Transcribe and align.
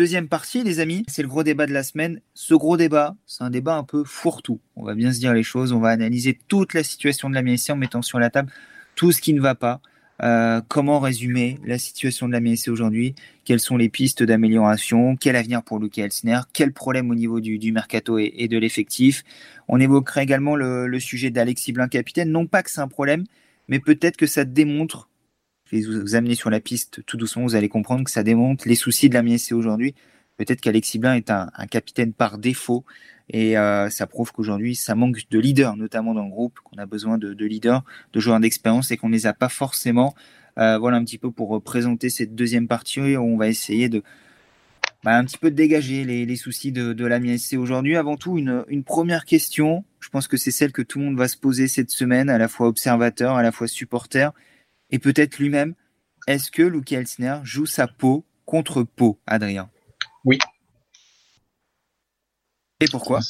Deuxième 0.00 0.28
partie, 0.28 0.64
les 0.64 0.80
amis, 0.80 1.04
c'est 1.08 1.20
le 1.20 1.28
gros 1.28 1.42
débat 1.42 1.66
de 1.66 1.74
la 1.74 1.82
semaine. 1.82 2.22
Ce 2.32 2.54
gros 2.54 2.78
débat, 2.78 3.16
c'est 3.26 3.44
un 3.44 3.50
débat 3.50 3.76
un 3.76 3.84
peu 3.84 4.02
fourre-tout. 4.02 4.58
On 4.74 4.82
va 4.82 4.94
bien 4.94 5.12
se 5.12 5.18
dire 5.18 5.34
les 5.34 5.42
choses, 5.42 5.72
on 5.72 5.78
va 5.78 5.90
analyser 5.90 6.38
toute 6.48 6.72
la 6.72 6.82
situation 6.82 7.28
de 7.28 7.34
la 7.34 7.42
MSC 7.42 7.68
en 7.68 7.76
mettant 7.76 8.00
sur 8.00 8.18
la 8.18 8.30
table 8.30 8.50
tout 8.94 9.12
ce 9.12 9.20
qui 9.20 9.34
ne 9.34 9.42
va 9.42 9.54
pas. 9.54 9.82
Euh, 10.22 10.60
comment 10.68 11.00
résumer 11.00 11.58
la 11.64 11.78
situation 11.78 12.28
de 12.28 12.32
la 12.32 12.40
MSC 12.40 12.68
aujourd'hui? 12.68 13.14
Quelles 13.44 13.60
sont 13.60 13.76
les 13.76 13.88
pistes 13.88 14.22
d'amélioration? 14.22 15.16
Quel 15.16 15.34
avenir 15.36 15.62
pour 15.62 15.78
Luca 15.78 16.02
Elsner? 16.02 16.40
Quel 16.52 16.72
problème 16.72 17.10
au 17.10 17.14
niveau 17.14 17.40
du, 17.40 17.72
mercato 17.72 18.18
et, 18.18 18.48
de 18.48 18.58
l'effectif? 18.58 19.22
On 19.68 19.80
évoquerait 19.80 20.22
également 20.22 20.56
le, 20.56 20.86
le 20.86 21.00
sujet 21.00 21.30
d'Alexis 21.30 21.72
Blin, 21.72 21.88
capitaine. 21.88 22.30
Non 22.30 22.46
pas 22.46 22.62
que 22.62 22.70
c'est 22.70 22.80
un 22.80 22.88
problème, 22.88 23.24
mais 23.68 23.78
peut-être 23.78 24.16
que 24.16 24.26
ça 24.26 24.44
démontre 24.44 25.08
je 25.70 25.76
vais 25.76 25.82
vous 25.82 26.16
amener 26.16 26.34
sur 26.34 26.50
la 26.50 26.58
piste 26.60 27.04
tout 27.06 27.16
doucement, 27.16 27.44
vous 27.44 27.54
allez 27.54 27.68
comprendre 27.68 28.04
que 28.04 28.10
ça 28.10 28.24
démontre 28.24 28.66
les 28.66 28.74
soucis 28.74 29.08
de 29.08 29.14
la 29.14 29.22
MSC 29.22 29.52
aujourd'hui. 29.52 29.94
Peut-être 30.40 30.62
qu'Alexis 30.62 30.98
Blin 30.98 31.16
est 31.16 31.30
un, 31.30 31.50
capitaine 31.70 32.14
par 32.14 32.38
défaut 32.38 32.86
et 33.28 33.58
euh, 33.58 33.90
ça 33.90 34.06
prouve 34.06 34.32
qu'aujourd'hui, 34.32 34.74
ça 34.74 34.94
manque 34.94 35.28
de 35.30 35.38
leaders, 35.38 35.76
notamment 35.76 36.14
dans 36.14 36.24
le 36.24 36.30
groupe, 36.30 36.58
qu'on 36.64 36.78
a 36.78 36.86
besoin 36.86 37.18
de, 37.18 37.44
leaders, 37.44 37.84
de 38.14 38.20
joueurs 38.20 38.40
d'expérience 38.40 38.90
et 38.90 38.96
qu'on 38.96 39.10
ne 39.10 39.12
les 39.12 39.26
a 39.26 39.34
pas 39.34 39.50
forcément. 39.50 40.14
Euh, 40.56 40.78
voilà 40.78 40.96
un 40.96 41.04
petit 41.04 41.18
peu 41.18 41.30
pour 41.30 41.62
présenter 41.62 42.08
cette 42.08 42.34
deuxième 42.34 42.68
partie 42.68 43.18
où 43.18 43.22
on 43.22 43.36
va 43.36 43.48
essayer 43.48 43.90
de 43.90 44.02
bah, 45.04 45.18
un 45.18 45.26
petit 45.26 45.36
peu 45.36 45.50
dégager 45.50 46.06
les, 46.06 46.36
soucis 46.36 46.72
de, 46.72 47.04
la 47.04 47.20
MSC 47.20 47.58
aujourd'hui. 47.58 47.96
Avant 47.96 48.16
tout, 48.16 48.38
une, 48.38 48.64
une 48.68 48.82
première 48.82 49.26
question. 49.26 49.84
Je 50.00 50.08
pense 50.08 50.26
que 50.26 50.38
c'est 50.38 50.50
celle 50.50 50.72
que 50.72 50.80
tout 50.80 51.00
le 51.00 51.04
monde 51.04 51.18
va 51.18 51.28
se 51.28 51.36
poser 51.36 51.68
cette 51.68 51.90
semaine, 51.90 52.30
à 52.30 52.38
la 52.38 52.48
fois 52.48 52.66
observateur, 52.66 53.36
à 53.36 53.42
la 53.42 53.52
fois 53.52 53.68
supporter 53.68 54.32
et 54.88 54.98
peut-être 54.98 55.38
lui-même. 55.38 55.74
Est-ce 56.26 56.50
que 56.50 56.62
Luke 56.62 56.92
Elsner 56.92 57.40
joue 57.42 57.66
sa 57.66 57.86
peau 57.86 58.24
contre 58.46 58.84
peau, 58.84 59.18
Adrien? 59.26 59.68
Oui. 60.24 60.38
Et 62.80 62.86
pourquoi? 62.90 63.20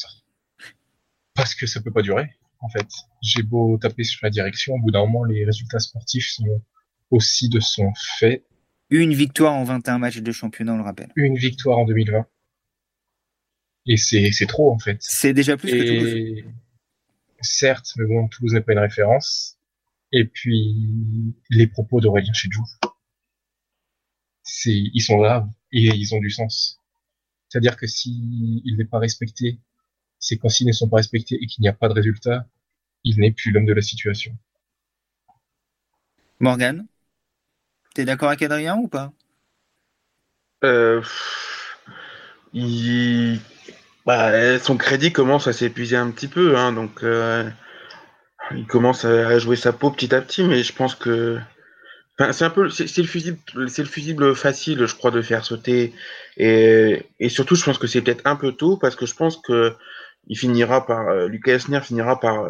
Parce 1.34 1.54
que 1.54 1.66
ça 1.66 1.80
peut 1.80 1.92
pas 1.92 2.02
durer, 2.02 2.28
en 2.60 2.68
fait. 2.68 2.86
J'ai 3.22 3.42
beau 3.42 3.78
taper 3.78 4.04
sur 4.04 4.20
la 4.22 4.30
direction, 4.30 4.74
au 4.74 4.78
bout 4.78 4.90
d'un 4.90 5.00
moment, 5.00 5.24
les 5.24 5.44
résultats 5.44 5.78
sportifs 5.78 6.30
sont 6.30 6.62
aussi 7.10 7.48
de 7.48 7.60
son 7.60 7.92
fait. 8.18 8.44
Une 8.90 9.14
victoire 9.14 9.54
en 9.54 9.64
21 9.64 9.98
matchs 9.98 10.18
de 10.18 10.32
championnat, 10.32 10.74
on 10.74 10.78
le 10.78 10.82
rappelle. 10.82 11.12
Une 11.16 11.36
victoire 11.36 11.78
en 11.78 11.84
2020. 11.84 12.26
Et 13.86 13.96
c'est, 13.96 14.46
trop, 14.46 14.72
en 14.72 14.78
fait. 14.78 14.98
C'est 15.00 15.32
déjà 15.32 15.56
plus 15.56 15.70
que 15.70 15.86
Toulouse. 15.86 16.44
Certes, 17.40 17.92
mais 17.96 18.06
bon, 18.06 18.28
Toulouse 18.28 18.54
n'est 18.54 18.60
pas 18.60 18.72
une 18.72 18.78
référence. 18.78 19.58
Et 20.12 20.24
puis, 20.26 21.34
les 21.50 21.66
propos 21.66 22.00
d'Aurélien 22.00 22.32
Chedjou, 22.32 22.64
c'est, 24.42 24.74
ils 24.74 25.00
sont 25.00 25.18
graves 25.18 25.48
et 25.72 25.86
ils 25.86 26.14
ont 26.14 26.18
du 26.18 26.30
sens. 26.30 26.79
C'est-à-dire 27.50 27.76
que 27.76 27.88
si 27.88 28.62
il 28.64 28.76
n'est 28.78 28.84
pas 28.84 29.00
respecté, 29.00 29.58
ses 30.20 30.38
consignes 30.38 30.68
ne 30.68 30.72
sont 30.72 30.88
pas 30.88 30.98
respectées 30.98 31.36
et 31.42 31.46
qu'il 31.46 31.62
n'y 31.62 31.68
a 31.68 31.72
pas 31.72 31.88
de 31.88 31.94
résultat, 31.94 32.46
il 33.02 33.18
n'est 33.18 33.32
plus 33.32 33.50
l'homme 33.50 33.66
de 33.66 33.72
la 33.72 33.82
situation. 33.82 34.32
Morgan, 36.38 36.86
t'es 37.92 38.04
d'accord 38.04 38.28
avec 38.28 38.42
Adrien 38.42 38.76
ou 38.76 38.86
pas? 38.86 39.12
Euh, 40.62 41.02
il... 42.52 43.40
bah, 44.06 44.58
Son 44.60 44.76
crédit 44.76 45.12
commence 45.12 45.48
à 45.48 45.52
s'épuiser 45.52 45.96
un 45.96 46.12
petit 46.12 46.28
peu, 46.28 46.56
hein, 46.56 46.72
donc 46.72 47.02
euh, 47.02 47.50
il 48.52 48.66
commence 48.68 49.04
à 49.04 49.38
jouer 49.40 49.56
sa 49.56 49.72
peau 49.72 49.90
petit 49.90 50.14
à 50.14 50.22
petit, 50.22 50.44
mais 50.44 50.62
je 50.62 50.72
pense 50.72 50.94
que 50.94 51.40
c'est 52.32 52.44
un 52.44 52.50
peu 52.50 52.68
c'est 52.68 52.96
le 52.98 53.06
fusible 53.06 53.38
c'est 53.68 53.82
le 53.82 53.88
fusible 53.88 54.34
facile, 54.34 54.86
je 54.86 54.94
crois, 54.94 55.10
de 55.10 55.22
faire 55.22 55.44
sauter 55.44 55.92
et, 56.36 57.06
et 57.18 57.28
surtout 57.28 57.54
je 57.54 57.64
pense 57.64 57.78
que 57.78 57.86
c'est 57.86 58.02
peut-être 58.02 58.26
un 58.26 58.36
peu 58.36 58.52
tôt 58.52 58.76
parce 58.76 58.96
que 58.96 59.06
je 59.06 59.14
pense 59.14 59.36
que 59.36 59.74
il 60.26 60.38
finira 60.38 60.86
par 60.86 61.08
euh, 61.08 61.28
Lucas 61.28 61.54
Esner 61.54 61.80
finira 61.80 62.20
par 62.20 62.44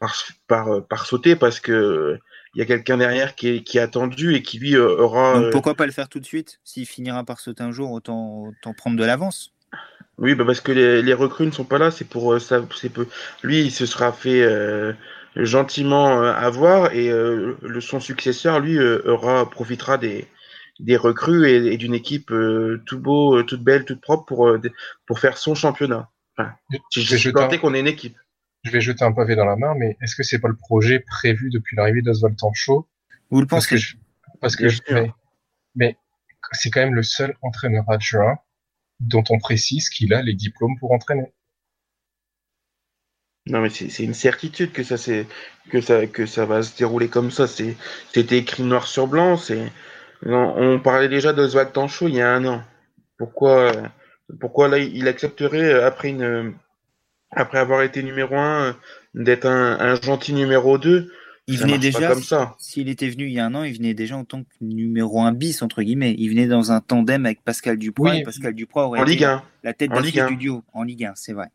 par 0.00 0.14
par, 0.48 0.86
par 0.86 1.06
sauter 1.06 1.36
parce 1.36 1.60
que 1.60 2.18
il 2.56 2.60
y 2.60 2.62
a 2.62 2.64
quelqu'un 2.64 2.96
derrière 2.96 3.34
qui 3.34 3.48
est, 3.48 3.62
qui 3.62 3.76
est 3.76 3.82
attendu 3.82 4.34
et 4.34 4.42
qui 4.42 4.58
lui 4.58 4.78
aura. 4.78 5.38
Donc 5.40 5.52
pourquoi 5.52 5.74
pas 5.74 5.84
le 5.84 5.92
faire 5.92 6.08
tout 6.08 6.20
de 6.20 6.24
suite? 6.24 6.58
S'il 6.64 6.86
finira 6.86 7.22
par 7.22 7.38
sauter 7.38 7.62
un 7.62 7.70
jour, 7.70 7.92
autant, 7.92 8.44
autant 8.44 8.72
prendre 8.72 8.96
de 8.96 9.04
l'avance. 9.04 9.52
Oui, 10.16 10.34
bah 10.34 10.44
parce 10.46 10.62
que 10.62 10.72
les, 10.72 11.02
les, 11.02 11.12
recrues 11.12 11.44
ne 11.44 11.50
sont 11.50 11.64
pas 11.64 11.76
là. 11.76 11.90
C'est 11.90 12.08
pour 12.08 12.40
ça. 12.40 12.64
C'est 12.74 12.88
peu. 12.88 13.06
Lui, 13.42 13.60
il 13.60 13.70
se 13.70 13.84
sera 13.84 14.10
fait 14.10 14.40
euh, 14.40 14.94
gentiment 15.44 16.22
euh, 16.22 16.32
avoir 16.32 16.92
et 16.92 17.10
euh, 17.10 17.56
le, 17.62 17.80
son 17.80 18.00
successeur, 18.00 18.60
lui, 18.60 18.78
euh, 18.78 19.02
aura 19.06 19.48
profitera 19.50 19.98
des, 19.98 20.26
des 20.80 20.96
recrues 20.96 21.48
et, 21.48 21.76
d'une 21.76 21.94
équipe 21.94 22.32
tout 22.86 23.00
beau, 23.00 23.42
toute 23.42 23.62
belle, 23.62 23.84
toute 23.84 24.00
propre 24.00 24.24
pour, 24.24 24.56
pour 25.06 25.18
faire 25.20 25.38
son 25.38 25.54
championnat. 25.54 26.10
Enfin, 26.38 26.52
je, 26.94 27.00
je 27.00 27.30
qu'on 27.30 27.74
ait 27.74 27.80
une 27.80 27.86
équipe. 27.86 28.16
Je 28.64 28.70
vais 28.70 28.80
jeter 28.80 29.04
un 29.04 29.12
pavé 29.12 29.36
dans 29.36 29.44
la 29.44 29.56
main, 29.56 29.74
mais 29.76 29.96
est-ce 30.02 30.16
que 30.16 30.22
c'est 30.22 30.40
pas 30.40 30.48
le 30.48 30.56
projet 30.56 30.98
prévu 31.00 31.50
depuis 31.50 31.76
l'arrivée 31.76 32.02
d'Oswald 32.02 32.36
Tancho? 32.36 32.88
Vous 33.30 33.40
le 33.40 33.46
pensez? 33.46 33.76
Parce 34.40 34.56
que, 34.56 34.66
parce 34.66 34.78
que 34.78 34.92
mais, 34.92 35.12
mais 35.74 35.96
c'est 36.52 36.70
quand 36.70 36.80
même 36.80 36.94
le 36.94 37.02
seul 37.02 37.36
entraîneur 37.42 37.88
adjoint 37.88 38.38
dont 39.00 39.24
on 39.30 39.38
précise 39.38 39.88
qu'il 39.88 40.12
a 40.14 40.22
les 40.22 40.34
diplômes 40.34 40.78
pour 40.78 40.92
entraîner. 40.92 41.32
Non, 43.46 43.60
mais 43.60 43.70
c'est 43.70 44.02
une 44.02 44.14
certitude 44.14 44.72
que 44.72 44.82
ça, 44.82 44.96
que 45.70 45.80
ça, 45.80 46.06
que 46.06 46.26
ça 46.26 46.46
va 46.46 46.62
se 46.62 46.76
dérouler 46.76 47.08
comme 47.08 47.30
ça. 47.30 47.46
C'était 47.46 48.38
écrit 48.38 48.64
noir 48.64 48.86
sur 48.86 49.06
blanc. 49.06 49.36
C'est, 49.36 49.72
on 50.24 50.80
parlait 50.80 51.08
déjà 51.08 51.32
d'Oswald 51.32 51.72
Tancho 51.72 52.08
il 52.08 52.16
y 52.16 52.20
a 52.20 52.32
un 52.32 52.44
an. 52.44 52.62
Pourquoi, 53.18 53.72
pourquoi 54.40 54.68
là, 54.68 54.78
il 54.78 55.06
accepterait 55.06 55.82
après 55.84 56.08
une, 56.08 56.54
après 57.30 57.58
avoir 57.58 57.82
été 57.82 58.02
numéro 58.02 58.36
un, 58.36 58.76
d'être 59.14 59.46
un, 59.46 59.78
un, 59.78 59.94
gentil 60.00 60.32
numéro 60.32 60.78
2 60.78 61.10
il 61.48 61.58
venait 61.58 61.78
déjà, 61.78 62.08
comme 62.08 62.24
ça. 62.24 62.56
S'il 62.58 62.88
était 62.88 63.08
venu 63.08 63.26
il 63.26 63.32
y 63.32 63.38
a 63.38 63.46
un 63.46 63.54
an, 63.54 63.62
il 63.62 63.76
venait 63.76 63.94
déjà 63.94 64.16
en 64.16 64.24
tant 64.24 64.42
que 64.42 64.48
numéro 64.60 65.20
1 65.20 65.30
bis, 65.30 65.62
entre 65.62 65.82
guillemets. 65.82 66.12
Il 66.18 66.30
venait 66.30 66.48
dans 66.48 66.72
un 66.72 66.80
tandem 66.80 67.24
avec 67.24 67.44
Pascal 67.44 67.78
Duproy. 67.78 68.24
Pascal 68.24 68.52
Duproy 68.52 68.82
aurait 68.82 69.00
en 69.00 69.04
Ligue 69.04 69.22
1. 69.22 69.42
la 69.62 69.72
tête 69.72 69.92
d'affiche 69.92 70.26
du 70.26 70.36
duo. 70.36 70.64
En 70.72 70.82
Ligue 70.82 71.04
1, 71.04 71.12
c'est 71.14 71.32
vrai 71.32 71.46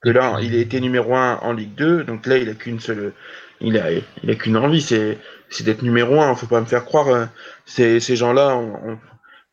que 0.00 0.10
là, 0.10 0.38
il 0.40 0.54
a 0.54 0.58
été 0.58 0.80
numéro 0.80 1.14
1 1.14 1.38
en 1.42 1.52
Ligue 1.52 1.74
2, 1.74 2.04
donc 2.04 2.26
là, 2.26 2.38
il 2.38 2.48
a 2.48 2.54
qu'une 2.54 2.80
seule, 2.80 3.12
il 3.60 3.76
a, 3.78 3.90
il 3.90 4.30
a 4.30 4.34
qu'une 4.34 4.56
envie, 4.56 4.80
c'est, 4.80 5.18
c'est 5.50 5.64
d'être 5.64 5.82
numéro 5.82 6.20
1. 6.20 6.34
Faut 6.36 6.46
pas 6.46 6.60
me 6.60 6.66
faire 6.66 6.84
croire, 6.84 7.08
euh, 7.08 7.26
ces, 7.66 8.00
ces 8.00 8.16
gens-là, 8.16 8.60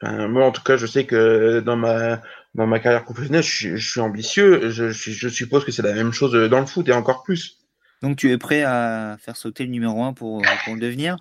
enfin, 0.02 0.28
moi, 0.28 0.46
en 0.46 0.52
tout 0.52 0.62
cas, 0.62 0.78
je 0.78 0.86
sais 0.86 1.06
que 1.06 1.60
dans 1.62 1.76
ma, 1.76 2.22
dans 2.54 2.68
ma 2.68 2.80
carrière 2.80 3.04
professionnelle, 3.04 3.44
je, 3.44 3.76
je 3.76 3.92
suis 3.92 4.02
ambitieux. 4.02 4.70
Je, 4.70 4.92
je, 4.92 5.30
suppose 5.30 5.66
que 5.66 5.72
c'est 5.72 5.82
la 5.82 5.94
même 5.94 6.14
chose 6.14 6.34
dans 6.50 6.60
le 6.60 6.66
foot 6.66 6.88
et 6.88 6.94
encore 6.94 7.24
plus. 7.24 7.58
Donc, 8.02 8.18
tu 8.18 8.32
es 8.32 8.38
prêt 8.38 8.64
à 8.64 9.18
faire 9.20 9.38
sauter 9.38 9.64
le 9.64 9.72
numéro 9.72 10.04
1 10.04 10.14
pour, 10.14 10.44
pour 10.66 10.76
le 10.76 10.80
devenir? 10.80 11.18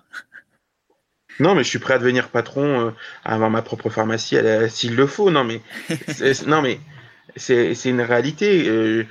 Non, 1.39 1.55
mais 1.55 1.63
je 1.63 1.69
suis 1.69 1.79
prêt 1.79 1.95
à 1.95 1.99
devenir 1.99 2.29
patron, 2.29 2.87
euh, 2.87 2.91
à 3.25 3.33
avoir 3.33 3.49
ma 3.49 3.61
propre 3.61 3.89
pharmacie 3.89 4.37
s'il 4.69 4.95
le 4.95 5.07
faut. 5.07 5.31
Non, 5.31 5.43
mais, 5.43 5.61
non, 6.47 6.61
mais, 6.61 6.79
c'est 7.35 7.73
une 7.85 8.01
réalité. 8.01 8.67
Euh, 8.67 9.05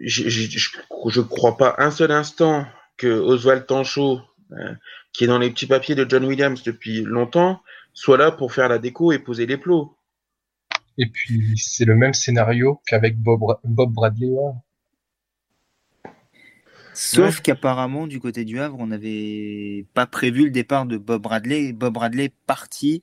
je 0.00 1.20
ne 1.20 1.24
crois 1.24 1.56
pas 1.56 1.74
un 1.78 1.90
seul 1.90 2.10
instant 2.10 2.66
que 2.96 3.06
Oswald 3.06 3.66
Tancho, 3.66 4.20
euh, 4.52 4.74
qui 5.12 5.24
est 5.24 5.26
dans 5.26 5.38
les 5.38 5.50
petits 5.50 5.66
papiers 5.66 5.94
de 5.94 6.06
John 6.08 6.24
Williams 6.24 6.62
depuis 6.62 7.02
longtemps, 7.02 7.62
soit 7.92 8.18
là 8.18 8.30
pour 8.30 8.52
faire 8.52 8.68
la 8.68 8.78
déco 8.78 9.12
et 9.12 9.18
poser 9.18 9.46
les 9.46 9.56
plots. 9.56 9.96
Et 10.98 11.06
puis, 11.06 11.58
c'est 11.58 11.84
le 11.84 11.94
même 11.94 12.14
scénario 12.14 12.80
qu'avec 12.86 13.18
Bob, 13.18 13.40
Bob 13.64 13.92
Bradley. 13.92 14.30
Sauf 16.94 17.42
qu'apparemment, 17.42 18.06
du 18.06 18.20
côté 18.20 18.46
du 18.46 18.58
Havre, 18.58 18.78
on 18.80 18.86
n'avait 18.86 19.84
pas 19.92 20.06
prévu 20.06 20.44
le 20.44 20.50
départ 20.50 20.86
de 20.86 20.96
Bob 20.96 21.22
Bradley. 21.22 21.74
Bob 21.74 21.92
Bradley 21.92 22.32
parti 22.46 23.02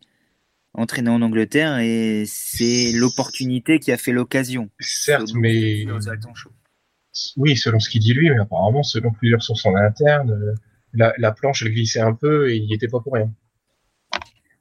entraîné 0.74 1.10
en 1.10 1.22
Angleterre 1.22 1.80
et 1.80 2.24
c'est 2.28 2.92
l'opportunité 2.94 3.80
qui 3.80 3.92
a 3.92 3.98
fait 3.98 4.12
l'occasion. 4.12 4.70
Certes, 4.80 5.34
mais 5.36 5.86
oui, 7.38 7.56
selon 7.58 7.80
ce 7.80 7.90
qu'il 7.90 8.02
dit 8.02 8.14
lui, 8.14 8.30
mais 8.30 8.40
apparemment, 8.40 8.84
selon 8.84 9.12
plusieurs 9.12 9.44
sources 9.44 9.66
en 9.66 9.76
interne, 9.76 10.32
euh, 10.32 10.56
la, 10.94 11.14
la 11.18 11.32
planche 11.32 11.64
elle 11.64 11.72
glissait 11.72 12.00
un 12.00 12.14
peu 12.14 12.52
et 12.52 12.56
il 12.56 12.66
n'y 12.66 12.74
était 12.74 12.88
pas 12.88 13.00
pour 13.00 13.14
rien. 13.14 13.32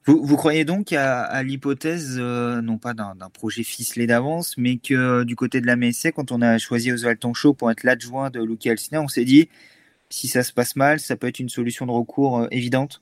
Vous, 0.05 0.23
vous 0.25 0.35
croyez 0.35 0.65
donc 0.65 0.91
à, 0.91 1.41
l'hypothèse, 1.43 2.17
euh, 2.19 2.61
non 2.61 2.77
pas 2.77 2.93
d'un 2.93 3.29
projet 3.31 3.63
ficelé 3.63 4.05
d'avance, 4.05 4.57
mais 4.57 4.77
que 4.77 4.93
euh, 4.93 5.23
du 5.23 5.37
côté 5.37 5.61
de 5.61 5.65
la 5.65 5.77
MSC, 5.77 6.11
quand 6.11 6.31
on 6.33 6.41
a 6.41 6.57
choisi 6.57 6.91
Oswald 6.91 7.19
Tonchot 7.19 7.53
pour 7.53 7.71
être 7.71 7.83
l'adjoint 7.83 8.29
de 8.29 8.43
Luki 8.43 8.69
Alcina, 8.69 9.01
on 9.01 9.07
s'est 9.07 9.23
dit, 9.23 9.47
si 10.09 10.27
ça 10.27 10.43
se 10.43 10.51
passe 10.51 10.75
mal, 10.75 10.99
ça 10.99 11.15
peut 11.15 11.27
être 11.27 11.39
une 11.39 11.47
solution 11.47 11.85
de 11.85 11.91
recours 11.91 12.47
évidente? 12.51 13.01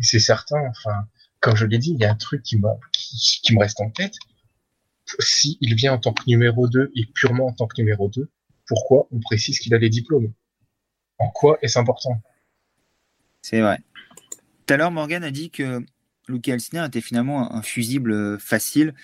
C'est 0.00 0.20
certain. 0.20 0.60
Enfin, 0.68 1.08
comme 1.40 1.56
je 1.56 1.66
l'ai 1.66 1.78
dit, 1.78 1.92
il 1.92 1.98
y 1.98 2.04
a 2.04 2.10
un 2.10 2.16
truc 2.16 2.42
qui, 2.42 2.56
me 2.58 3.58
reste 3.58 3.80
en 3.80 3.90
tête. 3.90 4.14
Si 5.20 5.56
il 5.60 5.74
vient 5.74 5.94
en 5.94 5.98
tant 5.98 6.12
que 6.12 6.24
numéro 6.26 6.68
2 6.68 6.92
et 6.94 7.06
purement 7.06 7.46
en 7.46 7.52
tant 7.52 7.66
que 7.66 7.80
numéro 7.80 8.08
2, 8.08 8.28
pourquoi 8.66 9.08
on 9.10 9.20
précise 9.20 9.58
qu'il 9.58 9.74
a 9.74 9.78
des 9.78 9.88
diplômes? 9.88 10.32
En 11.18 11.30
quoi 11.30 11.58
est-ce 11.62 11.78
important? 11.78 12.20
C'est 13.42 13.60
vrai. 13.60 13.78
Tout 14.66 14.74
à 14.74 14.76
l'heure, 14.76 14.90
Morgan 14.90 15.24
a 15.24 15.30
dit 15.30 15.50
que 15.50 15.84
Luke 16.28 16.48
Elsner 16.48 16.84
était 16.86 17.00
finalement 17.00 17.54
un 17.54 17.62
fusible 17.62 18.38
facile. 18.38 18.94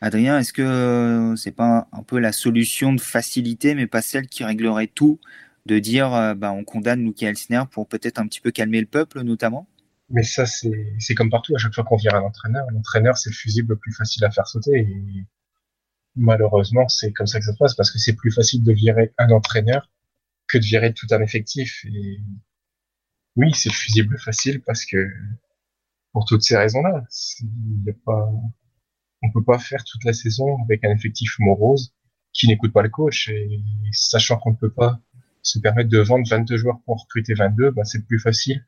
Adrien, 0.00 0.38
est-ce 0.38 0.52
que 0.52 1.34
c'est 1.36 1.52
pas 1.52 1.88
un 1.92 2.02
peu 2.02 2.18
la 2.18 2.32
solution 2.32 2.92
de 2.92 3.00
facilité, 3.00 3.74
mais 3.74 3.86
pas 3.86 4.02
celle 4.02 4.26
qui 4.26 4.42
réglerait 4.42 4.88
tout, 4.88 5.20
de 5.66 5.78
dire 5.78 6.12
euh, 6.14 6.34
bah, 6.34 6.52
on 6.52 6.64
condamne 6.64 7.04
Luke 7.04 7.22
Elsner 7.22 7.62
pour 7.70 7.86
peut-être 7.86 8.18
un 8.18 8.26
petit 8.26 8.40
peu 8.40 8.50
calmer 8.50 8.80
le 8.80 8.86
peuple, 8.86 9.20
notamment? 9.20 9.68
Mais 10.12 10.22
ça, 10.22 10.44
c'est 10.46 11.14
comme 11.16 11.30
partout. 11.30 11.54
À 11.56 11.58
chaque 11.58 11.74
fois 11.74 11.84
qu'on 11.84 11.96
vire 11.96 12.14
un 12.14 12.20
entraîneur, 12.20 12.66
l'entraîneur, 12.70 13.16
c'est 13.16 13.30
le 13.30 13.34
fusible 13.34 13.72
le 13.72 13.78
plus 13.78 13.92
facile 13.92 14.24
à 14.26 14.30
faire 14.30 14.46
sauter. 14.46 14.80
Et 14.80 15.26
malheureusement, 16.16 16.86
c'est 16.88 17.12
comme 17.12 17.26
ça 17.26 17.38
que 17.38 17.46
ça 17.46 17.52
se 17.52 17.58
passe, 17.58 17.74
parce 17.74 17.90
que 17.90 17.98
c'est 17.98 18.14
plus 18.14 18.30
facile 18.30 18.62
de 18.62 18.72
virer 18.72 19.14
un 19.16 19.30
entraîneur 19.30 19.90
que 20.48 20.58
de 20.58 20.64
virer 20.64 20.92
tout 20.92 21.06
un 21.12 21.22
effectif. 21.22 21.86
Et 21.86 22.20
oui, 23.36 23.52
c'est 23.54 23.70
le 23.70 23.74
fusible 23.74 24.18
facile 24.18 24.60
parce 24.60 24.84
que 24.84 24.98
pour 26.12 26.26
toutes 26.26 26.42
ces 26.42 26.58
raisons-là, 26.58 27.04
pas, 28.04 28.30
on 29.22 29.32
peut 29.32 29.44
pas 29.44 29.58
faire 29.58 29.82
toute 29.84 30.04
la 30.04 30.12
saison 30.12 30.62
avec 30.64 30.84
un 30.84 30.90
effectif 30.90 31.38
morose 31.38 31.94
qui 32.34 32.48
n'écoute 32.48 32.72
pas 32.74 32.82
le 32.82 32.90
coach 32.90 33.28
et 33.28 33.62
sachant 33.92 34.36
qu'on 34.36 34.50
ne 34.50 34.56
peut 34.56 34.72
pas 34.72 35.00
se 35.40 35.58
permettre 35.58 35.88
de 35.88 36.00
vendre 36.00 36.28
22 36.28 36.58
joueurs 36.58 36.80
pour 36.84 37.00
recruter 37.00 37.32
22, 37.32 37.70
bah 37.70 37.84
c'est 37.84 38.04
plus 38.06 38.18
facile 38.18 38.62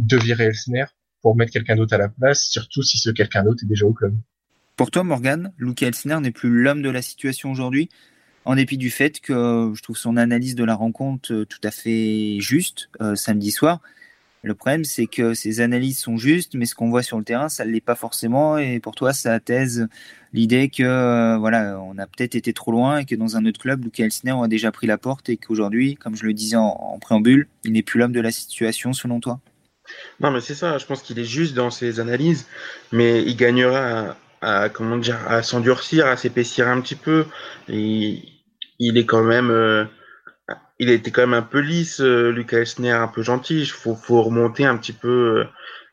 de 0.00 0.16
virer 0.16 0.44
Elsner 0.44 0.84
pour 1.22 1.36
mettre 1.36 1.52
quelqu'un 1.52 1.76
d'autre 1.76 1.94
à 1.94 1.98
la 1.98 2.08
place, 2.08 2.44
surtout 2.44 2.82
si 2.82 2.98
ce 2.98 3.10
quelqu'un 3.10 3.44
d'autre 3.44 3.62
est 3.62 3.66
déjà 3.66 3.86
au 3.86 3.92
club. 3.92 4.14
Pour 4.76 4.90
toi, 4.90 5.04
Morgan, 5.04 5.52
Luke 5.58 5.82
Elsner 5.82 6.18
n'est 6.20 6.30
plus 6.30 6.48
l'homme 6.48 6.80
de 6.80 6.90
la 6.90 7.02
situation 7.02 7.50
aujourd'hui, 7.50 7.90
en 8.46 8.54
dépit 8.54 8.78
du 8.78 8.90
fait 8.90 9.20
que 9.20 9.72
je 9.74 9.82
trouve 9.82 9.98
son 9.98 10.16
analyse 10.16 10.54
de 10.54 10.64
la 10.64 10.74
rencontre 10.74 11.32
euh, 11.32 11.44
tout 11.44 11.60
à 11.62 11.70
fait 11.70 12.38
juste 12.40 12.88
euh, 13.02 13.14
samedi 13.14 13.50
soir. 13.50 13.80
Le 14.42 14.54
problème, 14.54 14.84
c'est 14.84 15.06
que 15.06 15.34
ces 15.34 15.60
analyses 15.60 15.98
sont 15.98 16.16
justes, 16.16 16.54
mais 16.54 16.64
ce 16.64 16.74
qu'on 16.74 16.88
voit 16.88 17.02
sur 17.02 17.18
le 17.18 17.24
terrain, 17.24 17.50
ça 17.50 17.66
ne 17.66 17.70
l'est 17.70 17.82
pas 17.82 17.94
forcément. 17.94 18.56
Et 18.56 18.80
pour 18.80 18.94
toi, 18.94 19.12
ça 19.12 19.38
thèse 19.38 19.86
l'idée 20.32 20.70
que 20.70 20.82
euh, 20.82 21.36
voilà, 21.36 21.78
on 21.82 21.98
a 21.98 22.06
peut-être 22.06 22.34
été 22.34 22.54
trop 22.54 22.72
loin 22.72 22.98
et 22.98 23.04
que 23.04 23.14
dans 23.14 23.36
un 23.36 23.44
autre 23.44 23.60
club, 23.60 23.84
Luke 23.84 24.00
Elsner 24.00 24.34
a 24.42 24.48
déjà 24.48 24.72
pris 24.72 24.86
la 24.86 24.96
porte 24.96 25.28
et 25.28 25.36
qu'aujourd'hui, 25.36 25.96
comme 25.96 26.16
je 26.16 26.24
le 26.24 26.32
disais 26.32 26.56
en, 26.56 26.98
préambule, 27.02 27.48
il 27.64 27.72
n'est 27.72 27.82
plus 27.82 27.98
l'homme 27.98 28.12
de 28.12 28.20
la 28.20 28.30
situation, 28.30 28.94
selon 28.94 29.20
toi? 29.20 29.40
Non, 30.20 30.30
mais 30.30 30.40
c'est 30.40 30.54
ça. 30.54 30.78
Je 30.78 30.86
pense 30.86 31.02
qu'il 31.02 31.18
est 31.18 31.24
juste 31.24 31.54
dans 31.54 31.70
ses 31.70 32.00
analyses, 32.00 32.46
mais 32.92 33.22
il 33.22 33.36
gagnera 33.36 34.16
à, 34.40 34.68
comment 34.68 34.98
dire, 34.98 35.18
à 35.28 35.42
s'endurcir, 35.42 36.06
à 36.06 36.16
s'épaissir 36.16 36.68
un 36.68 36.80
petit 36.80 36.96
peu. 36.96 37.26
Il 37.68 38.98
est 38.98 39.06
quand 39.06 39.22
même. 39.22 39.50
Euh, 39.50 39.84
il 40.78 40.90
était 40.90 41.10
quand 41.10 41.22
même 41.22 41.34
un 41.34 41.42
peu 41.42 41.60
lisse, 41.60 42.00
euh, 42.00 42.32
Lucas 42.32 42.58
Elsner, 42.58 42.92
un 42.92 43.08
peu 43.08 43.22
gentil. 43.22 43.60
Il 43.60 43.70
faut, 43.70 43.94
remonter 44.22 44.64
un 44.64 44.76
petit 44.76 44.94
peu 44.94 45.08
euh, 45.08 45.44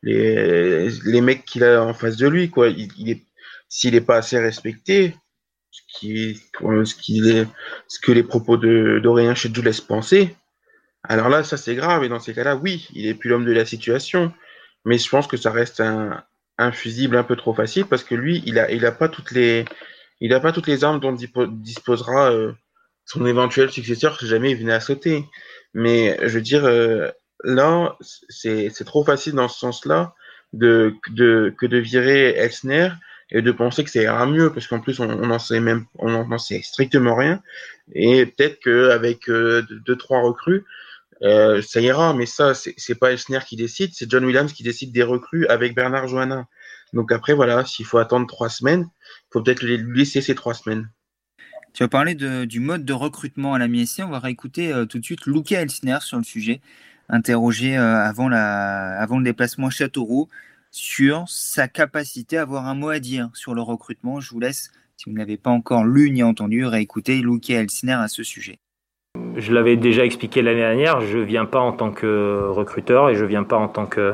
les, 0.01 0.89
les 1.05 1.21
mecs 1.21 1.45
qu'il 1.45 1.63
a 1.63 1.83
en 1.83 1.93
face 1.93 2.17
de 2.17 2.27
lui. 2.27 2.49
Quoi. 2.49 2.69
Est, 2.69 3.23
s'il 3.69 3.93
n'est 3.93 4.01
pas 4.01 4.17
assez 4.17 4.39
respecté, 4.39 5.15
ce 5.87 7.99
que 8.01 8.11
les 8.11 8.23
propos 8.23 8.57
de, 8.57 8.99
d'Aurélien 9.03 9.35
Chedjou 9.35 9.61
laissent 9.61 9.81
penser, 9.81 10.35
alors 11.03 11.29
là, 11.29 11.43
ça 11.43 11.57
c'est 11.57 11.75
grave. 11.75 12.03
Et 12.03 12.09
dans 12.09 12.19
ces 12.19 12.33
cas-là, 12.33 12.55
oui, 12.55 12.87
il 12.93 13.07
est 13.07 13.13
plus 13.13 13.29
l'homme 13.29 13.45
de 13.45 13.51
la 13.51 13.65
situation. 13.65 14.33
Mais 14.85 14.97
je 14.97 15.09
pense 15.09 15.27
que 15.27 15.37
ça 15.37 15.51
reste 15.51 15.81
un, 15.81 16.23
fusible 16.71 17.17
un 17.17 17.23
peu 17.23 17.35
trop 17.35 17.53
facile 17.53 17.85
parce 17.85 18.03
que 18.03 18.15
lui, 18.15 18.41
il 18.45 18.57
a, 18.59 18.71
il 18.71 18.85
a 18.85 18.91
pas 18.91 19.09
toutes 19.09 19.31
les, 19.31 19.65
armes 20.81 20.99
dont 20.99 21.13
disposera 21.13 22.31
euh, 22.31 22.53
son 23.05 23.25
éventuel 23.25 23.69
successeur 23.69 24.19
si 24.19 24.27
jamais 24.27 24.51
il 24.51 24.57
venait 24.57 24.73
à 24.73 24.79
sauter. 24.79 25.25
Mais 25.73 26.17
je 26.21 26.33
veux 26.33 26.41
dire, 26.41 26.65
euh, 26.65 27.09
là, 27.43 27.97
c'est 28.01 28.85
trop 28.85 29.03
facile 29.03 29.33
dans 29.33 29.47
ce 29.47 29.59
sens-là 29.59 30.15
de, 30.53 30.95
que 31.05 31.65
de 31.65 31.77
virer 31.77 32.29
Elsner 32.29 32.89
et 33.29 33.41
de 33.41 33.51
penser 33.51 33.83
que 33.83 33.89
ça 33.89 34.01
ira 34.01 34.25
mieux 34.25 34.51
parce 34.53 34.67
qu'en 34.67 34.79
plus 34.79 34.99
on 34.99 35.07
n'en 35.07 35.39
sait 35.39 35.59
même 35.59 35.85
on 35.99 36.13
en 36.13 36.37
sait 36.37 36.61
strictement 36.61 37.15
rien 37.15 37.41
et 37.93 38.25
peut-être 38.25 38.59
qu'avec 38.59 39.29
euh, 39.29 39.63
deux 39.69 39.97
trois 39.97 40.21
recrues 40.21 40.63
euh, 41.23 41.61
ça 41.61 41.81
ira 41.81 42.13
mais 42.13 42.25
ça 42.25 42.53
c'est 42.53 42.95
pas 42.95 43.11
Elsner 43.11 43.39
qui 43.47 43.55
décide 43.55 43.91
c'est 43.93 44.09
John 44.09 44.23
Williams 44.25 44.53
qui 44.53 44.63
décide 44.63 44.91
des 44.91 45.03
recrues 45.03 45.47
avec 45.47 45.75
Bernard 45.75 46.07
Johanna 46.07 46.47
donc 46.93 47.11
après 47.11 47.33
voilà 47.33 47.65
s'il 47.65 47.85
faut 47.85 47.97
attendre 47.97 48.27
trois 48.27 48.49
semaines 48.49 48.87
il 49.09 49.27
faut 49.33 49.41
peut-être 49.41 49.63
lui 49.63 49.79
laisser 49.95 50.21
ces 50.21 50.35
trois 50.35 50.53
semaines 50.53 50.89
tu 51.77 51.83
vas 51.83 51.89
parler 51.89 52.15
du 52.15 52.59
mode 52.59 52.85
de 52.85 52.93
recrutement 52.93 53.53
à 53.53 53.59
la 53.59 53.67
MSC. 53.67 53.99
On 53.99 54.09
va 54.09 54.17
réécouter 54.17 54.73
euh, 54.73 54.85
tout 54.85 54.97
de 54.97 55.05
suite 55.05 55.27
Luca 55.27 55.61
Elsner 55.61 55.99
sur 56.01 56.17
le 56.17 56.23
sujet, 56.23 56.59
interrogé 57.07 57.77
euh, 57.77 57.95
avant, 57.95 58.29
le 58.29 59.23
déplacement 59.23 59.67
à 59.67 59.69
Châteauroux 59.69 60.27
sur 60.71 61.29
sa 61.29 61.67
capacité 61.67 62.39
à 62.39 62.41
avoir 62.41 62.65
un 62.65 62.73
mot 62.73 62.89
à 62.89 62.97
dire 62.97 63.29
sur 63.35 63.53
le 63.53 63.61
recrutement. 63.61 64.19
Je 64.19 64.31
vous 64.31 64.39
laisse, 64.39 64.71
si 64.97 65.07
vous 65.07 65.15
ne 65.15 65.35
pas 65.35 65.51
encore 65.51 65.85
lu 65.85 66.09
ni 66.09 66.23
entendu, 66.23 66.65
réécouter 66.65 67.21
Luca 67.21 67.53
Elsner 67.53 67.93
à 67.93 68.07
ce 68.07 68.23
sujet. 68.23 68.57
Je 69.37 69.53
l'avais 69.53 69.75
déjà 69.75 70.03
expliqué 70.03 70.41
l'année 70.41 70.59
dernière, 70.59 71.01
je 71.01 71.17
ne 71.17 71.23
viens 71.23 71.45
pas 71.45 71.59
en 71.59 71.71
tant 71.71 71.91
que 71.91 72.47
recruteur 72.49 73.09
et 73.09 73.15
je 73.15 73.23
ne 73.23 73.27
viens 73.29 73.43
pas 73.43 73.57
en 73.57 73.67
tant 73.67 73.85
que, 73.85 74.13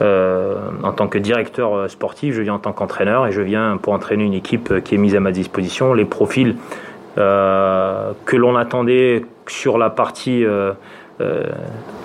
euh, 0.00 0.56
en 0.82 0.92
tant 0.92 1.08
que 1.08 1.18
directeur 1.18 1.88
sportif, 1.90 2.34
je 2.34 2.42
viens 2.42 2.54
en 2.54 2.58
tant 2.58 2.72
qu'entraîneur 2.72 3.26
et 3.26 3.32
je 3.32 3.40
viens 3.40 3.78
pour 3.80 3.92
entraîner 3.92 4.24
une 4.24 4.34
équipe 4.34 4.82
qui 4.84 4.94
est 4.94 4.98
mise 4.98 5.16
à 5.16 5.20
ma 5.20 5.32
disposition. 5.32 5.94
Les 5.94 6.04
profils 6.04 6.56
euh, 7.18 8.12
que 8.24 8.36
l'on 8.36 8.56
attendait 8.56 9.26
sur 9.46 9.76
la 9.76 9.90
partie 9.90 10.46
euh, 10.46 10.70
euh, 10.70 10.72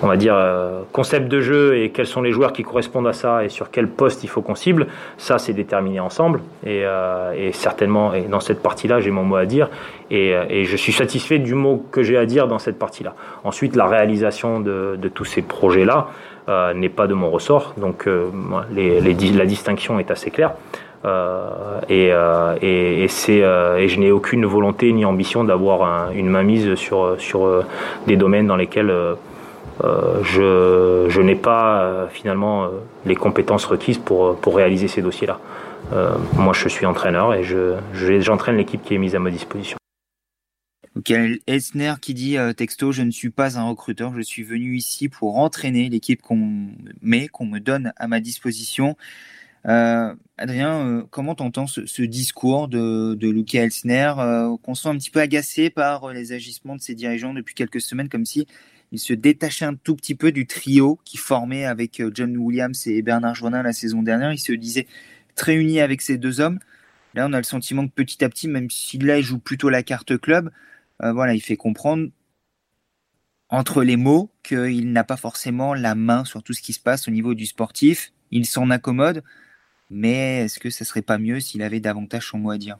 on 0.02 0.06
va 0.06 0.16
dire, 0.16 0.34
euh, 0.36 0.82
concept 0.92 1.28
de 1.28 1.40
jeu 1.40 1.76
et 1.78 1.90
quels 1.90 2.06
sont 2.06 2.22
les 2.22 2.30
joueurs 2.30 2.52
qui 2.52 2.62
correspondent 2.62 3.08
à 3.08 3.12
ça 3.12 3.44
et 3.44 3.48
sur 3.48 3.70
quel 3.70 3.88
poste 3.88 4.22
il 4.22 4.28
faut 4.28 4.42
qu'on 4.42 4.54
cible, 4.54 4.86
ça 5.16 5.38
c'est 5.38 5.52
déterminé 5.52 6.00
ensemble. 6.00 6.40
Et, 6.64 6.84
euh, 6.84 7.52
certainement, 7.52 8.14
et 8.14 8.22
dans 8.22 8.40
cette 8.40 8.62
partie-là, 8.62 9.00
j'ai 9.00 9.10
mon 9.10 9.24
mot 9.24 9.36
à 9.36 9.46
dire. 9.46 9.68
Et, 10.10 10.64
je 10.64 10.76
suis 10.76 10.92
satisfait 10.92 11.38
du 11.38 11.54
mot 11.54 11.84
que 11.90 12.02
j'ai 12.02 12.16
à 12.16 12.26
dire 12.26 12.48
dans 12.48 12.58
cette 12.58 12.78
partie-là. 12.78 13.14
Ensuite, 13.44 13.76
la 13.76 13.86
réalisation 13.86 14.60
de, 14.60 14.98
tous 15.12 15.24
ces 15.24 15.42
projets-là 15.42 16.08
n'est 16.74 16.88
pas 16.88 17.06
de 17.06 17.14
mon 17.14 17.30
ressort. 17.30 17.74
Donc 17.76 18.06
la 18.06 19.44
distinction 19.44 19.98
est 19.98 20.10
assez 20.10 20.30
claire. 20.30 20.52
Euh, 21.04 21.80
et, 21.88 22.12
euh, 22.12 22.56
euh, 22.60 23.76
et 23.76 23.88
je 23.88 24.00
n'ai 24.00 24.10
aucune 24.10 24.44
volonté 24.46 24.92
ni 24.92 25.04
ambition 25.04 25.44
d'avoir 25.44 26.10
une 26.12 26.28
mainmise 26.28 26.74
sur, 26.74 27.20
sur 27.20 27.64
des 28.06 28.16
domaines 28.16 28.46
dans 28.46 28.56
lesquels 28.56 28.92
je, 29.82 31.20
n'ai 31.20 31.36
pas 31.36 32.08
finalement 32.10 32.68
les 33.06 33.16
compétences 33.16 33.64
requises 33.64 33.98
pour, 33.98 34.38
réaliser 34.46 34.88
ces 34.88 35.02
dossiers-là. 35.02 35.38
moi, 36.36 36.52
je 36.52 36.68
suis 36.68 36.86
entraîneur 36.86 37.34
et 37.34 37.44
je, 37.44 37.76
j'entraîne 38.20 38.56
l'équipe 38.56 38.82
qui 38.82 38.94
est 38.94 38.98
mise 38.98 39.14
à 39.14 39.20
ma 39.20 39.30
disposition. 39.30 39.76
Okay. 40.96 41.40
Esner 41.46 41.94
qui 42.00 42.12
dit 42.12 42.36
texto 42.56 42.90
je 42.90 43.02
ne 43.02 43.12
suis 43.12 43.30
pas 43.30 43.56
un 43.56 43.68
recruteur 43.68 44.12
je 44.16 44.20
suis 44.20 44.42
venu 44.42 44.74
ici 44.74 45.08
pour 45.08 45.38
entraîner 45.38 45.88
l'équipe 45.88 46.20
qu'on 46.20 46.70
met 47.02 47.28
qu'on 47.28 47.46
me 47.46 47.60
donne 47.60 47.92
à 47.98 48.08
ma 48.08 48.18
disposition 48.18 48.96
Adrien, 49.64 50.86
euh, 50.86 51.02
comment 51.10 51.34
t'entends 51.34 51.66
ce, 51.66 52.02
discours 52.02 52.68
de, 52.68 53.14
de 53.14 53.28
Luca 53.28 53.64
Elsner, 53.64 54.14
euh, 54.18 54.56
qu'on 54.62 54.76
sent 54.76 54.88
un 54.88 54.96
petit 54.96 55.10
peu 55.10 55.20
agacé 55.20 55.68
par 55.68 56.12
les 56.12 56.32
agissements 56.32 56.76
de 56.76 56.80
ses 56.80 56.94
dirigeants 56.94 57.34
depuis 57.34 57.56
quelques 57.56 57.80
semaines, 57.80 58.08
comme 58.08 58.24
si 58.24 58.46
il 58.92 59.00
se 59.00 59.12
détachait 59.12 59.64
un 59.64 59.74
tout 59.74 59.96
petit 59.96 60.14
peu 60.14 60.30
du 60.30 60.46
trio 60.46 61.00
qui 61.04 61.16
formait 61.16 61.64
avec 61.64 62.00
John 62.14 62.36
Williams 62.36 62.86
et 62.86 63.02
Bernard 63.02 63.34
Joinin 63.34 63.62
la 63.62 63.72
saison 63.72 64.02
dernière. 64.02 64.32
Il 64.32 64.38
se 64.38 64.52
disait 64.52 64.86
très 65.34 65.56
uni 65.56 65.80
avec 65.80 66.02
ces 66.02 66.18
deux 66.18 66.40
hommes. 66.40 66.60
Là, 67.14 67.26
on 67.28 67.32
a 67.32 67.38
le 67.38 67.44
sentiment 67.44 67.86
que 67.86 67.92
petit 67.92 68.24
à 68.24 68.28
petit, 68.28 68.48
même 68.48 68.70
s'il 68.70 69.04
là 69.04 69.18
il 69.18 69.24
joue 69.24 69.38
plutôt 69.38 69.68
la 69.68 69.82
carte 69.82 70.16
club, 70.16 70.50
voilà, 71.00 71.34
il 71.34 71.40
fait 71.40 71.56
comprendre 71.56 72.08
entre 73.50 73.82
les 73.82 73.96
mots 73.96 74.30
qu'il 74.42 74.92
n'a 74.92 75.04
pas 75.04 75.16
forcément 75.16 75.74
la 75.74 75.94
main 75.94 76.24
sur 76.24 76.42
tout 76.42 76.52
ce 76.52 76.62
qui 76.62 76.72
se 76.72 76.80
passe 76.80 77.08
au 77.08 77.10
niveau 77.10 77.34
du 77.34 77.46
sportif. 77.46 78.12
Il 78.30 78.46
s'en 78.46 78.70
accommode. 78.70 79.22
Mais 79.90 80.44
est-ce 80.44 80.58
que 80.58 80.70
ça 80.70 80.84
serait 80.84 81.02
pas 81.02 81.18
mieux 81.18 81.40
s'il 81.40 81.62
avait 81.62 81.80
davantage 81.80 82.28
son 82.28 82.38
mot 82.38 82.50
à 82.50 82.58
dire? 82.58 82.78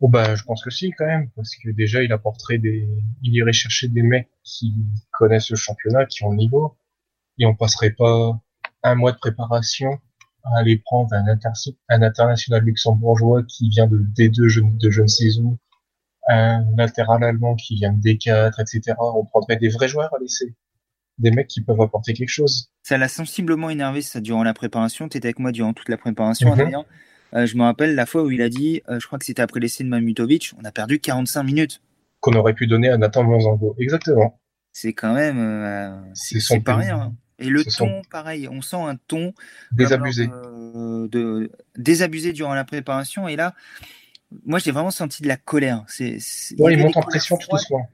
Oh 0.00 0.08
bah, 0.08 0.34
je 0.34 0.42
pense 0.44 0.64
que 0.64 0.70
si 0.70 0.92
quand 0.92 1.06
même, 1.06 1.28
parce 1.36 1.54
que 1.56 1.70
déjà 1.70 2.02
il 2.02 2.12
apporterait 2.12 2.58
des, 2.58 2.88
il 3.22 3.34
irait 3.34 3.52
chercher 3.52 3.88
des 3.88 4.02
mecs 4.02 4.30
qui 4.42 4.74
connaissent 5.12 5.50
le 5.50 5.56
championnat, 5.56 6.06
qui 6.06 6.24
ont 6.24 6.30
le 6.30 6.36
niveau, 6.36 6.74
et 7.38 7.44
on 7.44 7.54
passerait 7.54 7.90
pas 7.90 8.40
un 8.82 8.94
mois 8.94 9.12
de 9.12 9.18
préparation 9.18 10.00
à 10.44 10.60
aller 10.60 10.78
prendre 10.78 11.12
un, 11.12 11.26
un 11.90 12.02
international 12.02 12.64
luxembourgeois 12.64 13.42
qui 13.44 13.68
vient 13.68 13.86
de 13.86 13.98
D2 13.98 14.78
de 14.78 14.90
je 14.90 15.02
ne 15.02 15.06
sais 15.06 15.38
où, 15.38 15.58
un 16.28 16.64
latéral 16.76 17.22
allemand 17.22 17.56
qui 17.56 17.74
vient 17.74 17.92
de 17.92 18.00
D4, 18.00 18.60
etc. 18.60 18.96
On 18.98 19.26
prendrait 19.26 19.56
des 19.56 19.68
vrais 19.68 19.88
joueurs 19.88 20.14
à 20.14 20.18
laisser 20.18 20.54
des 21.20 21.30
mecs 21.30 21.48
qui 21.48 21.60
peuvent 21.62 21.80
apporter 21.80 22.12
quelque 22.12 22.28
chose. 22.28 22.70
Ça 22.82 22.98
l'a 22.98 23.08
sensiblement 23.08 23.70
énervé 23.70 24.02
ça 24.02 24.20
durant 24.20 24.42
la 24.42 24.54
préparation. 24.54 25.08
Tu 25.08 25.18
étais 25.18 25.28
avec 25.28 25.38
moi 25.38 25.52
durant 25.52 25.72
toute 25.72 25.88
la 25.88 25.96
préparation. 25.96 26.52
Adrien. 26.52 26.84
Euh, 27.34 27.46
je 27.46 27.56
me 27.56 27.62
rappelle 27.62 27.94
la 27.94 28.06
fois 28.06 28.22
où 28.22 28.30
il 28.30 28.42
a 28.42 28.48
dit, 28.48 28.82
euh, 28.88 28.98
je 28.98 29.06
crois 29.06 29.18
que 29.18 29.24
c'était 29.24 29.42
après 29.42 29.60
l'essai 29.60 29.84
de 29.84 29.88
Mamutovic, 29.88 30.52
on 30.60 30.64
a 30.64 30.72
perdu 30.72 30.98
45 30.98 31.42
minutes. 31.44 31.80
Qu'on 32.18 32.32
aurait 32.32 32.54
pu 32.54 32.66
donner 32.66 32.88
à 32.88 32.98
Nathan 32.98 33.22
Monzango. 33.22 33.76
Exactement. 33.78 34.40
c'est 34.72 34.92
quand 34.92 35.14
même. 35.14 35.38
Euh, 35.38 35.96
c'est 36.14 36.60
pas 36.60 36.76
rien. 36.76 37.00
Hein. 37.00 37.14
Et 37.38 37.48
le 37.48 37.64
ton, 37.64 38.02
pareil, 38.10 38.48
on 38.48 38.60
sent 38.60 38.76
un 38.76 38.96
ton 38.96 39.32
désabusé. 39.72 40.26
de, 40.26 41.50
désabusé 41.76 42.32
durant 42.32 42.52
la 42.52 42.64
préparation. 42.64 43.28
Et 43.28 43.36
là, 43.36 43.54
moi, 44.44 44.58
j'ai 44.58 44.72
vraiment 44.72 44.90
senti 44.90 45.22
de 45.22 45.28
la 45.28 45.38
colère. 45.38 45.84
C'est, 45.88 46.18
il 46.50 46.78
monte 46.78 46.96
en 46.98 47.02
pression 47.02 47.38
tout 47.38 47.48
doucement. 47.50 47.88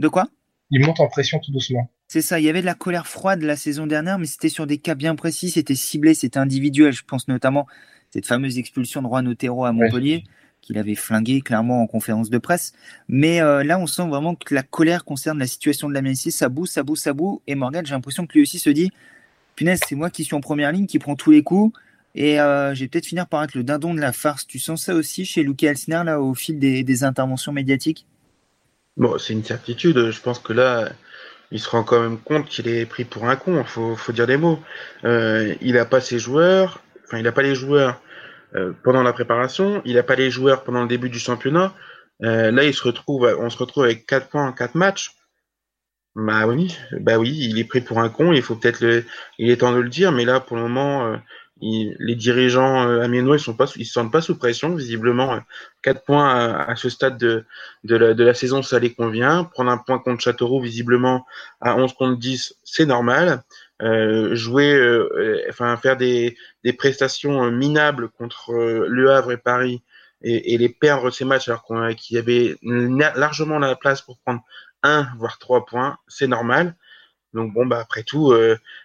De 0.00 0.08
quoi? 0.08 0.26
Il 0.70 0.84
monte 0.84 0.98
en 0.98 1.06
pression 1.06 1.38
tout 1.38 1.52
doucement. 1.52 1.88
C'est 2.14 2.22
ça, 2.22 2.38
il 2.38 2.44
y 2.44 2.48
avait 2.48 2.60
de 2.60 2.66
la 2.66 2.74
colère 2.76 3.08
froide 3.08 3.42
la 3.42 3.56
saison 3.56 3.88
dernière, 3.88 4.20
mais 4.20 4.26
c'était 4.26 4.48
sur 4.48 4.68
des 4.68 4.78
cas 4.78 4.94
bien 4.94 5.16
précis, 5.16 5.50
c'était 5.50 5.74
ciblé, 5.74 6.14
c'était 6.14 6.38
individuel. 6.38 6.92
Je 6.92 7.02
pense 7.04 7.26
notamment 7.26 7.66
cette 8.12 8.24
fameuse 8.24 8.56
expulsion 8.56 9.02
de 9.02 9.08
Juan 9.08 9.26
Otero 9.26 9.64
à 9.64 9.72
Montpellier 9.72 10.22
qu'il 10.60 10.78
avait 10.78 10.94
flingué 10.94 11.40
clairement 11.40 11.82
en 11.82 11.88
conférence 11.88 12.30
de 12.30 12.38
presse. 12.38 12.72
Mais 13.08 13.42
euh, 13.42 13.64
là, 13.64 13.80
on 13.80 13.88
sent 13.88 14.06
vraiment 14.06 14.36
que 14.36 14.54
la 14.54 14.62
colère 14.62 15.04
concerne 15.04 15.40
la 15.40 15.48
situation 15.48 15.88
de 15.88 15.94
la 15.94 16.02
MNC. 16.02 16.30
Ça 16.30 16.48
boue, 16.48 16.66
ça 16.66 16.84
boue, 16.84 16.94
ça 16.94 17.12
boue. 17.12 17.42
Et 17.48 17.56
Morgan, 17.56 17.84
j'ai 17.84 17.94
l'impression 17.94 18.28
que 18.28 18.34
lui 18.34 18.42
aussi 18.42 18.60
se 18.60 18.70
dit 18.70 18.92
Punaise, 19.56 19.80
c'est 19.84 19.96
moi 19.96 20.08
qui 20.08 20.22
suis 20.22 20.36
en 20.36 20.40
première 20.40 20.70
ligne, 20.70 20.86
qui 20.86 21.00
prend 21.00 21.16
tous 21.16 21.32
les 21.32 21.42
coups. 21.42 21.76
Et 22.14 22.40
euh, 22.40 22.76
j'ai 22.76 22.86
peut-être 22.86 23.06
finir 23.06 23.26
par 23.26 23.42
être 23.42 23.56
le 23.56 23.64
dindon 23.64 23.92
de 23.92 24.00
la 24.00 24.12
farce. 24.12 24.46
Tu 24.46 24.60
sens 24.60 24.84
ça 24.84 24.94
aussi 24.94 25.24
chez 25.24 25.42
Luke 25.42 25.64
Elsner, 25.64 26.02
là, 26.04 26.20
au 26.20 26.34
fil 26.34 26.60
des, 26.60 27.02
interventions 27.02 27.50
médiatiques? 27.50 28.06
Bon, 28.96 29.18
c'est 29.18 29.32
une 29.32 29.42
certitude. 29.42 30.12
Je 30.12 30.20
pense 30.20 30.38
que 30.38 30.52
là, 30.52 30.92
il 31.54 31.60
se 31.60 31.70
rend 31.70 31.84
quand 31.84 32.00
même 32.00 32.18
compte 32.18 32.48
qu'il 32.48 32.66
est 32.66 32.84
pris 32.84 33.04
pour 33.04 33.28
un 33.28 33.36
con. 33.36 33.60
Il 33.60 33.64
faut, 33.64 33.94
faut, 33.94 34.12
dire 34.12 34.26
des 34.26 34.36
mots. 34.36 34.58
Euh, 35.04 35.54
il 35.60 35.74
n'a 35.74 35.84
pas 35.84 36.00
ses 36.00 36.18
joueurs. 36.18 36.80
Enfin, 37.04 37.18
il 37.18 37.22
n'a 37.22 37.30
pas 37.30 37.42
les 37.42 37.54
joueurs 37.54 38.02
euh, 38.56 38.72
pendant 38.82 39.04
la 39.04 39.12
préparation, 39.12 39.80
il 39.84 39.94
n'a 39.94 40.02
pas 40.02 40.16
les 40.16 40.32
joueurs 40.32 40.64
pendant 40.64 40.82
le 40.82 40.88
début 40.88 41.08
du 41.08 41.20
championnat. 41.20 41.72
Euh, 42.24 42.50
là, 42.50 42.64
il 42.64 42.74
se 42.74 42.82
retrouve, 42.82 43.36
on 43.38 43.50
se 43.50 43.58
retrouve 43.58 43.84
avec 43.84 44.04
4 44.04 44.30
points 44.30 44.48
en 44.48 44.52
4 44.52 44.74
matchs. 44.74 45.12
Bah 46.16 46.46
oui, 46.48 46.76
bah 46.98 47.18
oui, 47.18 47.30
il 47.30 47.58
est 47.60 47.64
pris 47.64 47.80
pour 47.80 48.00
un 48.00 48.08
con. 48.08 48.32
Il 48.32 48.42
faut 48.42 48.56
peut-être 48.56 48.80
le, 48.80 49.04
il 49.38 49.48
est 49.48 49.58
temps 49.58 49.72
de 49.72 49.78
le 49.78 49.88
dire, 49.88 50.10
mais 50.10 50.24
là, 50.24 50.40
pour 50.40 50.56
le 50.56 50.62
moment, 50.62 51.20
euh, 51.64 51.94
les 51.98 52.14
dirigeants 52.14 52.88
euh, 52.88 53.00
amiénois, 53.00 53.36
ils 53.36 53.40
sont 53.40 53.54
pas, 53.54 53.66
se 53.66 53.82
sentent 53.84 54.12
pas 54.12 54.20
sous 54.20 54.36
pression. 54.36 54.74
Visiblement, 54.74 55.38
4 55.82 56.04
points 56.04 56.54
à, 56.54 56.76
ce 56.76 56.88
stade 56.88 57.16
de, 57.18 57.44
la, 57.84 58.34
saison, 58.34 58.62
ça 58.62 58.78
les 58.78 58.92
convient. 58.92 59.44
Prendre 59.44 59.70
un 59.70 59.78
point 59.78 59.98
contre 59.98 60.22
Châteauroux, 60.22 60.60
visiblement, 60.60 61.26
à 61.60 61.76
11 61.76 61.92
contre 61.94 62.18
10, 62.18 62.56
c'est 62.64 62.86
normal. 62.86 63.42
Euh, 63.82 64.34
jouer, 64.36 64.72
euh, 64.72 65.44
enfin 65.48 65.76
faire 65.76 65.96
des, 65.96 66.36
prestations 66.78 67.50
minables 67.50 68.08
contre 68.08 68.52
euh, 68.52 68.86
Le 68.88 69.10
Havre 69.10 69.32
et 69.32 69.36
Paris 69.36 69.82
et, 70.22 70.54
et 70.54 70.58
les 70.58 70.68
perdre 70.68 71.10
ces 71.10 71.24
matchs 71.24 71.48
alors 71.48 71.66
qu'il 71.96 72.16
y 72.16 72.18
avait 72.18 72.56
largement 72.62 73.58
la 73.58 73.74
place 73.74 74.00
pour 74.00 74.18
prendre 74.18 74.42
un 74.84 75.08
voire 75.18 75.38
trois 75.38 75.66
points, 75.66 75.98
c'est 76.06 76.28
normal. 76.28 76.76
Donc 77.34 77.52
bon 77.52 77.66
bah 77.66 77.80
après 77.80 78.02
tout, 78.04 78.32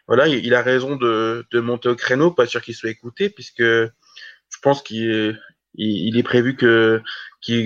voilà, 0.08 0.28
il, 0.28 0.54
a 0.54 0.62
raison 0.62 0.96
de, 0.96 1.46
de, 1.52 1.60
monter 1.60 1.90
au 1.90 1.96
créneau, 1.96 2.32
pas 2.32 2.48
sûr 2.48 2.62
qu'il 2.62 2.76
soit 2.76 2.90
écouté 2.90 3.30
puisque 3.30 3.62
je 3.62 4.58
pense 4.62 4.82
qu'il 4.82 5.40
il, 5.76 6.18
est 6.18 6.24
prévu 6.24 6.56
que 6.56 7.02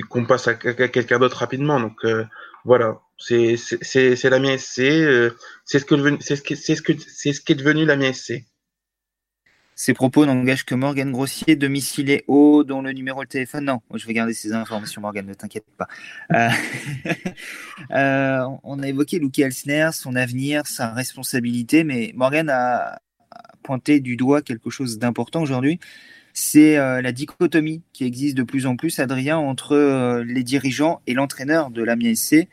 qu'on 0.10 0.25
passe 0.25 0.48
à, 0.48 0.56
quelqu'un 0.56 1.20
d'autre 1.20 1.38
rapidement. 1.38 1.80
Donc 1.80 2.06
voilà, 2.66 3.00
c'est 3.18 3.58
c'est 3.58 4.30
la 4.30 4.40
mienne 4.40 4.58
SC, 4.58 4.80
euh, 4.80 5.32
c'est 5.66 5.80
ce 5.80 5.86
que 5.86 5.96
c'est 6.22 6.36
ce 6.36 6.42
que 6.42 6.56
c'est 6.56 6.75
ce 6.75 6.82
que 6.82 6.94
c'est 6.98 7.34
ce 7.34 7.42
qui 7.42 7.54
est 7.54 7.56
devenu 7.56 7.86
la 7.86 7.96
mienne 7.96 8.13
SC. 8.13 8.46
Ces 9.75 9.94
propos 9.94 10.25
n'engagent 10.25 10.65
que 10.65 10.75
Morgan 10.75 11.12
Grossier, 11.12 11.56
domicilé 11.56 12.24
haut, 12.27 12.63
dont 12.63 12.82
le 12.82 12.92
numéro 12.92 13.24
de 13.24 13.30
téléphone. 13.30 13.65
Non, 13.65 13.82
je 13.94 14.06
vais 14.06 14.13
garder 14.13 14.34
ces 14.34 14.53
informations, 14.53 15.01
Morgan, 15.01 15.25
ne 15.25 15.34
t'inquiète 15.34 15.65
pas. 15.77 15.88
Euh, 16.34 16.50
euh, 17.92 18.48
on 18.63 18.80
a 18.82 18.88
évoqué 18.88 19.20
Luki 19.20 19.42
Elsner, 19.42 19.89
son 19.94 20.15
avenir, 20.15 20.68
sa 20.68 20.94
responsabilité, 20.94 21.84
mais 21.84 22.12
Morgan 22.15 22.50
a 22.50 23.00
pointé 23.63 24.00
du 24.00 24.15
doigt 24.15 24.42
quelque 24.42 24.70
chose 24.70 25.00
d'important 25.00 25.42
aujourd'hui. 25.42 25.80
C'est 26.34 26.77
la 26.77 27.12
dichotomie 27.12 27.84
qui 27.94 28.06
existe 28.06 28.36
de 28.36 28.44
plus 28.44 28.65
en 28.65 28.75
plus, 28.75 28.98
Adrien, 29.00 29.38
entre 29.38 30.24
les 30.25 30.44
dirigeants 30.44 31.01
et 31.06 31.13
l'entraîneur 31.13 31.70
de 31.70 31.84
la 31.84 31.96
SC. 32.15 32.48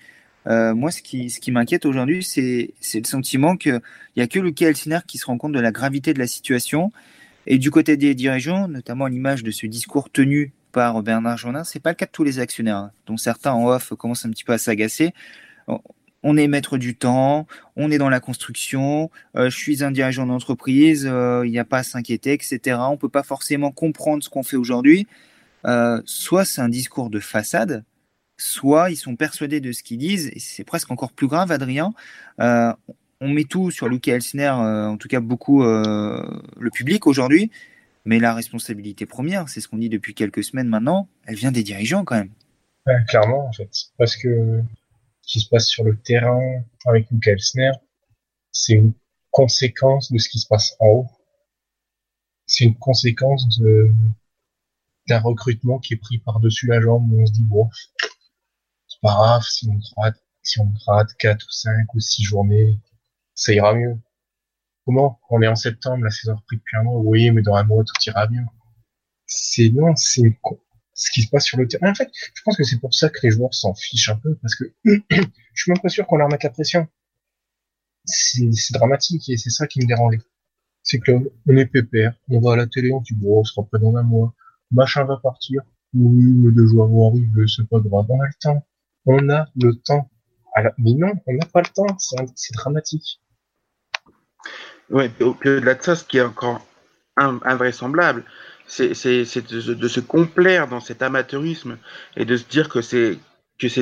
Euh, 0.47 0.75
moi, 0.75 0.91
ce 0.91 1.03
qui, 1.03 1.31
ce 1.31 1.41
qui 1.41 1.53
m'inquiète 1.53 1.85
aujourd'hui, 1.85 2.23
c'est 2.23 2.73
le 2.95 3.05
sentiment 3.05 3.57
qu'il 3.57 3.81
n'y 4.17 4.23
a 4.23 4.27
que 4.27 4.39
Luke 4.39 4.61
Elsner 4.63 5.01
qui 5.07 5.19
se 5.19 5.27
rend 5.27 5.39
compte 5.39 5.53
de 5.53 5.61
la 5.61 5.73
gravité 5.73 6.15
de 6.15 6.19
la 6.19 6.27
situation. 6.27 6.93
Et 7.47 7.59
du 7.59 7.71
côté 7.71 7.97
des 7.97 8.15
dirigeants, 8.15 8.69
notamment 8.69 9.07
à 9.07 9.09
l'image 9.09 9.43
de 9.43 9.51
ce 9.51 9.67
discours 9.67 10.11
tenu 10.11 10.53
par 10.73 11.03
Bernard 11.03 11.39
Jourdain, 11.39 11.65
c'est 11.65 11.81
pas 11.81 11.91
le 11.91 11.97
cas 11.97 12.07
de 12.07 12.11
tous 12.11 12.23
les 12.23 12.39
actionnaires, 12.39 12.77
hein, 12.77 12.93
dont 13.07 13.17
certains 13.17 13.53
en 13.53 13.67
off 13.67 13.93
commencent 13.95 14.25
un 14.25 14.31
petit 14.31 14.45
peu 14.45 14.53
à 14.53 14.59
s'agacer. 14.59 15.13
On 16.23 16.37
est 16.37 16.49
maître 16.49 16.77
du 16.77 16.95
temps, 16.95 17.47
on 17.77 17.91
est 17.91 17.97
dans 17.97 18.11
la 18.11 18.21
construction, 18.21 19.11
euh, 19.37 19.49
je 19.49 19.57
suis 19.57 19.83
un 19.83 19.91
dirigeant 19.91 20.27
d'entreprise, 20.27 21.09
euh, 21.11 21.47
il 21.47 21.51
n'y 21.51 21.59
a 21.59 21.65
pas 21.65 21.79
à 21.79 21.83
s'inquiéter, 21.83 22.35
etc. 22.35 22.79
On 22.91 22.99
peut 22.99 23.09
pas 23.09 23.23
forcément 23.23 23.73
comprendre 23.73 24.23
ce 24.23 24.29
qu'on 24.29 24.43
fait 24.43 24.57
aujourd'hui. 24.57 25.07
soit 26.05 26.45
c'est 26.45 26.61
un 26.61 26.69
discours 26.69 27.11
de 27.11 27.21
façade, 27.21 27.85
soit 28.41 28.91
ils 28.91 28.97
sont 28.97 29.17
persuadés 29.17 29.61
de 29.61 29.73
ce 29.73 29.83
qu'ils 29.83 29.99
disent, 29.99 30.29
et 30.29 30.39
c'est 30.39 30.65
presque 30.65 30.91
encore 30.91 31.13
plus 31.13 31.27
grave, 31.27 31.53
Adrien. 31.53 31.93
Euh, 32.41 32.73
on 33.21 33.29
met 33.29 33.45
tout 33.45 33.71
sur 33.71 33.89
Luca 33.89 34.15
Elsner, 34.15 34.49
euh, 34.49 34.89
en 34.89 34.97
tout 34.97 35.09
cas 35.09 35.21
beaucoup 35.21 35.63
euh, 35.63 36.23
le 36.59 36.71
public 36.71 37.07
aujourd'hui, 37.07 37.51
mais 38.07 38.19
la 38.19 38.35
responsabilité 38.35 39.05
première, 39.05 39.49
c'est 39.49 39.61
ce 39.61 39.69
qu'on 39.69 39.77
dit 39.77 39.91
depuis 39.91 40.15
quelques 40.15 40.43
semaines 40.43 40.69
maintenant, 40.69 41.09
elle 41.27 41.35
vient 41.35 41.53
des 41.53 41.63
dirigeants 41.63 42.05
quand 42.05 42.17
même. 42.17 42.31
clairement, 43.09 43.47
en 43.47 43.53
fait, 43.53 43.71
parce 43.99 44.17
que 44.17 44.63
ce 45.21 45.33
qui 45.33 45.41
se 45.41 45.49
passe 45.49 45.67
sur 45.67 45.85
le 45.85 45.97
terrain 45.97 46.41
avec 46.87 47.11
Luca 47.11 47.33
Elsner, 47.33 47.73
c'est 48.53 48.73
une 48.73 48.95
conséquence 49.31 50.11
de 50.11 50.19
ce 50.19 50.29
qui 50.31 50.39
se 50.39 50.49
passe 50.49 50.75
en 50.81 50.87
haut. 50.87 51.07
C'est 52.47 52.65
une 52.65 52.75
conséquence 52.75 53.61
d'un 55.09 55.21
recrutement 55.21 55.79
qui 55.79 55.95
est 55.95 55.99
pris 55.99 56.19
par-dessus 56.19 56.67
la 56.67 56.81
jambe 56.81 57.13
où 57.13 57.23
on 57.23 57.27
se 57.27 57.33
dit 57.33 57.45
bon 57.45 57.69
grave, 59.03 59.43
si 59.43 59.69
on 59.69 59.81
rate, 60.01 60.17
si 60.43 60.61
on 60.61 60.73
rate 60.87 61.13
4 61.19 61.43
ou 61.43 61.51
5 61.51 61.95
ou 61.95 62.01
6 62.01 62.23
journées, 62.25 62.79
ça 63.35 63.53
ira 63.53 63.75
mieux. 63.75 63.99
Comment? 64.85 65.21
On 65.31 65.43
est 65.43 65.49
en 65.49 65.57
septembre, 65.57 66.05
la 66.05 66.11
saison 66.11 66.33
a 66.33 66.37
repris 66.37 66.57
depuis 66.57 66.77
un 66.77 66.83
mois, 66.85 67.01
oui, 67.01 67.31
mais 67.31 67.43
dans 67.43 67.55
un 67.55 67.65
mois, 67.65 67.85
tout 67.85 67.95
ira 68.07 68.27
bien. 68.27 68.45
C'est 69.27 69.71
non, 69.71 69.95
c'est 69.97 70.23
ce 70.95 71.11
qui 71.13 71.23
se 71.23 71.29
passe 71.31 71.45
sur 71.45 71.59
le 71.59 71.69
terrain. 71.69 71.91
En 71.91 71.95
fait, 71.95 72.11
je 72.13 72.43
pense 72.45 72.57
que 72.57 72.65
c'est 72.65 72.79
pour 72.79 72.95
ça 72.95 73.09
que 73.09 73.19
les 73.23 73.31
joueurs 73.31 73.55
s'en 73.55 73.75
fichent 73.75 74.09
un 74.09 74.17
peu, 74.17 74.35
parce 74.37 74.55
que 74.55 74.65
je 74.85 74.93
suis 75.55 75.73
même 75.73 75.81
pas 75.81 75.89
sûr 75.89 76.07
qu'on 76.07 76.17
leur 76.17 76.29
mette 76.29 76.43
la 76.43 76.51
pression. 76.51 76.89
C'est 78.05 78.73
dramatique 78.73 79.29
et 79.29 79.37
c'est 79.37 79.51
ça 79.51 79.67
qui 79.67 79.81
me 79.81 79.87
dérange. 79.87 80.17
C'est 80.83 80.99
que 80.99 81.13
on 81.47 81.57
est 81.57 81.67
pépère, 81.67 82.15
on 82.31 82.41
va 82.41 82.55
à 82.55 82.57
la 82.57 82.67
télé, 82.67 82.93
on 82.93 83.01
dit 83.01 83.15
bon, 83.15 83.41
on 83.41 83.45
se 83.45 83.53
reprend 83.55 83.79
dans 83.79 83.97
un 83.97 84.03
mois, 84.03 84.35
machin 84.71 85.05
va 85.05 85.19
partir, 85.19 85.63
oui, 85.95 86.25
mais 86.25 86.53
deux 86.53 86.67
joueurs 86.67 86.89
vont 86.89 87.11
arriver, 87.11 87.45
c'est 87.55 87.69
pas 87.69 87.79
grave, 87.81 88.07
on 88.09 88.21
a 88.21 88.27
le 88.27 88.33
temps 88.41 88.67
on 89.07 89.29
a 89.29 89.47
le 89.57 89.75
temps. 89.75 90.11
Mais 90.79 90.93
non, 90.95 91.13
on 91.27 91.33
n'a 91.35 91.47
pas 91.47 91.63
le 91.63 91.73
temps, 91.73 91.97
c'est 91.99 92.55
dramatique. 92.55 93.21
Oui, 94.91 95.05
au-delà 95.21 95.75
de 95.75 95.83
ça, 95.83 95.95
ce 95.95 96.05
qui 96.05 96.19
est 96.19 96.23
encore 96.23 96.67
invraisemblable, 97.17 98.25
c'est 98.67 98.91
de, 98.91 99.89
se 99.89 100.01
complaire 100.01 100.69
dans 100.69 100.81
cet 100.81 101.03
amateurisme 101.03 101.79
et 102.17 102.25
de 102.25 102.37
se 102.37 102.45
dire 102.45 102.69
que 102.69 102.81
c'est 102.81 103.19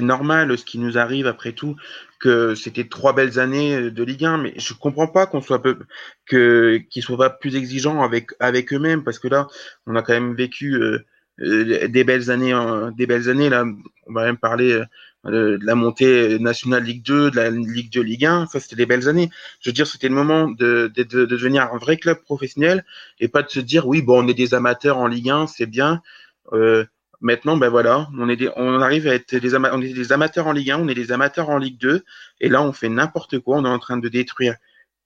normal 0.00 0.56
ce 0.56 0.64
qui 0.64 0.78
nous 0.78 0.98
arrive 0.98 1.26
après 1.26 1.52
tout, 1.52 1.76
que 2.20 2.54
c'était 2.54 2.88
trois 2.88 3.14
belles 3.14 3.38
années 3.38 3.90
de 3.90 4.02
Ligue 4.02 4.24
1, 4.24 4.38
mais 4.38 4.54
je 4.56 4.74
comprends 4.74 5.06
pas 5.06 5.26
qu'on 5.26 5.40
soit 5.40 5.62
peu, 5.62 5.78
que 6.26 6.78
qu'ils 6.90 7.02
soient 7.02 7.18
pas 7.18 7.30
plus 7.30 7.56
exigeants 7.56 8.02
avec 8.02 8.30
avec 8.40 8.72
eux-mêmes 8.72 9.04
parce 9.04 9.18
que 9.18 9.28
là, 9.28 9.46
on 9.86 9.94
a 9.94 10.02
quand 10.02 10.14
même 10.14 10.34
vécu 10.34 10.74
euh, 10.74 10.98
euh, 11.40 11.86
des 11.88 12.04
belles 12.04 12.30
années, 12.30 12.54
des 12.96 13.06
belles 13.06 13.28
années 13.28 13.48
là. 13.48 13.64
On 14.06 14.12
va 14.12 14.24
même 14.24 14.38
parler 14.38 14.72
euh, 14.72 14.84
de 15.30 15.58
la 15.62 15.74
montée 15.74 16.38
nationale 16.38 16.84
Ligue 16.84 17.02
2, 17.02 17.30
de 17.30 17.36
la 17.36 17.50
Ligue 17.50 17.92
2, 17.92 18.00
Ligue 18.00 18.26
1, 18.26 18.46
ça 18.46 18.60
c'était 18.60 18.76
des 18.76 18.86
belles 18.86 19.08
années. 19.08 19.30
Je 19.60 19.70
veux 19.70 19.74
dire, 19.74 19.86
c'était 19.86 20.08
le 20.08 20.14
moment 20.14 20.48
de, 20.48 20.90
de, 20.94 21.02
de, 21.02 21.26
devenir 21.26 21.72
un 21.72 21.78
vrai 21.78 21.96
club 21.96 22.22
professionnel 22.22 22.84
et 23.20 23.28
pas 23.28 23.42
de 23.42 23.50
se 23.50 23.60
dire 23.60 23.86
oui, 23.86 24.02
bon, 24.02 24.24
on 24.24 24.28
est 24.28 24.34
des 24.34 24.54
amateurs 24.54 24.98
en 24.98 25.06
Ligue 25.06 25.30
1, 25.30 25.46
c'est 25.46 25.66
bien. 25.66 26.02
Euh, 26.52 26.84
maintenant, 27.20 27.56
ben 27.56 27.68
voilà, 27.68 28.08
on 28.16 28.28
est 28.28 28.36
des, 28.36 28.50
on 28.56 28.80
arrive 28.80 29.06
à 29.06 29.14
être 29.14 29.34
des, 29.36 29.54
on 29.56 29.82
est 29.82 29.92
des 29.92 30.12
amateurs 30.12 30.46
en 30.46 30.52
Ligue 30.52 30.70
1, 30.70 30.78
on 30.78 30.88
est 30.88 30.94
des 30.94 31.12
amateurs 31.12 31.50
en 31.50 31.58
Ligue 31.58 31.78
2, 31.78 32.04
et 32.40 32.48
là 32.48 32.62
on 32.62 32.72
fait 32.72 32.88
n'importe 32.88 33.38
quoi, 33.38 33.56
on 33.58 33.64
est 33.64 33.68
en 33.68 33.78
train 33.78 33.96
de 33.96 34.08
détruire 34.08 34.54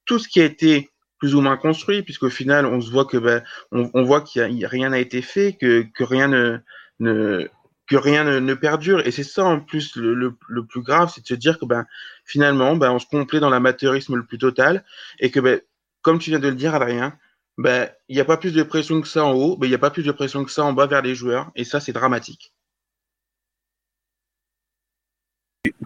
tout 0.05 0.19
ce 0.19 0.29
qui 0.29 0.41
a 0.41 0.45
été 0.45 0.91
plus 1.19 1.35
ou 1.35 1.41
moins 1.41 1.57
construit, 1.57 2.03
puisqu'au 2.03 2.31
final 2.31 2.67
on 2.67 2.81
se 2.81 2.91
voit 2.91 3.05
que 3.05 3.17
ben, 3.17 3.43
on, 3.71 4.03
voit 4.03 4.23
qu'il 4.23 4.67
rien 4.67 4.91
n'a 4.91 4.99
été 4.99 5.23
fait, 5.23 5.55
que, 5.55 5.87
que 5.95 6.05
rien 6.05 6.29
ne, 6.29 6.59
ne 6.99 7.49
que 7.93 7.97
rien 7.99 8.41
ne, 8.41 8.55
perdure. 8.55 9.07
Et 9.07 9.11
c'est 9.11 9.23
ça 9.23 9.45
en 9.45 9.61
plus 9.61 9.97
le, 9.97 10.35
plus 10.65 10.83
grave, 10.83 11.13
c'est 11.15 11.21
de 11.21 11.27
se 11.27 11.35
dire 11.35 11.59
que 11.59 11.67
ben 11.67 11.87
finalement 12.25 12.75
ben, 12.75 12.91
on 12.91 12.99
se 12.99 13.07
complaît 13.07 13.41
dans 13.41 13.51
l'amateurisme 13.51 14.17
le 14.17 14.25
plus 14.25 14.39
total 14.39 14.85
et 15.21 15.31
que 15.31 15.41
ben, 15.41 15.61
comme 16.01 16.19
tu 16.19 16.31
viens 16.31 16.39
de 16.39 16.49
le 16.49 16.55
dire 16.55 16.75
Adrien, 16.75 17.19
ben 17.59 17.91
il 18.09 18.15
n'y 18.15 18.21
a 18.21 18.25
pas 18.25 18.39
plus 18.39 18.53
de 18.53 18.63
pression 18.63 19.01
que 19.01 19.09
ça 19.09 19.25
en 19.25 19.33
haut, 19.33 19.57
ben 19.57 19.67
il 19.67 19.71
n'y 19.71 19.75
a 19.75 19.79
pas 19.79 19.91
plus 19.91 20.05
de 20.05 20.13
pression 20.13 20.45
que 20.45 20.51
ça 20.51 20.65
en 20.65 20.73
bas 20.73 20.87
vers 20.87 21.03
les 21.03 21.15
joueurs 21.15 21.51
et 21.55 21.65
ça 21.65 21.81
c'est 21.81 21.93
dramatique. 21.93 22.55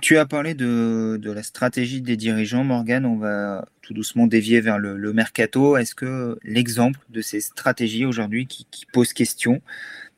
Tu, 0.00 0.19
as 0.19 0.26
parlé 0.26 0.55
de, 0.55 1.21
la 1.23 1.43
stratégie 1.43 2.00
des 2.00 2.16
dirigeants, 2.16 2.64
Morgan. 2.64 3.07
On 3.07 3.16
va 3.16 3.66
tout 3.83 3.95
doucement 3.95 4.26
dévier 4.26 4.61
vers 4.61 4.78
le, 4.78 5.12
mercato. 5.12 5.76
Est-ce 5.76 5.95
que 5.95 6.38
l'exemple 6.43 7.00
de 7.09 7.21
ces 7.21 7.40
stratégies 7.40 8.05
aujourd'hui 8.05 8.47
qui, 8.47 8.66
posent 8.93 9.12
question, 9.12 9.62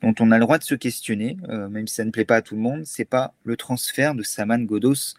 dont 0.01 0.13
on 0.19 0.31
a 0.31 0.37
le 0.37 0.41
droit 0.41 0.57
de 0.57 0.63
se 0.63 0.75
questionner, 0.75 1.37
euh, 1.49 1.69
même 1.69 1.87
si 1.87 1.95
ça 1.95 2.05
ne 2.05 2.11
plaît 2.11 2.25
pas 2.25 2.37
à 2.37 2.41
tout 2.41 2.55
le 2.55 2.61
monde, 2.61 2.83
c'est 2.85 3.05
pas 3.05 3.33
le 3.43 3.57
transfert 3.57 4.15
de 4.15 4.23
Saman 4.23 4.65
Godos 4.65 5.15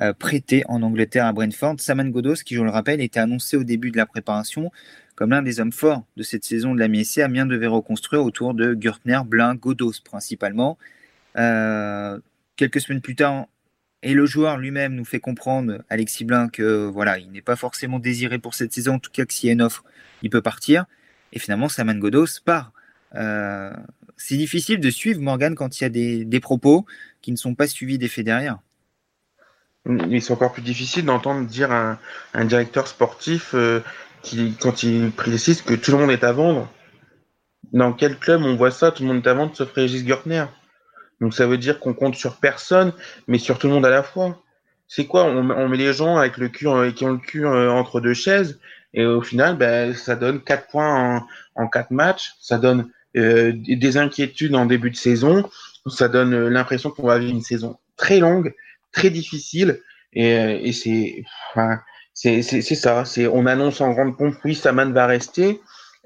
euh, 0.00 0.14
prêté 0.14 0.64
en 0.68 0.82
Angleterre 0.82 1.26
à 1.26 1.32
Brentford. 1.32 1.76
Saman 1.78 2.10
Godos, 2.10 2.36
qui, 2.36 2.54
je 2.54 2.62
le 2.62 2.70
rappelle, 2.70 3.00
était 3.00 3.20
annoncé 3.20 3.56
au 3.56 3.64
début 3.64 3.90
de 3.90 3.98
la 3.98 4.06
préparation 4.06 4.70
comme 5.14 5.30
l'un 5.30 5.42
des 5.42 5.60
hommes 5.60 5.72
forts 5.72 6.04
de 6.16 6.22
cette 6.22 6.44
saison 6.44 6.74
de 6.74 6.80
la 6.80 6.88
MSC. 6.88 7.18
Amiens 7.18 7.46
devait 7.46 7.66
reconstruire 7.66 8.24
autour 8.24 8.54
de 8.54 8.74
Gürtner, 8.74 9.20
Blin, 9.26 9.54
Godos 9.54 10.00
principalement. 10.04 10.78
Euh, 11.36 12.18
quelques 12.56 12.80
semaines 12.80 13.00
plus 13.00 13.16
tard, 13.16 13.46
et 14.02 14.14
le 14.14 14.26
joueur 14.26 14.58
lui-même 14.58 14.94
nous 14.94 15.04
fait 15.04 15.20
comprendre, 15.20 15.82
Alexis 15.88 16.24
Blin, 16.24 16.48
que 16.48 16.86
voilà, 16.86 17.18
il 17.18 17.30
n'est 17.30 17.42
pas 17.42 17.56
forcément 17.56 18.00
désiré 18.00 18.38
pour 18.38 18.54
cette 18.54 18.72
saison, 18.72 18.94
en 18.94 18.98
tout 18.98 19.10
cas 19.12 19.24
que 19.24 19.32
s'il 19.32 19.46
y 19.46 19.50
a 19.50 19.52
une 19.52 19.62
offre, 19.62 19.84
il 20.22 20.30
peut 20.30 20.42
partir. 20.42 20.86
Et 21.32 21.38
finalement, 21.38 21.68
Saman 21.68 21.98
Godos 21.98 22.40
part. 22.44 22.72
Euh, 23.14 23.72
c'est 24.16 24.36
difficile 24.36 24.80
de 24.80 24.90
suivre 24.90 25.20
Morgan 25.20 25.54
quand 25.54 25.80
il 25.80 25.84
y 25.84 25.86
a 25.86 26.24
des, 26.24 26.40
propos 26.40 26.86
qui 27.20 27.30
ne 27.30 27.36
sont 27.36 27.54
pas 27.54 27.66
suivis 27.66 27.98
des 27.98 28.08
faits 28.08 28.24
derrière. 28.24 28.58
Mais 29.84 30.20
c'est 30.20 30.32
encore 30.32 30.52
plus 30.52 30.62
difficile 30.62 31.04
d'entendre 31.04 31.46
dire 31.46 31.72
un, 31.72 31.98
un 32.34 32.44
directeur 32.44 32.86
sportif 32.86 33.50
euh, 33.54 33.80
qui, 34.22 34.56
quand 34.60 34.82
il 34.82 35.10
précise 35.10 35.62
que 35.62 35.74
tout 35.74 35.90
le 35.92 35.98
monde 35.98 36.10
est 36.10 36.24
à 36.24 36.32
vendre. 36.32 36.72
Dans 37.72 37.92
quel 37.92 38.18
club 38.18 38.42
on 38.42 38.56
voit 38.56 38.70
ça? 38.70 38.90
Tout 38.90 39.02
le 39.02 39.08
monde 39.08 39.26
est 39.26 39.28
à 39.28 39.34
vendre 39.34 39.56
sauf 39.56 39.72
Régis 39.72 40.04
Görtner. 40.04 40.44
Donc 41.22 41.34
ça 41.34 41.46
veut 41.46 41.56
dire 41.56 41.78
qu'on 41.78 41.94
compte 41.94 42.16
sur 42.16 42.36
personne, 42.36 42.92
mais 43.28 43.38
sur 43.38 43.58
tout 43.58 43.68
le 43.68 43.72
monde 43.72 43.86
à 43.86 43.90
la 43.90 44.02
fois. 44.02 44.42
C'est 44.88 45.06
quoi? 45.06 45.24
On, 45.24 45.68
met 45.68 45.76
les 45.78 45.92
gens 45.94 46.18
avec 46.18 46.36
le 46.36 46.48
cul, 46.48 46.68
euh, 46.68 46.90
qui 46.90 47.04
ont 47.04 47.12
le 47.12 47.18
cul 47.18 47.46
euh, 47.46 47.70
entre 47.70 48.00
deux 48.00 48.12
chaises, 48.12 48.58
et 48.92 49.06
au 49.06 49.22
final, 49.22 49.56
ben, 49.56 49.94
ça 49.94 50.16
donne 50.16 50.42
4 50.42 50.66
points 50.66 51.22
en, 51.54 51.62
en 51.62 51.68
4 51.68 51.92
matchs, 51.92 52.34
ça 52.40 52.58
donne 52.58 52.90
euh, 53.16 53.52
des 53.54 53.96
inquiétudes 53.96 54.54
en 54.54 54.66
début 54.66 54.90
de 54.90 54.96
saison, 54.96 55.48
ça 55.86 56.08
donne 56.08 56.48
l'impression 56.48 56.90
qu'on 56.90 57.06
va 57.06 57.18
vivre 57.18 57.32
une 57.32 57.40
saison 57.40 57.78
très 57.96 58.18
longue, 58.18 58.52
très 58.90 59.08
difficile, 59.08 59.80
et, 60.12 60.68
et 60.68 60.72
c'est, 60.72 61.24
enfin, 61.50 61.78
c'est, 62.12 62.42
ça. 62.42 63.04
C'est, 63.04 63.28
on 63.28 63.46
annonce 63.46 63.80
en 63.80 63.92
grande 63.92 64.18
pompe, 64.18 64.34
oui, 64.44 64.56
Saman 64.56 64.92
va 64.92 65.06
rester, 65.06 65.60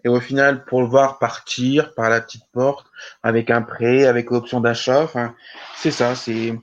et 0.04 0.08
au 0.08 0.20
final, 0.20 0.64
pour 0.64 0.82
le 0.82 0.88
voir 0.88 1.18
partir 1.18 1.94
par 1.94 2.10
la 2.10 2.20
petite 2.20 2.44
porte, 2.52 2.86
avec 3.22 3.50
un 3.50 3.62
prêt, 3.62 4.06
avec 4.06 4.30
l'option 4.30 4.60
d'achat, 4.60 5.02
enfin, 5.02 5.34
c'est 5.76 5.90
ça, 5.90 6.14
c'est, 6.14 6.54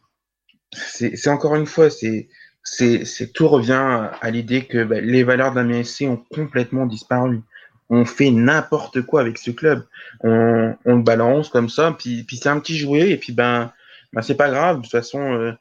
c'est, 0.71 1.27
encore 1.27 1.55
une 1.55 1.65
fois, 1.65 1.89
c'est, 1.89 2.29
c'est, 2.63 3.33
tout 3.33 3.47
revient 3.47 4.09
à 4.21 4.29
l'idée 4.31 4.65
que 4.65 4.83
ben, 4.83 5.03
les 5.03 5.23
valeurs 5.23 5.53
d'un 5.53 5.65
MSC 5.65 6.03
ont 6.03 6.23
complètement 6.33 6.85
disparu. 6.85 7.41
On 7.89 8.05
fait 8.05 8.31
n'importe 8.31 9.01
quoi 9.01 9.21
avec 9.21 9.37
ce 9.37 9.51
club. 9.51 9.85
On, 10.21 10.75
on 10.85 10.95
le 10.95 11.03
balance 11.03 11.49
comme 11.49 11.69
ça, 11.69 11.95
puis, 11.97 12.23
puis 12.23 12.37
c'est 12.37 12.49
un 12.49 12.59
petit 12.59 12.77
jouet, 12.77 13.09
et 13.09 13.17
puis 13.17 13.33
ben, 13.33 13.71
ben 14.13 14.21
c'est 14.21 14.35
pas 14.35 14.49
grave. 14.49 14.77
De 14.77 14.81
toute 14.83 14.91
façon, 14.91 15.19
euh, 15.19 15.51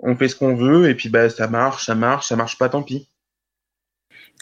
on 0.00 0.16
fait 0.16 0.28
ce 0.28 0.36
qu'on 0.36 0.56
veut, 0.56 0.90
et 0.90 0.94
puis 0.94 1.08
ben, 1.08 1.28
ça 1.28 1.46
marche, 1.46 1.86
ça 1.86 1.94
marche, 1.94 2.28
ça 2.28 2.36
marche 2.36 2.58
pas, 2.58 2.68
tant 2.68 2.82
pis. 2.82 3.08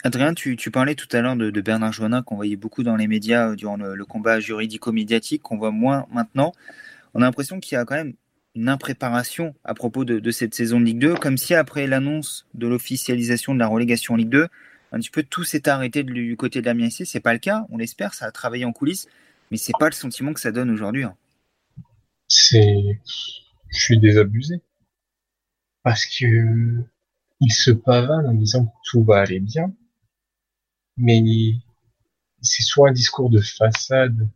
Adrien, 0.02 0.34
tu, 0.34 0.56
parlais 0.70 0.94
tout 0.94 1.08
à 1.12 1.20
l'heure 1.20 1.36
de, 1.36 1.60
Bernard 1.60 1.92
Joannin 1.92 2.22
qu'on 2.22 2.36
voyait 2.36 2.56
beaucoup 2.56 2.82
dans 2.82 2.96
les 2.96 3.06
médias 3.06 3.50
euh, 3.50 3.56
durant 3.56 3.76
le, 3.76 4.04
combat 4.04 4.40
juridico-médiatique, 4.40 5.42
qu'on 5.42 5.56
voit 5.56 5.70
moins 5.70 6.06
maintenant. 6.12 6.52
On 7.14 7.22
a 7.22 7.24
l'impression 7.24 7.60
qu'il 7.60 7.76
y 7.76 7.78
a 7.78 7.84
quand 7.84 7.94
même 7.94 8.14
une 8.54 8.68
impréparation 8.68 9.54
à 9.64 9.74
propos 9.74 10.04
de, 10.04 10.30
cette 10.30 10.54
saison 10.54 10.78
de 10.78 10.84
Ligue 10.84 10.98
2, 10.98 11.14
comme 11.14 11.38
si 11.38 11.54
après 11.54 11.86
l'annonce 11.86 12.46
de 12.54 12.66
l'officialisation 12.66 13.54
de 13.54 13.58
la 13.58 13.66
relégation 13.66 14.14
en 14.14 14.16
Ligue 14.16 14.28
2, 14.28 14.48
un 14.92 14.98
petit 14.98 15.10
peu 15.10 15.22
tout 15.22 15.42
s'est 15.42 15.68
arrêté 15.68 16.02
du 16.02 16.36
côté 16.36 16.60
de 16.60 16.66
la 16.66 16.90
Ce 16.90 17.04
C'est 17.04 17.20
pas 17.20 17.32
le 17.32 17.38
cas, 17.38 17.66
on 17.70 17.78
l'espère, 17.78 18.14
ça 18.14 18.26
a 18.26 18.30
travaillé 18.30 18.64
en 18.64 18.72
coulisses, 18.72 19.08
mais 19.50 19.56
c'est 19.56 19.72
pas 19.78 19.86
le 19.86 19.94
sentiment 19.94 20.32
que 20.32 20.40
ça 20.40 20.52
donne 20.52 20.70
aujourd'hui. 20.70 21.04
Hein. 21.04 21.16
C'est, 22.28 23.00
je 23.68 23.78
suis 23.78 23.98
désabusé 23.98 24.60
parce 25.82 26.06
que 26.06 26.84
il 27.40 27.52
se 27.52 27.70
pavane 27.72 28.26
en 28.26 28.34
disant 28.34 28.66
que 28.66 28.72
tout 28.90 29.04
va 29.04 29.20
aller 29.20 29.40
bien, 29.40 29.74
mais 30.96 31.22
c'est 32.40 32.62
soit 32.62 32.90
un 32.90 32.92
discours 32.92 33.30
de 33.30 33.40
façade, 33.40 34.28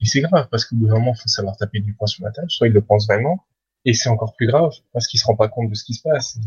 et 0.00 0.06
c'est 0.06 0.20
grave, 0.20 0.48
parce 0.50 0.64
que 0.64 0.74
le 0.74 0.82
gouvernement 0.82 1.14
faut 1.14 1.28
savoir 1.28 1.56
taper 1.56 1.80
du 1.80 1.94
poing 1.94 2.06
sur 2.06 2.24
la 2.24 2.30
table, 2.30 2.50
soit 2.50 2.68
il 2.68 2.72
le 2.72 2.82
pense 2.82 3.06
vraiment, 3.06 3.44
et 3.84 3.94
c'est 3.94 4.08
encore 4.08 4.34
plus 4.34 4.46
grave, 4.46 4.72
parce 4.92 5.06
qu'il 5.06 5.18
se 5.20 5.26
rend 5.26 5.36
pas 5.36 5.48
compte 5.48 5.70
de 5.70 5.74
ce 5.74 5.84
qui 5.84 5.94
se 5.94 6.02
passe. 6.02 6.38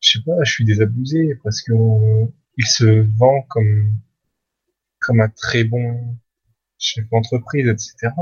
Je 0.00 0.18
sais 0.18 0.24
pas, 0.24 0.42
je 0.42 0.52
suis 0.52 0.64
désabusé, 0.64 1.34
parce 1.42 1.62
que 1.62 1.72
il 2.58 2.66
se 2.66 2.84
vend 3.16 3.42
comme, 3.48 3.96
comme 5.00 5.20
un 5.20 5.28
très 5.28 5.64
bon 5.64 6.16
chef 6.78 7.08
d'entreprise, 7.10 7.66
etc. 7.66 8.12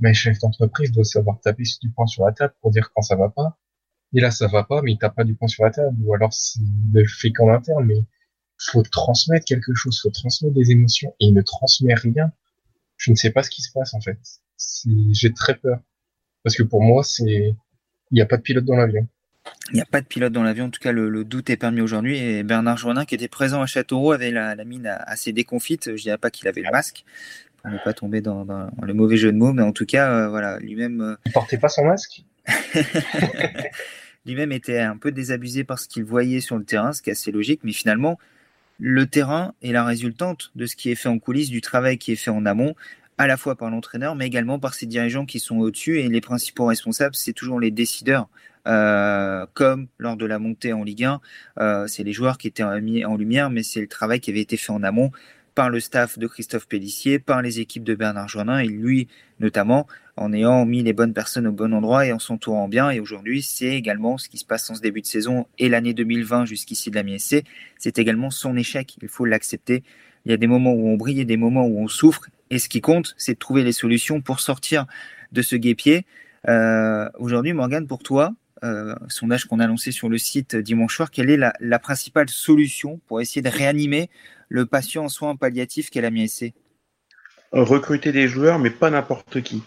Mais 0.00 0.10
un 0.10 0.14
chef 0.14 0.38
d'entreprise 0.40 0.90
doit 0.90 1.04
savoir 1.04 1.40
taper 1.40 1.62
du 1.80 1.90
poing 1.90 2.06
sur 2.06 2.24
la 2.24 2.32
table 2.32 2.54
pour 2.60 2.70
dire 2.70 2.90
quand 2.92 3.02
ça 3.02 3.16
va 3.16 3.28
pas. 3.28 3.58
Et 4.14 4.20
là, 4.20 4.30
ça 4.30 4.46
va 4.48 4.64
pas, 4.64 4.82
mais 4.82 4.92
il 4.92 4.98
tape 4.98 5.14
pas 5.14 5.24
du 5.24 5.34
poing 5.34 5.48
sur 5.48 5.64
la 5.64 5.70
table, 5.70 5.96
ou 6.02 6.14
alors 6.14 6.32
il 6.56 6.92
le 6.92 7.06
fait 7.06 7.32
qu'en 7.32 7.48
interne, 7.52 7.84
mais 7.86 8.04
faut 8.70 8.82
transmettre 8.82 9.44
quelque 9.44 9.74
chose, 9.74 10.00
faut 10.00 10.10
transmettre 10.10 10.54
des 10.54 10.70
émotions, 10.70 11.14
et 11.20 11.26
il 11.26 11.34
ne 11.34 11.42
transmet 11.42 11.94
rien. 11.94 12.32
Je 12.96 13.10
ne 13.10 13.16
sais 13.16 13.30
pas 13.30 13.42
ce 13.42 13.50
qui 13.50 13.62
se 13.62 13.72
passe 13.72 13.94
en 13.94 14.00
fait. 14.00 14.18
J'ai 15.10 15.32
très 15.32 15.56
peur 15.56 15.80
parce 16.44 16.56
que 16.56 16.62
pour 16.62 16.82
moi, 16.82 17.02
c'est 17.02 17.54
il 18.12 18.16
n'y 18.16 18.20
a 18.20 18.26
pas 18.26 18.36
de 18.36 18.42
pilote 18.42 18.64
dans 18.64 18.76
l'avion. 18.76 19.08
Il 19.70 19.76
n'y 19.76 19.80
a 19.80 19.86
pas 19.86 20.00
de 20.00 20.06
pilote 20.06 20.32
dans 20.32 20.42
l'avion, 20.42 20.66
en 20.66 20.70
tout 20.70 20.80
cas 20.80 20.92
le, 20.92 21.24
doute 21.24 21.50
est 21.50 21.56
permis 21.56 21.80
aujourd'hui. 21.80 22.18
Et 22.18 22.42
Bernard 22.42 22.76
Joannin, 22.76 23.04
qui 23.04 23.14
était 23.14 23.28
présent 23.28 23.62
à 23.62 23.66
Châteauroux, 23.66 24.12
avait 24.12 24.30
la, 24.30 24.54
mine 24.64 24.86
assez 24.86 25.32
déconfite. 25.32 25.96
Je 25.96 26.02
dirais 26.02 26.18
pas 26.18 26.30
qu'il 26.30 26.46
avait 26.46 26.60
le 26.60 26.70
masque, 26.70 27.04
pour 27.60 27.70
ne 27.70 27.78
pas 27.78 27.92
tomber 27.92 28.20
dans, 28.20 28.44
le 28.82 28.94
mauvais 28.94 29.16
jeu 29.16 29.32
de 29.32 29.36
mots, 29.36 29.52
mais 29.52 29.62
en 29.62 29.72
tout 29.72 29.86
cas, 29.86 30.12
euh, 30.12 30.28
voilà, 30.28 30.58
lui-même. 30.58 31.00
Euh, 31.00 31.16
il 31.26 31.32
portait 31.32 31.58
pas 31.58 31.68
son 31.68 31.84
masque? 31.84 32.22
Lui-même 34.26 34.52
était 34.52 34.78
un 34.78 34.96
peu 34.96 35.10
désabusé 35.10 35.64
par 35.64 35.80
ce 35.80 35.88
qu'il 35.88 36.04
voyait 36.04 36.40
sur 36.40 36.56
le 36.56 36.64
terrain, 36.64 36.92
ce 36.92 37.02
qui 37.02 37.10
est 37.10 37.12
assez 37.12 37.32
logique, 37.32 37.60
mais 37.64 37.72
finalement, 37.72 38.18
le 38.84 39.06
terrain 39.06 39.54
est 39.62 39.70
la 39.70 39.84
résultante 39.84 40.50
de 40.56 40.66
ce 40.66 40.74
qui 40.74 40.90
est 40.90 40.96
fait 40.96 41.08
en 41.08 41.20
coulisses, 41.20 41.50
du 41.50 41.60
travail 41.60 41.98
qui 41.98 42.10
est 42.10 42.16
fait 42.16 42.32
en 42.32 42.44
amont, 42.44 42.74
à 43.16 43.28
la 43.28 43.36
fois 43.36 43.54
par 43.54 43.70
l'entraîneur, 43.70 44.16
mais 44.16 44.26
également 44.26 44.58
par 44.58 44.74
ses 44.74 44.86
dirigeants 44.86 45.24
qui 45.24 45.38
sont 45.38 45.58
au-dessus. 45.58 46.00
Et 46.00 46.08
les 46.08 46.20
principaux 46.20 46.66
responsables, 46.66 47.14
c'est 47.14 47.32
toujours 47.32 47.60
les 47.60 47.70
décideurs. 47.70 48.28
Euh, 48.66 49.46
comme 49.54 49.86
lors 49.98 50.16
de 50.16 50.26
la 50.26 50.40
montée 50.40 50.72
en 50.72 50.82
Ligue 50.82 51.04
1, 51.04 51.20
euh, 51.60 51.86
c'est 51.86 52.02
les 52.02 52.12
joueurs 52.12 52.38
qui 52.38 52.48
étaient 52.48 52.80
mis 52.80 53.04
en 53.04 53.16
lumière, 53.16 53.50
mais 53.50 53.62
c'est 53.62 53.80
le 53.80 53.86
travail 53.86 54.18
qui 54.18 54.30
avait 54.30 54.40
été 54.40 54.56
fait 54.56 54.72
en 54.72 54.82
amont 54.82 55.12
par 55.54 55.70
le 55.70 55.80
staff 55.80 56.18
de 56.18 56.26
Christophe 56.26 56.66
Pellissier, 56.66 57.18
par 57.18 57.42
les 57.42 57.60
équipes 57.60 57.84
de 57.84 57.94
Bernard 57.94 58.28
Joannin 58.28 58.58
et 58.58 58.66
lui 58.66 59.08
notamment, 59.40 59.86
en 60.16 60.32
ayant 60.32 60.64
mis 60.64 60.82
les 60.82 60.92
bonnes 60.92 61.12
personnes 61.12 61.46
au 61.46 61.52
bon 61.52 61.74
endroit 61.74 62.06
et 62.06 62.12
en 62.12 62.18
s'entourant 62.18 62.68
bien. 62.68 62.90
Et 62.90 63.00
aujourd'hui, 63.00 63.42
c'est 63.42 63.74
également 63.74 64.18
ce 64.18 64.28
qui 64.28 64.38
se 64.38 64.44
passe 64.44 64.70
en 64.70 64.74
ce 64.74 64.80
début 64.80 65.00
de 65.00 65.06
saison 65.06 65.46
et 65.58 65.68
l'année 65.68 65.94
2020 65.94 66.46
jusqu'ici 66.46 66.90
de 66.90 66.94
la 66.94 67.02
MSC. 67.02 67.44
C'est 67.78 67.98
également 67.98 68.30
son 68.30 68.56
échec. 68.56 68.96
Il 69.02 69.08
faut 69.08 69.24
l'accepter. 69.24 69.82
Il 70.24 70.30
y 70.30 70.34
a 70.34 70.36
des 70.36 70.46
moments 70.46 70.72
où 70.72 70.88
on 70.88 70.96
brille 70.96 71.20
et 71.20 71.24
des 71.24 71.36
moments 71.36 71.66
où 71.66 71.80
on 71.80 71.88
souffre. 71.88 72.28
Et 72.50 72.58
ce 72.58 72.68
qui 72.68 72.80
compte, 72.80 73.14
c'est 73.18 73.34
de 73.34 73.38
trouver 73.38 73.64
les 73.64 73.72
solutions 73.72 74.20
pour 74.20 74.40
sortir 74.40 74.86
de 75.32 75.42
ce 75.42 75.56
guépier. 75.56 76.06
Euh, 76.48 77.08
aujourd'hui, 77.18 77.52
Morgane, 77.52 77.86
pour 77.86 78.02
toi, 78.02 78.32
euh, 78.62 78.94
sondage 79.08 79.46
qu'on 79.46 79.60
a 79.60 79.66
lancé 79.66 79.92
sur 79.92 80.08
le 80.08 80.18
site 80.18 80.56
dimanche 80.56 80.96
soir, 80.96 81.10
quelle 81.10 81.30
est 81.30 81.36
la, 81.36 81.52
la 81.60 81.78
principale 81.78 82.28
solution 82.28 83.00
pour 83.06 83.20
essayer 83.20 83.42
de 83.42 83.48
réanimer 83.48 84.10
le 84.48 84.66
patient 84.66 85.04
en 85.04 85.08
soins 85.08 85.36
palliatifs 85.36 85.90
qu'est 85.90 86.00
la 86.00 86.10
MSC 86.10 86.54
Recruter 87.52 88.12
des 88.12 88.28
joueurs, 88.28 88.58
mais 88.58 88.70
pas 88.70 88.90
n'importe 88.90 89.42
qui. 89.42 89.62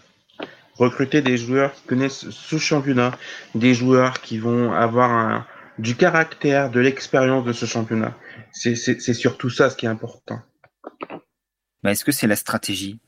Recruter 0.76 1.22
des 1.22 1.38
joueurs 1.38 1.74
qui 1.74 1.84
connaissent 1.84 2.30
ce 2.30 2.58
championnat, 2.58 3.18
des 3.54 3.74
joueurs 3.74 4.22
qui 4.22 4.38
vont 4.40 4.74
avoir 4.74 5.48
du 5.78 5.96
caractère, 5.96 6.72
de 6.72 6.80
l'expérience 6.80 7.46
de 7.46 7.54
ce 7.54 7.66
championnat. 7.66 8.16
C'est 8.52 8.76
surtout 8.76 9.50
ça 9.50 9.70
ce 9.70 9.76
qui 9.76 9.86
est 9.86 9.90
important. 9.90 10.40
Mais 11.84 11.92
Est-ce 11.92 12.04
que 12.04 12.12
c'est 12.12 12.28
la 12.28 12.36
stratégie? 12.36 13.00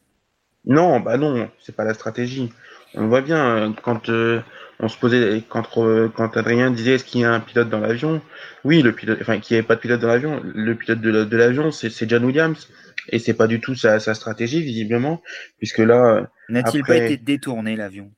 Non, 0.66 1.00
bah 1.00 1.18
non, 1.18 1.50
c'est 1.62 1.76
pas 1.76 1.86
la 1.86 1.94
stratégie. 1.94 2.52
On 2.94 3.08
voit 3.08 3.22
bien 3.22 3.56
euh, 3.56 3.72
quand 3.82 4.10
euh, 4.10 4.42
on 4.80 4.90
se 4.90 4.98
posait 4.98 5.44
quand, 5.50 5.64
quand 5.64 6.38
Adrien 6.38 6.72
disait 6.72 6.96
est-ce 6.96 7.04
qu'il 7.04 7.22
y 7.22 7.26
a 7.26 7.34
un 7.34 7.40
pilote 7.40 7.70
dans 7.70 7.80
l'avion? 7.80 8.22
Oui, 8.64 8.82
le 8.82 8.94
pilote, 8.94 9.18
enfin 9.22 9.40
qu'il 9.40 9.56
n'y 9.56 9.60
avait 9.60 9.68
pas 9.68 9.76
de 9.76 9.80
pilote 9.80 10.00
dans 10.00 10.08
l'avion. 10.08 10.42
Le 10.44 10.76
pilote 10.76 11.02
de 11.02 11.38
l'avion, 11.38 11.72
c'est 11.72 12.10
John 12.10 12.26
Williams 12.26 12.68
et 13.10 13.20
c'est 13.20 13.34
pas 13.34 13.48
du 13.48 13.60
tout 13.60 13.76
sa, 13.76 14.00
sa, 14.00 14.14
stratégie 14.14 14.62
visiblement, 14.62 15.22
puisque 15.58 15.80
là. 15.80 16.30
N'a-t-il 16.50 16.84
pas 16.84 16.98
été 16.98 17.18
détourné 17.18 17.76
l'avion? 17.76 18.12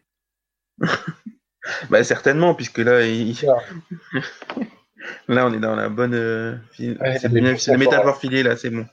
Bah 1.89 2.03
certainement, 2.05 2.55
puisque 2.55 2.79
là, 2.79 3.05
il... 3.05 3.35
là 5.27 5.45
on 5.45 5.53
est 5.53 5.59
dans 5.59 5.75
la 5.75 5.89
bonne. 5.89 6.15
Euh, 6.15 6.55
c'est 6.71 7.67
la 7.67 7.77
métaphore 7.77 8.19
filée 8.19 8.43
là, 8.43 8.55
c'est 8.55 8.69
bon. 8.69 8.87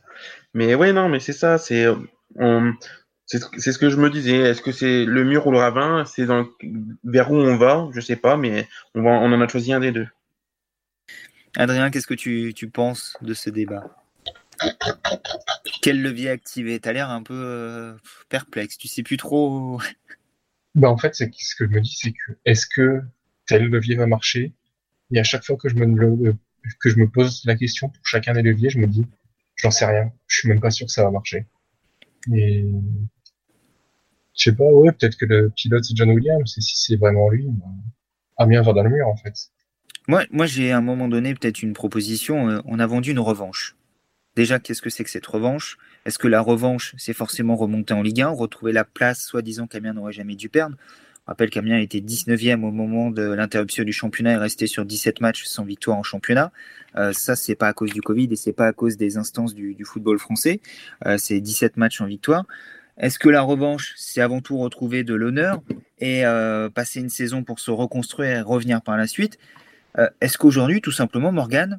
Mais 0.53 0.75
ouais, 0.75 0.93
non, 0.93 1.09
mais 1.09 1.21
c'est 1.21 1.33
ça, 1.33 1.59
c'est 1.59 1.87
on 2.35 2.75
C'est 3.27 3.73
ce 3.73 3.79
que 3.79 3.91
je 3.91 3.97
me 3.97 4.09
disais. 4.09 4.37
Est-ce 4.37 4.63
que 4.63 4.71
c'est 4.71 5.05
le 5.05 5.25
mur 5.25 5.47
ou 5.49 5.51
le 5.51 5.59
ravin? 5.59 6.05
C'est 6.05 6.27
dans 6.27 6.47
vers 7.03 7.31
où 7.33 7.35
on 7.35 7.57
va? 7.57 7.89
Je 7.93 8.01
sais 8.01 8.17
pas, 8.17 8.37
mais 8.37 8.69
on, 8.95 9.03
va, 9.03 9.11
on 9.11 9.33
en 9.33 9.41
a 9.41 9.49
choisi 9.49 9.73
un 9.73 9.81
des 9.81 9.91
deux. 9.91 10.07
Adrien, 11.57 11.91
qu'est-ce 11.91 12.07
que 12.07 12.15
tu, 12.15 12.53
tu, 12.55 12.71
penses 12.71 13.17
de 13.23 13.35
ce 13.35 13.51
débat? 13.51 13.97
Quel 15.83 16.03
levier 16.03 16.31
activer? 16.31 16.79
Tu 16.79 16.89
as 16.89 16.93
l'air 16.93 17.11
un 17.11 17.23
peu 17.23 17.35
euh, 17.35 17.95
perplexe. 18.29 18.79
Tu 18.79 18.87
sais 18.87 19.03
plus 19.03 19.17
trop. 19.17 19.81
bah 20.77 20.89
en 20.89 20.97
fait, 20.97 21.15
c'est 21.17 21.31
ce 21.35 21.57
que 21.57 21.65
je 21.65 21.71
me 21.71 21.81
dis, 21.81 21.97
c'est 22.01 22.13
que 22.13 22.39
est-ce 22.45 22.67
que 22.67 23.01
tel 23.47 23.65
levier 23.65 23.97
va 23.97 24.07
marcher? 24.07 24.53
Et 25.13 25.19
à 25.19 25.25
chaque 25.25 25.45
fois 25.45 25.57
que 25.57 25.69
je 25.69 25.75
me 25.75 26.33
que 26.81 26.91
je 26.91 26.99
me 26.99 27.09
pose 27.09 27.43
la 27.45 27.57
question 27.57 27.89
pour 27.89 28.07
chacun 28.07 28.35
des 28.35 28.43
leviers, 28.43 28.71
je 28.71 28.79
me 28.79 28.87
dis, 28.87 29.07
j'en 29.57 29.73
sais 29.73 29.87
rien. 29.87 30.13
Je 30.29 30.39
suis 30.39 30.49
même 30.49 30.61
pas 30.61 30.71
sûr 30.71 30.87
que 30.87 30.93
ça 30.93 31.03
va 31.03 31.11
marcher. 31.11 31.47
Et 32.33 32.65
je 34.37 34.51
sais 34.51 34.57
pas, 34.57 34.65
ouais, 34.65 34.93
peut-être 34.93 35.17
que 35.17 35.25
le 35.25 35.51
pilote 35.51 35.85
c'est 35.85 35.97
John 35.97 36.11
Williams, 36.11 36.55
et 36.57 36.61
si 36.61 36.77
c'est 36.77 36.97
vraiment 36.97 37.29
lui, 37.29 37.47
ben, 37.47 37.73
Amiens 38.37 38.63
va 38.63 38.73
dans 38.73 38.83
le 38.83 38.91
mur 38.91 39.09
en 39.09 39.17
fait. 39.17 39.35
Moi, 40.09 40.25
moi 40.31 40.47
j'ai 40.47 40.73
à 40.73 40.79
un 40.79 40.83
moment 40.83 41.09
donné 41.09 41.35
peut-être 41.35 41.63
une 41.63 41.73
proposition. 41.73 42.49
Euh, 42.49 42.61
on 42.67 42.79
a 42.79 42.87
vendu 42.87 43.11
une 43.11 43.19
revanche. 43.19 43.77
Déjà, 44.37 44.59
qu'est-ce 44.59 44.83
que 44.83 44.91
c'est 44.91 45.03
que 45.03 45.11
cette 45.11 45.27
revanche? 45.27 45.79
Est-ce 46.05 46.19
que 46.19 46.29
la 46.29 46.43
revanche, 46.43 46.95
c'est 46.99 47.15
forcément 47.15 47.57
remonter 47.57 47.95
en 47.95 48.03
Ligue 48.03 48.21
1, 48.21 48.29
retrouver 48.29 48.71
la 48.71 48.85
place, 48.85 49.23
soi-disant 49.23 49.67
qu'Amiens 49.67 49.95
n'aurait 49.95 50.13
jamais 50.13 50.37
dû 50.37 50.51
perdre? 50.51 50.77
On 51.27 51.33
rappelle 51.33 51.51
qu'Amiens 51.51 51.79
était 51.79 51.99
19e 51.99 52.63
au 52.63 52.71
moment 52.71 53.11
de 53.11 53.23
l'interruption 53.23 53.83
du 53.83 53.93
championnat 53.93 54.35
et 54.35 54.37
resté 54.37 54.69
sur 54.69 54.85
17 54.85 55.21
matchs 55.21 55.45
sans 55.45 55.65
victoire 55.65 55.97
en 55.97 56.05
championnat. 56.05 56.53
Euh, 56.97 57.13
ça, 57.13 57.35
c'est 57.35 57.57
pas 57.57 57.67
à 57.67 57.73
cause 57.73 57.93
du 57.93 58.03
Covid 58.03 58.29
et 58.31 58.37
c'est 58.37 58.53
pas 58.53 58.69
à 58.69 58.73
cause 58.73 58.97
des 58.97 59.17
instances 59.17 59.55
du, 59.55 59.77
football 59.85 60.19
français. 60.19 60.61
Euh, 61.07 61.17
c'est 61.19 61.41
17 61.41 61.79
matchs 61.79 62.01
en 62.01 62.07
victoire. 62.07 62.45
Est-ce 62.99 63.19
que 63.19 63.29
la 63.29 63.43
revanche, 63.43 63.93
c'est 63.97 64.23
avant 64.23 64.41
tout 64.41 64.57
retrouver 64.57 65.05
de 65.05 65.15
l'honneur 65.15 65.61
et 65.99 66.25
euh, 66.25 66.71
passer 66.71 67.01
une 67.01 67.11
saison 67.11 67.45
pour 67.45 67.61
se 67.61 67.71
reconstruire 67.71 68.31
et 68.31 68.41
revenir 68.41 68.81
par 68.81 68.97
la 68.97 69.07
suite? 69.07 69.39
Euh, 69.99 70.09
Est-ce 70.23 70.39
qu'aujourd'hui, 70.39 70.81
tout 70.81 70.93
simplement, 70.93 71.31
Morgan, 71.31 71.79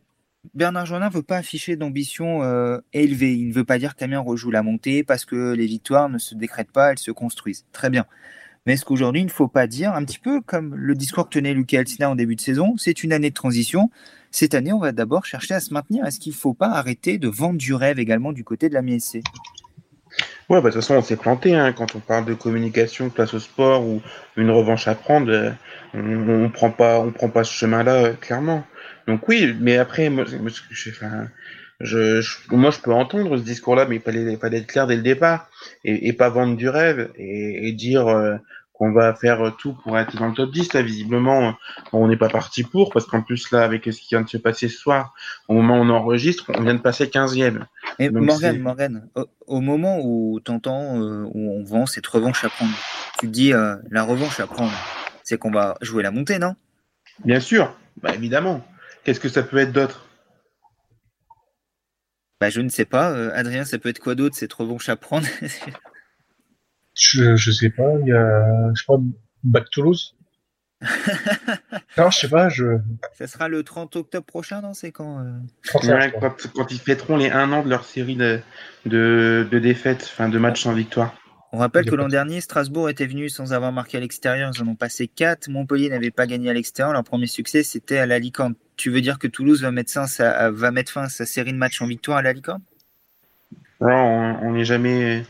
Bernard 0.53 0.85
Jonin 0.85 1.09
ne 1.09 1.13
veut 1.13 1.23
pas 1.23 1.37
afficher 1.37 1.75
d'ambition 1.75 2.43
euh, 2.43 2.79
élevée? 2.93 3.33
Il 3.33 3.49
ne 3.49 3.53
veut 3.53 3.63
pas 3.63 3.79
dire 3.79 3.95
qu'Amiens 3.95 4.19
rejoue 4.19 4.51
la 4.51 4.61
montée 4.61 5.03
parce 5.03 5.25
que 5.25 5.53
les 5.53 5.65
victoires 5.65 6.07
ne 6.07 6.19
se 6.19 6.35
décrètent 6.35 6.71
pas, 6.71 6.91
elles 6.91 6.99
se 6.99 7.11
construisent. 7.11 7.65
Très 7.71 7.89
bien. 7.89 8.05
Mais 8.67 8.73
est-ce 8.73 8.85
qu'aujourd'hui, 8.85 9.21
il 9.21 9.27
ne 9.27 9.31
faut 9.31 9.47
pas 9.47 9.65
dire, 9.65 9.93
un 9.93 10.05
petit 10.05 10.19
peu 10.19 10.39
comme 10.41 10.75
le 10.75 10.93
discours 10.93 11.29
que 11.29 11.33
tenait 11.35 11.53
Lucas 11.55 11.79
Elsina 11.79 12.11
en 12.11 12.15
début 12.15 12.35
de 12.35 12.41
saison, 12.41 12.75
c'est 12.77 13.03
une 13.03 13.11
année 13.11 13.29
de 13.29 13.35
transition. 13.35 13.89
Cette 14.29 14.53
année, 14.53 14.73
on 14.73 14.79
va 14.79 14.91
d'abord 14.91 15.25
chercher 15.25 15.55
à 15.55 15.61
se 15.61 15.73
maintenir. 15.73 16.05
Est-ce 16.05 16.19
qu'il 16.19 16.33
ne 16.33 16.37
faut 16.37 16.53
pas 16.53 16.69
arrêter 16.69 17.17
de 17.17 17.27
vendre 17.27 17.57
du 17.57 17.73
rêve 17.73 17.97
également 17.97 18.33
du 18.33 18.43
côté 18.43 18.69
de 18.69 18.75
la 18.75 18.83
MSC 18.83 19.23
Ouais, 20.49 20.61
bah, 20.61 20.69
de 20.69 20.73
toute 20.73 20.81
façon, 20.81 20.95
on 20.95 21.01
s'est 21.01 21.17
planté 21.17 21.55
hein, 21.55 21.73
quand 21.73 21.95
on 21.95 21.99
parle 21.99 22.25
de 22.25 22.33
communication 22.33 23.09
place 23.09 23.33
au 23.33 23.39
sport 23.39 23.85
ou 23.85 24.01
une 24.37 24.49
revanche 24.49 24.87
à 24.87 24.95
prendre. 24.95 25.29
Euh, 25.31 25.51
on, 25.93 26.45
on 26.45 26.49
prend 26.49 26.71
pas, 26.71 26.99
on 26.99 27.11
prend 27.11 27.29
pas 27.29 27.43
ce 27.43 27.53
chemin-là 27.53 27.95
euh, 27.95 28.13
clairement. 28.13 28.63
Donc 29.07 29.27
oui, 29.27 29.53
mais 29.59 29.77
après, 29.77 30.09
moi, 30.09 30.23
je, 30.25 30.37
enfin, 30.89 31.27
moi, 32.49 32.71
je 32.71 32.79
peux 32.79 32.93
entendre 32.93 33.37
ce 33.37 33.43
discours-là, 33.43 33.85
mais 33.87 33.97
il 33.97 34.01
fallait, 34.01 34.37
fallait 34.37 34.59
être 34.59 34.67
clair 34.67 34.87
dès 34.87 34.95
le 34.95 35.01
départ 35.01 35.49
et, 35.83 36.13
pas 36.13 36.29
vendre 36.29 36.55
du 36.55 36.69
rêve 36.69 37.11
et, 37.15 37.67
et 37.67 37.71
dire 37.73 38.07
euh, 38.07 38.37
qu'on 38.77 38.91
va 38.91 39.15
faire 39.15 39.55
tout 39.57 39.73
pour 39.73 39.97
être 39.97 40.15
dans 40.17 40.27
le 40.27 40.33
top 40.33 40.51
10. 40.51 40.73
Là, 40.73 40.81
visiblement, 40.83 41.55
on 41.91 42.07
n'est 42.07 42.17
pas 42.17 42.29
parti 42.29 42.63
pour, 42.63 42.91
parce 42.91 43.05
qu'en 43.05 43.21
plus, 43.21 43.51
là, 43.51 43.63
avec 43.63 43.85
ce 43.85 43.99
qui 43.99 44.09
vient 44.09 44.21
de 44.21 44.29
se 44.29 44.37
passer 44.37 44.69
ce 44.69 44.77
soir, 44.77 45.13
au 45.47 45.55
moment 45.55 45.79
où 45.79 45.81
on 45.81 45.89
enregistre, 45.89 46.45
on 46.55 46.61
vient 46.61 46.75
de 46.75 46.81
passer 46.81 47.05
15e. 47.05 47.65
Et 47.97 48.09
Morgan, 48.09 48.59
Morgan, 48.59 49.09
au, 49.47 49.61
moment 49.61 49.99
où 50.03 50.39
tu 50.43 50.51
entends, 50.51 51.01
euh, 51.01 51.23
où 51.33 51.59
on 51.59 51.63
vend 51.63 51.85
cette 51.87 52.05
revanche 52.05 52.43
à 52.43 52.49
prendre, 52.49 52.73
tu 53.19 53.27
te 53.27 53.31
dis, 53.31 53.53
euh, 53.53 53.75
la 53.89 54.03
revanche 54.03 54.39
à 54.39 54.45
prendre, 54.45 54.73
c'est 55.23 55.39
qu'on 55.39 55.51
va 55.51 55.75
jouer 55.81 56.03
la 56.03 56.11
montée, 56.11 56.37
non? 56.37 56.55
Bien 57.25 57.39
sûr, 57.39 57.75
bah, 58.01 58.13
évidemment. 58.13 58.65
Qu'est-ce 59.03 59.19
que 59.19 59.29
ça 59.29 59.41
peut 59.41 59.57
être 59.57 59.71
d'autre? 59.71 60.05
Bah, 62.39 62.49
Je 62.51 62.61
ne 62.61 62.69
sais 62.69 62.85
pas. 62.85 63.11
Euh, 63.11 63.31
Adrien, 63.33 63.65
ça 63.65 63.79
peut 63.79 63.89
être 63.89 63.99
quoi 63.99 64.13
d'autre, 64.13 64.35
cette 64.35 64.53
revanche 64.53 64.89
à 64.89 64.95
prendre? 64.95 65.25
Je, 66.97 67.35
je 67.35 67.51
sais 67.51 67.69
pas, 67.69 67.93
il 68.01 68.07
y 68.07 68.13
a, 68.13 68.73
je 68.73 68.83
crois, 68.83 68.99
Back 69.43 69.69
Toulouse. 69.69 70.15
non, 71.97 72.11
je 72.11 72.17
sais 72.17 72.29
pas, 72.29 72.49
je. 72.49 72.79
Ça 73.13 73.27
sera 73.27 73.47
le 73.47 73.63
30 73.63 73.95
octobre 73.95 74.25
prochain, 74.25 74.61
non 74.61 74.73
C'est 74.73 74.91
quand, 74.91 75.19
euh... 75.19 76.09
quand, 76.19 76.35
quand, 76.53 76.71
ils 76.71 76.79
fêteront 76.79 77.17
les 77.17 77.31
1 77.31 77.51
an 77.51 77.63
de 77.63 77.69
leur 77.69 77.83
série 77.83 78.15
de, 78.15 78.39
de, 78.85 79.47
de 79.49 79.59
défaites, 79.59 80.03
enfin 80.03 80.29
de 80.29 80.37
matchs 80.37 80.63
sans 80.63 80.73
victoire. 80.73 81.15
On 81.53 81.59
rappelle 81.59 81.85
que 81.85 81.95
l'an 81.95 82.09
dernier, 82.09 82.41
Strasbourg 82.41 82.89
était 82.89 83.05
venu 83.05 83.29
sans 83.29 83.53
avoir 83.53 83.71
marqué 83.71 83.97
à 83.97 84.01
l'extérieur. 84.01 84.51
Ils 84.53 84.61
en 84.61 84.67
ont 84.67 84.75
passé 84.75 85.07
4. 85.07 85.49
Montpellier 85.49 85.89
n'avait 85.89 86.11
pas 86.11 86.27
gagné 86.27 86.49
à 86.49 86.53
l'extérieur. 86.53 86.93
Leur 86.93 87.03
premier 87.03 87.27
succès, 87.27 87.63
c'était 87.63 87.97
à 87.97 88.05
l'Alicante. 88.05 88.57
Tu 88.75 88.89
veux 88.89 89.01
dire 89.01 89.17
que 89.17 89.27
Toulouse 89.27 89.61
va 89.61 89.71
mettre, 89.71 89.91
fin, 89.91 90.07
ça, 90.07 90.51
va 90.51 90.71
mettre 90.71 90.91
fin 90.91 91.03
à 91.03 91.09
sa 91.09 91.25
série 91.25 91.53
de 91.53 91.57
matchs 91.57 91.81
en 91.81 91.87
victoire 91.87 92.17
à 92.17 92.21
l'Alicante 92.21 92.61
Non, 93.79 94.37
on 94.41 94.51
n'est 94.51 94.65
jamais, 94.65 95.25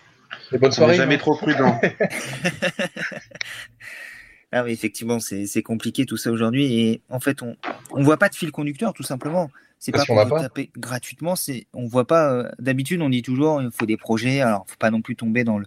on 0.51 0.93
jamais 0.93 1.17
trop 1.17 1.35
prudent. 1.35 1.79
ah 4.51 4.63
oui, 4.63 4.71
effectivement, 4.71 5.19
c'est 5.19 5.63
compliqué 5.63 6.05
tout 6.05 6.17
ça 6.17 6.31
aujourd'hui. 6.31 6.79
Et 6.79 7.01
en 7.09 7.19
fait, 7.19 7.41
on 7.41 7.55
ne 7.95 8.03
voit 8.03 8.17
pas 8.17 8.29
de 8.29 8.35
fil 8.35 8.51
conducteur, 8.51 8.93
tout 8.93 9.03
simplement. 9.03 9.49
C'est 9.79 9.91
pas 9.91 10.05
pour 10.05 10.39
taper 10.39 10.71
gratuitement. 10.77 11.35
C'est, 11.35 11.67
on 11.73 11.87
voit 11.87 12.07
pas. 12.07 12.31
Euh, 12.31 12.49
d'habitude, 12.59 13.01
on 13.01 13.09
dit 13.09 13.21
toujours, 13.21 13.61
il 13.61 13.69
faut 13.71 13.85
des 13.85 13.97
projets. 13.97 14.41
Alors, 14.41 14.65
faut 14.67 14.77
pas 14.77 14.89
non 14.89 15.01
plus 15.01 15.15
tomber 15.15 15.43
dans 15.43 15.59
le 15.59 15.65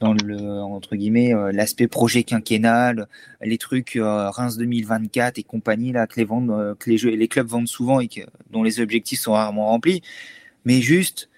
dans 0.00 0.12
le 0.12 0.36
entre 0.36 0.94
guillemets 0.94 1.34
euh, 1.34 1.52
l'aspect 1.52 1.88
projet 1.88 2.22
quinquennal, 2.22 3.08
les 3.40 3.56
trucs 3.56 3.96
euh, 3.96 4.28
Reims 4.28 4.58
2024 4.58 5.38
et 5.38 5.42
compagnie 5.42 5.92
là 5.92 6.06
que 6.06 6.16
les 6.16 6.26
vendent, 6.26 6.76
que 6.78 6.90
les 6.90 6.98
jeux, 6.98 7.14
les 7.14 7.28
clubs 7.28 7.46
vendent 7.46 7.68
souvent 7.68 8.00
et 8.00 8.08
que, 8.08 8.20
dont 8.50 8.62
les 8.62 8.80
objectifs 8.80 9.20
sont 9.20 9.32
rarement 9.32 9.68
remplis. 9.68 10.02
Mais 10.66 10.82
juste 10.82 11.30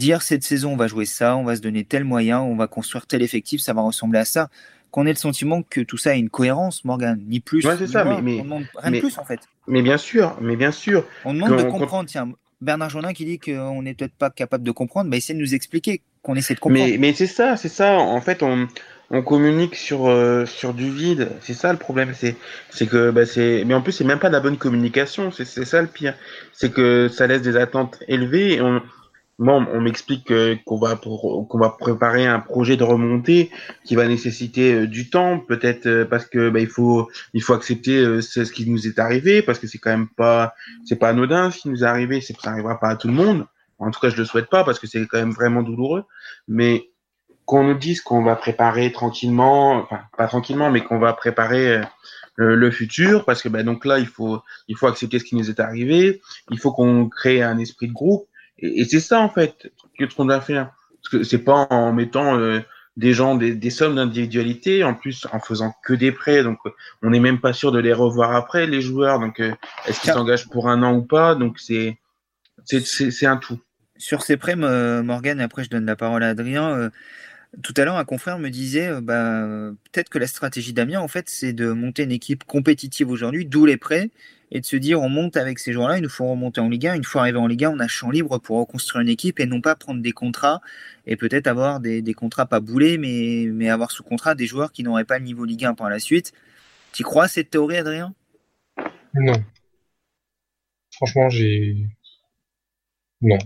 dire 0.00 0.22
cette 0.22 0.42
saison 0.42 0.72
on 0.72 0.76
va 0.76 0.88
jouer 0.88 1.04
ça, 1.04 1.36
on 1.36 1.44
va 1.44 1.54
se 1.54 1.60
donner 1.60 1.84
tel 1.84 2.04
moyen, 2.04 2.40
on 2.40 2.56
va 2.56 2.66
construire 2.66 3.06
tel 3.06 3.22
effectif, 3.22 3.60
ça 3.60 3.72
va 3.72 3.82
ressembler 3.82 4.18
à 4.18 4.24
ça. 4.24 4.48
Qu'on 4.90 5.06
ait 5.06 5.12
le 5.12 5.16
sentiment 5.16 5.62
que 5.62 5.80
tout 5.82 5.98
ça 5.98 6.10
a 6.10 6.14
une 6.14 6.30
cohérence, 6.30 6.84
Morgan, 6.84 7.22
ni 7.28 7.38
plus. 7.38 7.64
Ouais, 7.64 7.76
c'est 7.78 7.86
ça, 7.86 8.04
mais, 8.20 8.40
on 8.40 8.42
demande 8.42 8.64
rien 8.76 8.90
de 8.90 8.98
plus 8.98 9.18
en 9.18 9.24
fait. 9.24 9.38
Mais 9.68 9.82
bien 9.82 9.98
sûr, 9.98 10.36
mais 10.40 10.56
bien 10.56 10.72
sûr. 10.72 11.04
On 11.24 11.32
demande 11.32 11.58
de 11.58 11.62
comprendre. 11.62 12.08
Tiens, 12.08 12.28
Bernard 12.60 12.90
Jourdain 12.90 13.12
qui 13.12 13.24
dit 13.24 13.38
qu'on 13.38 13.82
n'est 13.82 13.94
peut-être 13.94 14.14
pas 14.14 14.30
capable 14.30 14.64
de 14.64 14.72
comprendre, 14.72 15.08
bah, 15.08 15.16
essaie 15.16 15.34
de 15.34 15.38
nous 15.38 15.54
expliquer 15.54 16.02
qu'on 16.22 16.34
essaie 16.34 16.54
de 16.54 16.60
comprendre. 16.60 16.90
Mais, 16.90 16.98
mais 16.98 17.12
c'est 17.12 17.28
ça, 17.28 17.56
c'est 17.56 17.68
ça. 17.68 17.98
En 17.98 18.20
fait, 18.20 18.42
on, 18.42 18.66
on 19.10 19.22
communique 19.22 19.76
sur 19.76 20.08
euh, 20.08 20.44
sur 20.46 20.74
du 20.74 20.90
vide. 20.90 21.30
C'est 21.40 21.54
ça 21.54 21.72
le 21.72 21.78
problème. 21.78 22.12
C'est 22.14 22.36
c'est 22.70 22.86
que 22.86 23.10
bah, 23.10 23.26
c'est. 23.26 23.64
Mais 23.64 23.74
en 23.74 23.82
plus, 23.82 23.92
c'est 23.92 24.04
même 24.04 24.18
pas 24.18 24.28
de 24.28 24.34
la 24.34 24.40
bonne 24.40 24.56
communication. 24.56 25.30
C'est 25.30 25.44
c'est 25.44 25.64
ça 25.64 25.82
le 25.82 25.88
pire. 25.88 26.14
C'est 26.52 26.72
que 26.72 27.08
ça 27.08 27.26
laisse 27.26 27.42
des 27.42 27.56
attentes 27.56 27.98
élevées. 28.08 28.54
Et 28.54 28.60
on 28.60 28.82
moi, 29.40 29.66
on, 29.72 29.80
m'explique 29.80 30.30
qu'on 30.66 30.78
va 30.78 30.96
qu'on 30.96 31.58
va 31.58 31.70
préparer 31.70 32.26
un 32.26 32.40
projet 32.40 32.76
de 32.76 32.84
remontée 32.84 33.50
qui 33.84 33.96
va 33.96 34.06
nécessiter 34.06 34.74
euh, 34.74 34.86
du 34.86 35.08
temps, 35.08 35.38
peut-être 35.40 35.86
euh, 35.86 36.04
parce 36.04 36.26
que 36.26 36.50
bah, 36.50 36.60
il 36.60 36.66
faut 36.66 37.08
il 37.32 37.42
faut 37.42 37.54
accepter 37.54 37.96
euh, 37.96 38.20
ce 38.20 38.42
qui 38.42 38.68
nous 38.68 38.86
est 38.86 38.98
arrivé 38.98 39.40
parce 39.40 39.58
que 39.58 39.66
c'est 39.66 39.78
quand 39.78 39.90
même 39.90 40.08
pas 40.08 40.52
c'est 40.84 40.96
pas 40.96 41.08
anodin 41.08 41.50
ce 41.50 41.60
qui 41.60 41.70
nous 41.70 41.82
est 41.82 41.86
arrivé, 41.86 42.20
c'est 42.20 42.38
ça 42.38 42.50
arrivera 42.50 42.78
pas 42.78 42.90
à 42.90 42.96
tout 42.96 43.08
le 43.08 43.14
monde. 43.14 43.46
En 43.78 43.90
tout 43.90 43.98
cas, 43.98 44.10
je 44.10 44.16
le 44.16 44.26
souhaite 44.26 44.50
pas 44.50 44.62
parce 44.62 44.78
que 44.78 44.86
c'est 44.86 45.06
quand 45.06 45.18
même 45.18 45.32
vraiment 45.32 45.62
douloureux. 45.62 46.04
Mais 46.46 46.90
qu'on 47.46 47.64
nous 47.64 47.78
dise 47.78 48.02
qu'on 48.02 48.22
va 48.22 48.36
préparer 48.36 48.92
tranquillement, 48.92 49.76
enfin 49.76 50.00
pas 50.18 50.26
tranquillement, 50.26 50.70
mais 50.70 50.84
qu'on 50.84 50.98
va 50.98 51.14
préparer 51.14 51.80
le, 52.36 52.70
futur 52.70 53.24
parce 53.24 53.42
que 53.42 53.48
bah, 53.48 53.62
donc 53.62 53.86
là 53.86 53.98
il 53.98 54.06
faut 54.06 54.42
il 54.68 54.76
faut 54.76 54.86
accepter 54.86 55.18
ce 55.18 55.24
qui 55.24 55.34
nous 55.34 55.48
est 55.48 55.60
arrivé, 55.60 56.20
il 56.50 56.58
faut 56.58 56.72
qu'on 56.72 57.08
crée 57.08 57.42
un 57.42 57.58
esprit 57.58 57.88
de 57.88 57.94
groupe 57.94 58.26
et, 58.60 58.84
c'est 58.84 59.00
ça, 59.00 59.20
en 59.20 59.28
fait, 59.28 59.72
que 59.98 60.04
qu'on 60.04 60.24
doit 60.24 60.40
faire? 60.40 60.72
Parce 61.02 61.08
que 61.10 61.22
c'est 61.22 61.44
pas 61.44 61.66
en 61.70 61.92
mettant 61.92 62.38
euh, 62.38 62.60
des 62.96 63.14
gens, 63.14 63.34
des, 63.34 63.54
des 63.54 63.70
sommes 63.70 63.96
d'individualité, 63.96 64.84
en 64.84 64.94
plus 64.94 65.26
en 65.32 65.40
faisant 65.40 65.74
que 65.84 65.94
des 65.94 66.12
prêts. 66.12 66.42
Donc, 66.42 66.58
on 67.02 67.10
n'est 67.10 67.20
même 67.20 67.40
pas 67.40 67.52
sûr 67.52 67.72
de 67.72 67.78
les 67.78 67.92
revoir 67.92 68.34
après, 68.34 68.66
les 68.66 68.82
joueurs. 68.82 69.18
Donc, 69.18 69.40
euh, 69.40 69.52
est-ce 69.86 70.00
qu'ils 70.00 70.12
s'engagent 70.12 70.48
pour 70.48 70.68
un 70.68 70.82
an 70.82 70.94
ou 70.94 71.02
pas? 71.02 71.34
Donc, 71.34 71.58
c'est, 71.58 71.98
c'est, 72.64 73.26
un 73.26 73.36
tout. 73.36 73.60
Sur 73.96 74.22
ces 74.22 74.36
prêts, 74.36 74.56
Morgan, 74.56 75.40
après 75.40 75.64
je 75.64 75.70
donne 75.70 75.86
la 75.86 75.96
parole 75.96 76.22
à 76.22 76.28
Adrien. 76.28 76.90
Euh, 77.54 77.60
tout 77.62 77.74
à 77.76 77.84
l'heure, 77.84 77.96
un 77.96 78.04
confrère 78.04 78.38
me 78.38 78.48
disait, 78.48 79.00
bah, 79.00 79.72
peut-être 79.92 80.08
que 80.08 80.18
la 80.18 80.26
stratégie 80.26 80.72
d'Amiens, 80.72 81.00
en 81.00 81.08
fait, 81.08 81.28
c'est 81.28 81.52
de 81.52 81.72
monter 81.72 82.04
une 82.04 82.12
équipe 82.12 82.44
compétitive 82.44 83.10
aujourd'hui, 83.10 83.46
d'où 83.46 83.66
les 83.66 83.76
prêts, 83.76 84.10
et 84.52 84.60
de 84.60 84.66
se 84.66 84.76
dire 84.76 85.00
on 85.00 85.08
monte 85.08 85.36
avec 85.36 85.58
ces 85.58 85.72
joueurs-là, 85.72 85.98
il 85.98 86.02
nous 86.02 86.08
faut 86.08 86.26
remonter 86.26 86.60
en 86.60 86.68
Ligue 86.68 86.88
1. 86.88 86.94
Une 86.94 87.04
fois 87.04 87.22
arrivé 87.22 87.38
en 87.38 87.46
Ligue 87.46 87.64
1, 87.64 87.70
on 87.70 87.78
a 87.78 87.86
champ 87.86 88.10
libre 88.10 88.38
pour 88.38 88.58
reconstruire 88.58 89.00
une 89.00 89.08
équipe 89.08 89.38
et 89.40 89.46
non 89.46 89.60
pas 89.60 89.76
prendre 89.76 90.02
des 90.02 90.12
contrats 90.12 90.60
et 91.06 91.16
peut-être 91.16 91.46
avoir 91.46 91.80
des, 91.80 92.02
des, 92.02 92.14
contrats 92.14 92.46
pas 92.46 92.60
boulés, 92.60 92.98
mais, 92.98 93.46
mais 93.52 93.70
avoir 93.70 93.90
sous 93.90 94.02
contrat 94.02 94.34
des 94.34 94.46
joueurs 94.46 94.72
qui 94.72 94.82
n'auraient 94.82 95.04
pas 95.04 95.18
le 95.18 95.24
niveau 95.24 95.44
Ligue 95.44 95.64
1 95.64 95.74
par 95.74 95.88
la 95.88 95.98
suite. 95.98 96.32
Tu 96.92 97.04
crois 97.04 97.24
à 97.24 97.28
cette 97.28 97.50
théorie, 97.50 97.76
Adrien? 97.76 98.14
Non. 99.14 99.34
Franchement, 100.92 101.28
j'ai. 101.30 101.86
Non. 103.20 103.38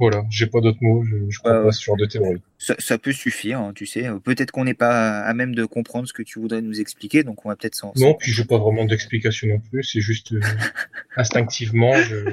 Voilà, 0.00 0.24
j'ai 0.30 0.46
pas 0.46 0.60
d'autres 0.62 0.78
mots, 0.82 1.04
je, 1.04 1.14
je 1.28 1.38
crois 1.38 1.52
Bah, 1.52 1.64
pas 1.64 1.72
ce 1.72 1.84
genre 1.84 1.96
de 1.96 2.06
théorie. 2.06 2.40
Ça, 2.58 2.74
ça 2.78 2.96
peut 2.98 3.12
suffire, 3.12 3.60
hein, 3.60 3.72
tu 3.74 3.84
sais. 3.84 4.08
Peut-être 4.24 4.50
qu'on 4.50 4.64
n'est 4.64 4.74
pas 4.74 5.20
à 5.20 5.34
même 5.34 5.54
de 5.54 5.64
comprendre 5.66 6.08
ce 6.08 6.12
que 6.14 6.22
tu 6.22 6.40
voudrais 6.40 6.62
nous 6.62 6.80
expliquer, 6.80 7.22
donc 7.22 7.44
on 7.44 7.50
va 7.50 7.56
peut-être 7.56 7.74
s'en. 7.74 7.92
Non, 7.96 8.14
puis 8.14 8.32
j'ai 8.32 8.44
pas 8.46 8.56
vraiment 8.58 8.86
d'explication 8.86 9.46
non 9.48 9.60
plus, 9.60 9.84
c'est 9.84 10.00
juste 10.00 10.32
euh, 10.32 10.40
instinctivement, 11.16 11.94
je, 11.96 12.24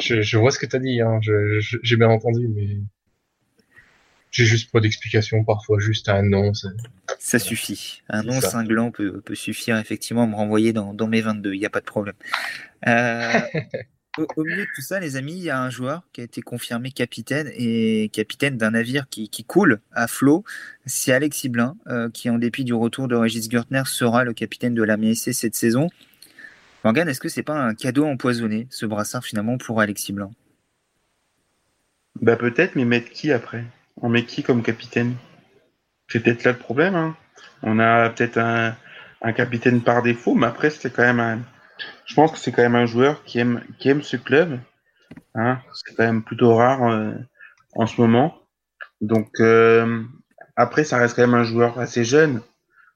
je, 0.00 0.20
je 0.20 0.36
vois 0.38 0.50
ce 0.50 0.58
que 0.58 0.66
t'as 0.66 0.78
dit, 0.78 1.00
hein, 1.00 1.18
je, 1.22 1.58
je- 1.58 1.78
j'ai 1.82 1.96
bien 1.96 2.10
entendu, 2.10 2.46
mais 2.48 2.76
j'ai 4.30 4.44
juste 4.44 4.70
pas 4.70 4.80
d'explication, 4.80 5.42
parfois 5.44 5.78
juste 5.80 6.10
un 6.10 6.22
nom. 6.22 6.52
Ça 7.18 7.38
suffit. 7.38 8.02
Un 8.10 8.22
nom 8.22 8.40
ça. 8.42 8.50
cinglant 8.50 8.90
peut, 8.90 9.22
peut 9.22 9.34
suffire 9.34 9.78
effectivement 9.78 10.24
à 10.24 10.26
me 10.26 10.34
renvoyer 10.34 10.74
dans, 10.74 10.92
dans 10.92 11.06
mes 11.08 11.22
22, 11.22 11.54
il 11.54 11.60
n'y 11.60 11.64
a 11.66 11.70
pas 11.70 11.80
de 11.80 11.86
problème. 11.86 12.14
Euh, 12.86 13.40
au, 14.36 14.44
milieu 14.44 14.64
de 14.64 14.70
tout 14.74 14.82
ça, 14.82 15.00
les 15.00 15.16
amis, 15.16 15.32
il 15.32 15.42
y 15.42 15.50
a 15.50 15.60
un 15.60 15.70
joueur 15.70 16.02
qui 16.12 16.20
a 16.20 16.24
été 16.24 16.40
confirmé 16.42 16.90
capitaine 16.90 17.50
et 17.54 18.10
capitaine 18.12 18.56
d'un 18.56 18.72
navire 18.72 19.08
qui, 19.08 19.28
coule 19.44 19.80
à 19.92 20.08
flot. 20.08 20.44
C'est 20.86 21.12
Alexis 21.12 21.48
Blin, 21.48 21.76
euh, 21.86 22.08
qui 22.10 22.30
en 22.30 22.38
dépit 22.38 22.64
du 22.64 22.74
retour 22.74 23.08
de 23.08 23.16
Régis 23.16 23.50
Gertner 23.50 23.82
sera 23.86 24.24
le 24.24 24.32
capitaine 24.32 24.74
de 24.74 24.82
la 24.82 24.96
MSC 24.96 25.32
cette 25.32 25.54
saison. 25.54 25.88
Morgan, 26.84 27.08
est-ce 27.08 27.20
que 27.20 27.28
c'est 27.28 27.42
pas 27.42 27.58
un 27.58 27.74
cadeau 27.74 28.06
empoisonné, 28.06 28.66
ce 28.70 28.86
brassard 28.86 29.24
finalement 29.24 29.58
pour 29.58 29.80
Alexis 29.80 30.12
Blin? 30.12 30.30
Bah 32.20 32.36
peut-être, 32.36 32.76
mais 32.76 32.84
mettre 32.84 33.10
qui 33.10 33.32
après? 33.32 33.64
On 34.00 34.08
met 34.08 34.24
qui 34.24 34.42
comme 34.42 34.62
capitaine? 34.62 35.14
C'est 36.08 36.20
peut-être 36.20 36.44
là 36.44 36.52
le 36.52 36.58
problème. 36.58 36.94
hein. 36.94 37.16
On 37.62 37.78
a 37.78 38.10
peut-être 38.10 38.38
un, 38.38 38.76
un 39.22 39.32
capitaine 39.32 39.82
par 39.82 40.02
défaut, 40.02 40.34
mais 40.34 40.46
après 40.46 40.70
c'est 40.70 40.90
quand 40.90 41.02
même 41.02 41.20
un. 41.20 41.40
Je 42.06 42.14
pense 42.14 42.32
que 42.32 42.38
c'est 42.38 42.52
quand 42.52 42.62
même 42.62 42.74
un 42.74 42.86
joueur 42.86 43.24
qui 43.24 43.38
aime 43.38 43.62
qui 43.78 43.88
aime 43.88 44.02
ce 44.02 44.16
club. 44.16 44.60
hein. 45.34 45.60
C'est 45.74 45.94
quand 45.96 46.04
même 46.04 46.22
plutôt 46.24 46.54
rare 46.56 46.84
euh, 46.88 47.12
en 47.74 47.86
ce 47.86 48.00
moment. 48.00 48.38
Donc 49.00 49.30
euh, 49.40 50.02
après 50.56 50.84
ça 50.84 50.98
reste 50.98 51.16
quand 51.16 51.22
même 51.26 51.34
un 51.34 51.44
joueur 51.44 51.78
assez 51.78 52.04
jeune. 52.04 52.42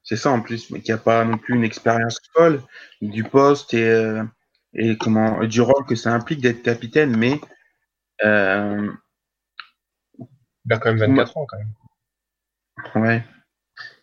C'est 0.04 0.16
ça 0.16 0.30
en 0.32 0.40
plus, 0.40 0.70
mais 0.70 0.80
qui 0.80 0.92
a 0.92 0.98
pas 0.98 1.24
non 1.24 1.38
plus 1.38 1.54
une 1.56 1.64
expérience 1.64 2.20
folle 2.34 2.62
du 3.02 3.24
poste 3.24 3.74
et 3.74 3.88
euh, 3.88 4.24
et 4.74 4.96
comment 4.98 5.44
du 5.44 5.60
rôle 5.62 5.84
que 5.86 5.96
ça 5.96 6.12
implique 6.14 6.40
d'être 6.40 6.62
capitaine, 6.62 7.16
mais 7.16 7.40
Il 10.64 10.72
a 10.72 10.78
quand 10.78 10.92
même 10.92 10.98
24 10.98 11.36
ans, 11.36 11.46
quand 11.46 11.58
même. 11.58 11.72
Ouais. 12.94 13.24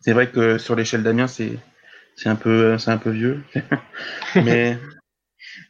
C'est 0.02 0.14
vrai 0.14 0.30
que 0.32 0.58
sur 0.58 0.76
l'échelle 0.76 1.04
d'Amiens, 1.04 1.28
c'est 1.28 1.58
c'est 2.20 2.30
un 2.30 2.36
peu 2.36 2.78
c'est 2.78 2.92
un 2.92 2.98
peu 2.98 3.12
vieux. 3.12 3.42
mais 4.36 4.78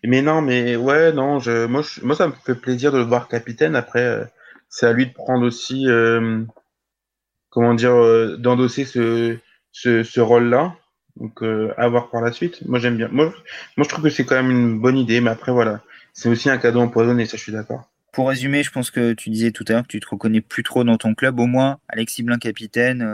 mais 0.04 0.22
non, 0.22 0.42
mais 0.42 0.76
ouais, 0.76 1.12
non, 1.12 1.40
je 1.40 1.68
moi 1.68 1.84
moi 2.02 2.16
ça 2.16 2.28
me 2.28 2.34
fait 2.34 2.56
plaisir 2.56 2.92
de 2.92 2.98
le 2.98 3.04
voir 3.04 3.28
capitaine. 3.28 3.76
Après, 3.76 4.04
euh, 4.04 4.26
c'est 4.68 4.88
à 4.88 4.94
lui 4.94 5.08
de 5.08 5.14
prendre 5.14 5.46
aussi 5.46 5.88
euh, 5.88 6.44
comment 7.52 7.76
dire 7.76 7.94
euh, 7.94 8.38
d'endosser 8.38 8.86
ce 8.86 9.38
ce, 9.72 10.04
ce 10.04 10.20
rôle-là. 10.20 10.76
Donc 11.18 11.44
euh, 11.44 11.74
à 11.78 11.88
voir 11.88 12.10
par 12.10 12.22
la 12.22 12.32
suite. 12.32 12.68
Moi 12.68 12.80
j'aime 12.80 12.98
bien. 12.98 13.10
Moi 13.12 13.26
moi 13.78 13.84
je 13.84 13.90
trouve 13.90 14.04
que 14.04 14.10
c'est 14.10 14.26
quand 14.26 14.36
même 14.36 14.52
une 14.52 14.80
bonne 14.80 14.98
idée. 14.98 15.22
Mais 15.22 15.30
après 15.30 15.52
voilà, 15.52 15.82
c'est 16.14 16.30
aussi 16.30 16.50
un 16.50 16.58
cadeau 16.58 16.80
empoisonné. 16.80 17.28
Ça 17.28 17.38
je 17.38 17.44
suis 17.44 17.52
d'accord. 17.52 17.88
Pour 18.12 18.30
résumer, 18.30 18.64
je 18.64 18.72
pense 18.72 18.90
que 18.90 19.14
tu 19.14 19.30
disais 19.30 19.52
tout 19.52 19.64
à 19.68 19.74
l'heure 19.74 19.84
que 19.84 19.88
tu 19.90 20.00
te 20.00 20.10
reconnais 20.10 20.42
plus 20.42 20.64
trop 20.64 20.84
dans 20.84 20.98
ton 20.98 21.14
club. 21.14 21.40
Au 21.40 21.46
moins, 21.46 21.78
Alexis 21.90 22.24
Blin 22.24 22.40
capitaine. 22.40 23.08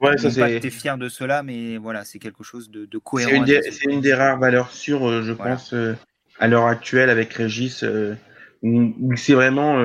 Ouais, 0.00 0.16
ça 0.16 0.28
pas 0.28 0.48
c'est 0.48 0.64
es 0.64 0.70
fier 0.70 0.96
de 0.96 1.08
cela, 1.08 1.42
mais 1.42 1.76
voilà, 1.76 2.04
c'est 2.04 2.18
quelque 2.18 2.42
chose 2.42 2.70
de, 2.70 2.86
de 2.86 2.88
C'est 2.92 3.00
cohérent. 3.02 3.34
une, 3.34 3.44
des, 3.44 3.60
c'est 3.70 3.84
une 3.92 4.00
des 4.00 4.14
rares 4.14 4.38
valeurs 4.38 4.70
sûres, 4.72 5.06
euh, 5.06 5.22
je 5.22 5.32
Voilà. 5.32 5.56
pense, 5.56 5.74
euh, 5.74 5.94
à 6.38 6.48
l'heure 6.48 6.66
actuelle 6.66 7.10
avec 7.10 7.32
Régis, 7.34 7.82
euh, 7.82 8.14
où, 8.62 8.94
où 8.98 9.16
c'est 9.16 9.34
vraiment 9.34 9.82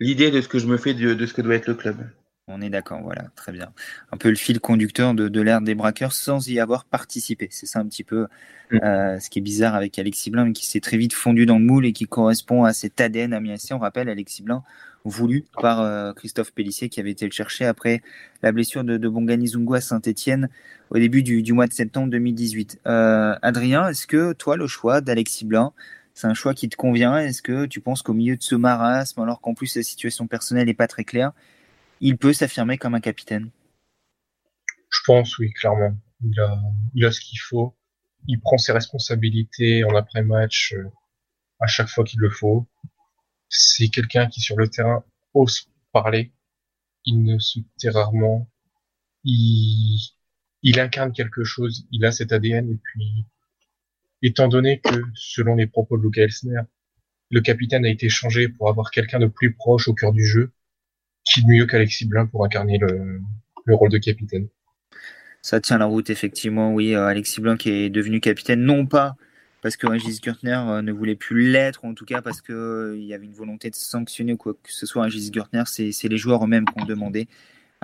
l'idée 0.00 0.30
de 0.30 0.40
ce 0.40 0.48
que 0.48 0.58
je 0.58 0.66
me 0.66 0.78
fais 0.78 0.94
de, 0.94 1.12
de 1.14 1.26
ce 1.26 1.34
que 1.34 1.42
doit 1.42 1.54
être 1.54 1.66
le 1.68 1.74
club. 1.74 1.96
On 2.52 2.60
est 2.60 2.70
d'accord, 2.70 3.00
voilà, 3.02 3.24
très 3.36 3.52
bien. 3.52 3.72
Un 4.12 4.16
peu 4.16 4.28
le 4.28 4.36
fil 4.36 4.60
conducteur 4.60 5.14
de, 5.14 5.28
de 5.28 5.40
l'ère 5.40 5.60
des 5.60 5.74
braqueurs 5.74 6.12
sans 6.12 6.46
y 6.48 6.60
avoir 6.60 6.84
participé. 6.84 7.48
C'est 7.50 7.66
ça 7.66 7.80
un 7.80 7.86
petit 7.86 8.04
peu 8.04 8.26
Mm. 8.72 8.78
euh, 8.82 9.20
ce 9.20 9.28
qui 9.30 9.38
est 9.38 9.42
bizarre 9.42 9.74
avec 9.74 9.98
Alexis 9.98 10.30
Blin, 10.30 10.46
mais 10.46 10.52
qui 10.52 10.66
s'est 10.66 10.80
très 10.80 10.96
vite 10.96 11.12
fondu 11.12 11.46
dans 11.46 11.58
le 11.58 11.64
moule 11.64 11.86
et 11.86 11.92
qui 11.92 12.06
correspond 12.06 12.64
à 12.64 12.72
cet 12.72 13.00
ADN 13.00 13.34
amiensien. 13.34 13.76
On 13.76 13.78
rappelle 13.78 14.08
Alexis 14.08 14.42
Blin, 14.42 14.62
voulu 15.04 15.44
par 15.60 15.80
euh, 15.80 16.12
Christophe 16.14 16.52
Pellissier, 16.52 16.88
qui 16.88 16.98
avait 17.00 17.10
été 17.10 17.26
le 17.26 17.32
chercher 17.32 17.66
après 17.66 18.02
la 18.42 18.52
blessure 18.52 18.84
de, 18.84 18.96
de 18.96 19.08
Bongani 19.08 19.48
Zungu 19.48 19.76
à 19.76 19.80
Saint-Etienne 19.80 20.48
au 20.90 20.98
début 20.98 21.22
du, 21.22 21.42
du 21.42 21.52
mois 21.52 21.66
de 21.66 21.72
septembre 21.72 22.08
2018. 22.10 22.80
Euh, 22.86 23.34
Adrien, 23.42 23.88
est-ce 23.88 24.06
que 24.06 24.32
toi, 24.32 24.56
le 24.56 24.66
choix 24.66 25.00
d'Alexis 25.00 25.44
Blin, 25.44 25.72
c'est 26.14 26.26
un 26.26 26.34
choix 26.34 26.54
qui 26.54 26.68
te 26.68 26.76
convient? 26.76 27.18
Est-ce 27.18 27.42
que 27.42 27.66
tu 27.66 27.80
penses 27.80 28.02
qu'au 28.02 28.14
milieu 28.14 28.36
de 28.36 28.42
ce 28.42 28.54
marasme, 28.54 29.20
alors 29.20 29.40
qu'en 29.40 29.54
plus 29.54 29.76
la 29.76 29.82
situation 29.82 30.26
personnelle 30.26 30.66
n'est 30.66 30.74
pas 30.74 30.88
très 30.88 31.04
claire, 31.04 31.32
il 32.02 32.18
peut 32.18 32.32
s'affirmer 32.32 32.78
comme 32.78 32.94
un 32.94 33.00
capitaine 33.00 33.50
Je 34.90 35.00
pense, 35.06 35.38
oui, 35.38 35.52
clairement. 35.52 35.96
Il 36.20 36.38
a, 36.40 36.60
il 36.94 37.04
a 37.06 37.12
ce 37.12 37.20
qu'il 37.20 37.38
faut. 37.38 37.76
Il 38.26 38.40
prend 38.40 38.58
ses 38.58 38.72
responsabilités 38.72 39.84
en 39.84 39.94
après-match 39.94 40.74
euh, 40.74 40.90
à 41.60 41.68
chaque 41.68 41.88
fois 41.88 42.04
qu'il 42.04 42.18
le 42.18 42.28
faut. 42.28 42.66
C'est 43.48 43.88
quelqu'un 43.88 44.26
qui, 44.26 44.40
sur 44.40 44.56
le 44.56 44.68
terrain, 44.68 45.04
ose 45.32 45.68
parler. 45.92 46.32
Il 47.04 47.22
ne 47.22 47.38
se 47.38 47.60
tait 47.78 47.90
rarement. 47.90 48.50
Il, 49.22 50.00
il 50.62 50.80
incarne 50.80 51.12
quelque 51.12 51.44
chose. 51.44 51.86
Il 51.92 52.04
a 52.04 52.10
cet 52.10 52.32
ADN. 52.32 52.68
Et 52.68 52.80
puis, 52.82 53.26
étant 54.22 54.48
donné 54.48 54.80
que, 54.80 55.04
selon 55.14 55.54
les 55.54 55.68
propos 55.68 55.96
de 55.98 56.02
Luca 56.02 56.22
Elsner, 56.22 56.62
le 57.30 57.40
capitaine 57.40 57.86
a 57.86 57.88
été 57.88 58.08
changé 58.08 58.48
pour 58.48 58.68
avoir 58.68 58.90
quelqu'un 58.90 59.20
de 59.20 59.26
plus 59.26 59.54
proche 59.54 59.86
au 59.86 59.94
cœur 59.94 60.12
du 60.12 60.26
jeu, 60.26 60.52
qui 61.24 61.46
mieux 61.46 61.66
qu'Alexis 61.66 62.06
Blin 62.06 62.26
pour 62.26 62.44
incarner 62.44 62.78
le, 62.78 63.20
le 63.64 63.74
rôle 63.74 63.90
de 63.90 63.98
capitaine. 63.98 64.48
Ça 65.42 65.60
tient 65.60 65.78
la 65.78 65.86
route, 65.86 66.08
effectivement, 66.10 66.72
oui. 66.72 66.94
Euh, 66.94 67.06
Alexis 67.06 67.40
Blanc 67.40 67.56
est 67.64 67.90
devenu 67.90 68.20
capitaine, 68.20 68.60
non 68.60 68.86
pas 68.86 69.16
parce 69.62 69.76
que 69.76 69.86
Régis 69.86 70.20
Gertner 70.20 70.60
euh, 70.66 70.82
ne 70.82 70.92
voulait 70.92 71.14
plus 71.14 71.50
l'être, 71.50 71.84
ou 71.84 71.88
en 71.88 71.94
tout 71.94 72.04
cas 72.04 72.20
parce 72.20 72.42
qu'il 72.42 72.54
euh, 72.54 72.98
y 72.98 73.14
avait 73.14 73.26
une 73.26 73.32
volonté 73.32 73.70
de 73.70 73.76
sanctionner 73.76 74.36
quoi 74.36 74.54
que 74.54 74.72
ce 74.72 74.86
soit 74.86 75.04
Régis 75.04 75.32
Gertner. 75.32 75.62
C'est 75.66 76.08
les 76.08 76.16
joueurs 76.16 76.44
eux-mêmes 76.44 76.64
qui 76.64 76.82
ont 76.82 76.84
demandé 76.86 77.28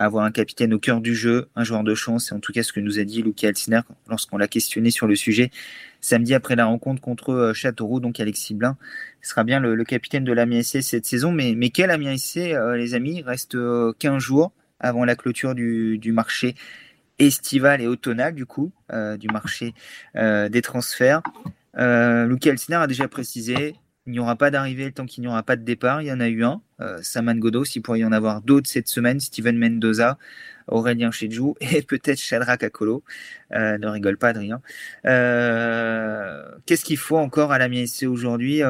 avoir 0.04 0.24
un 0.24 0.30
capitaine 0.30 0.72
au 0.72 0.78
cœur 0.78 1.00
du 1.00 1.14
jeu, 1.14 1.48
un 1.56 1.64
joueur 1.64 1.84
de 1.84 1.94
chance. 1.94 2.30
Et 2.30 2.34
en 2.34 2.40
tout 2.40 2.52
cas, 2.52 2.62
ce 2.62 2.72
que 2.72 2.80
nous 2.80 2.98
a 2.98 3.04
dit 3.04 3.22
Luca 3.22 3.48
Elsner 3.48 3.80
lorsqu'on 4.08 4.38
l'a 4.38 4.48
questionné 4.48 4.90
sur 4.90 5.06
le 5.06 5.16
sujet 5.16 5.50
samedi 6.00 6.34
après 6.34 6.56
la 6.56 6.66
rencontre 6.66 7.02
contre 7.02 7.30
euh, 7.30 7.52
Châteauroux, 7.52 8.00
donc 8.00 8.20
Alexis 8.20 8.54
Blin 8.54 8.76
sera 9.20 9.42
bien 9.44 9.58
le, 9.58 9.82
capitaine 9.84 10.24
de 10.24 10.32
l'Amiens 10.32 10.62
SC 10.62 10.80
cette 10.82 11.06
saison. 11.06 11.32
Mais, 11.32 11.70
quel 11.70 11.90
Amiens 11.90 12.16
SC, 12.16 12.52
euh, 12.52 12.76
les 12.76 12.94
amis? 12.94 13.16
Il 13.18 13.24
reste 13.24 13.56
euh, 13.56 13.92
15 13.98 14.18
jours 14.22 14.52
avant 14.80 15.04
la 15.04 15.16
clôture 15.16 15.54
du, 15.54 16.12
marché 16.12 16.54
estival 17.18 17.80
et 17.80 17.86
automnal 17.86 18.34
du 18.34 18.46
coup 18.46 18.70
euh, 18.92 19.16
du 19.16 19.28
marché 19.28 19.74
euh, 20.16 20.48
des 20.48 20.62
transferts. 20.62 21.22
Euh, 21.76 22.26
Luca 22.26 22.50
Elsner 22.50 22.76
a 22.76 22.86
déjà 22.86 23.08
précisé 23.08 23.74
il 24.08 24.12
n'y 24.12 24.20
aura 24.20 24.36
pas 24.36 24.50
d'arrivée 24.50 24.90
temps 24.90 25.04
qu'il 25.04 25.20
n'y 25.20 25.28
aura 25.28 25.42
pas 25.42 25.54
de 25.54 25.62
départ. 25.62 26.00
Il 26.00 26.08
y 26.08 26.12
en 26.12 26.20
a 26.20 26.28
eu 26.28 26.42
un, 26.42 26.62
euh, 26.80 26.98
Saman 27.02 27.34
Godos. 27.38 27.64
Il 27.74 27.82
pourrait 27.82 27.98
y 27.98 28.04
en 28.06 28.12
avoir 28.12 28.40
d'autres 28.40 28.66
cette 28.66 28.88
semaine. 28.88 29.20
Steven 29.20 29.58
Mendoza, 29.58 30.16
Aurélien 30.66 31.10
Chedjou 31.10 31.56
et 31.60 31.82
peut-être 31.82 32.18
Shadrach 32.18 32.62
Akolo. 32.62 33.04
Euh, 33.52 33.76
ne 33.76 33.86
rigole 33.86 34.16
pas, 34.16 34.28
Adrien. 34.28 34.62
Euh, 35.04 36.42
Qu'est-ce 36.64 36.86
qu'il 36.86 36.96
faut 36.96 37.18
encore 37.18 37.52
à 37.52 37.58
la 37.58 37.68
MSC 37.68 38.04
aujourd'hui 38.04 38.62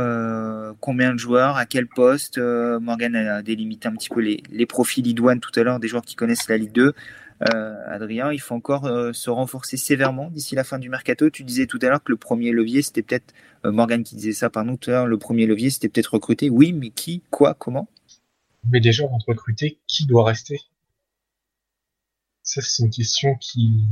Combien 0.80 1.12
de 1.12 1.18
joueurs 1.20 1.56
À 1.56 1.66
quel 1.66 1.86
poste 1.86 2.38
Morgan 2.38 3.14
a 3.14 3.40
délimité 3.40 3.86
un 3.86 3.92
petit 3.92 4.08
peu 4.08 4.20
les, 4.20 4.42
les 4.50 4.66
profils 4.66 5.06
idoines 5.06 5.38
tout 5.38 5.52
à 5.54 5.62
l'heure, 5.62 5.78
des 5.78 5.86
joueurs 5.86 6.04
qui 6.04 6.16
connaissent 6.16 6.48
la 6.48 6.56
Ligue 6.56 6.72
2. 6.72 6.94
Euh, 7.42 7.76
Adrien, 7.86 8.32
il 8.32 8.40
faut 8.40 8.54
encore 8.54 8.86
euh, 8.86 9.12
se 9.12 9.30
renforcer 9.30 9.76
sévèrement 9.76 10.30
d'ici 10.30 10.54
la 10.54 10.64
fin 10.64 10.78
du 10.78 10.88
mercato. 10.88 11.30
Tu 11.30 11.44
disais 11.44 11.66
tout 11.66 11.78
à 11.82 11.86
l'heure 11.86 12.02
que 12.02 12.10
le 12.10 12.18
premier 12.18 12.50
levier, 12.50 12.82
c'était 12.82 13.02
peut-être 13.02 13.32
euh, 13.64 13.70
Morgan 13.70 14.02
qui 14.02 14.16
disait 14.16 14.32
ça, 14.32 14.50
pardon, 14.50 14.76
tout 14.76 14.90
à 14.90 14.94
l'heure, 14.94 15.06
le 15.06 15.18
premier 15.18 15.46
levier, 15.46 15.70
c'était 15.70 15.88
peut-être 15.88 16.14
recruter. 16.14 16.50
Oui, 16.50 16.72
mais 16.72 16.90
qui, 16.90 17.22
quoi, 17.30 17.54
comment? 17.54 17.88
Mais 18.70 18.80
déjà, 18.80 19.04
avant 19.04 19.18
de 19.18 19.24
recruter, 19.26 19.78
qui 19.86 20.06
doit 20.06 20.24
rester? 20.24 20.60
Ça, 22.42 22.60
c'est 22.62 22.82
une 22.82 22.90
question 22.90 23.36
qui 23.36 23.84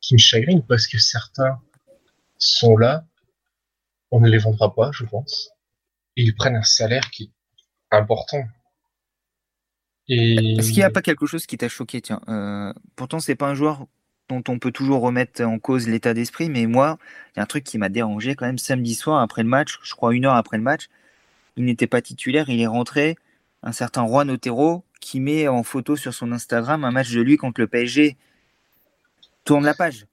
qui 0.00 0.14
me 0.14 0.18
chagrine 0.18 0.62
parce 0.64 0.86
que 0.86 0.98
certains 0.98 1.60
sont 2.38 2.76
là, 2.76 3.06
on 4.10 4.20
ne 4.20 4.28
les 4.28 4.38
vendra 4.38 4.74
pas, 4.74 4.90
je 4.92 5.04
pense, 5.04 5.50
et 6.16 6.22
ils 6.22 6.34
prennent 6.34 6.56
un 6.56 6.62
salaire 6.62 7.10
qui 7.10 7.24
est 7.24 7.96
important. 7.96 8.42
Et 10.08 10.56
Est-ce 10.58 10.68
qu'il 10.68 10.78
n'y 10.78 10.84
a 10.84 10.90
pas 10.90 11.02
quelque 11.02 11.26
chose 11.26 11.46
qui 11.46 11.58
t'a 11.58 11.68
choqué? 11.68 12.00
Tiens, 12.00 12.20
euh, 12.28 12.72
pourtant 12.96 13.20
c'est 13.20 13.34
pas 13.34 13.48
un 13.48 13.54
joueur 13.54 13.86
dont 14.28 14.42
on 14.48 14.58
peut 14.58 14.72
toujours 14.72 15.00
remettre 15.00 15.42
en 15.42 15.58
cause 15.58 15.88
l'état 15.88 16.14
d'esprit, 16.14 16.50
mais 16.50 16.66
moi, 16.66 16.98
il 17.34 17.38
y 17.38 17.40
a 17.40 17.42
un 17.42 17.46
truc 17.46 17.64
qui 17.64 17.78
m'a 17.78 17.88
dérangé 17.88 18.34
quand 18.34 18.46
même 18.46 18.58
samedi 18.58 18.94
soir 18.94 19.22
après 19.22 19.42
le 19.42 19.48
match, 19.48 19.78
je 19.82 19.94
crois 19.94 20.14
une 20.14 20.26
heure 20.26 20.34
après 20.34 20.58
le 20.58 20.62
match, 20.62 20.88
il 21.56 21.64
n'était 21.64 21.86
pas 21.86 22.02
titulaire, 22.02 22.48
il 22.48 22.60
est 22.60 22.66
rentré, 22.66 23.16
un 23.62 23.72
certain 23.72 24.06
Juan 24.06 24.30
Otero 24.30 24.84
qui 25.00 25.20
met 25.20 25.48
en 25.48 25.62
photo 25.62 25.96
sur 25.96 26.12
son 26.14 26.32
Instagram 26.32 26.84
un 26.84 26.90
match 26.90 27.10
de 27.12 27.20
lui 27.20 27.36
contre 27.36 27.60
le 27.60 27.66
PSG. 27.66 28.16
Tourne 29.44 29.64
la 29.64 29.74
page. 29.74 30.06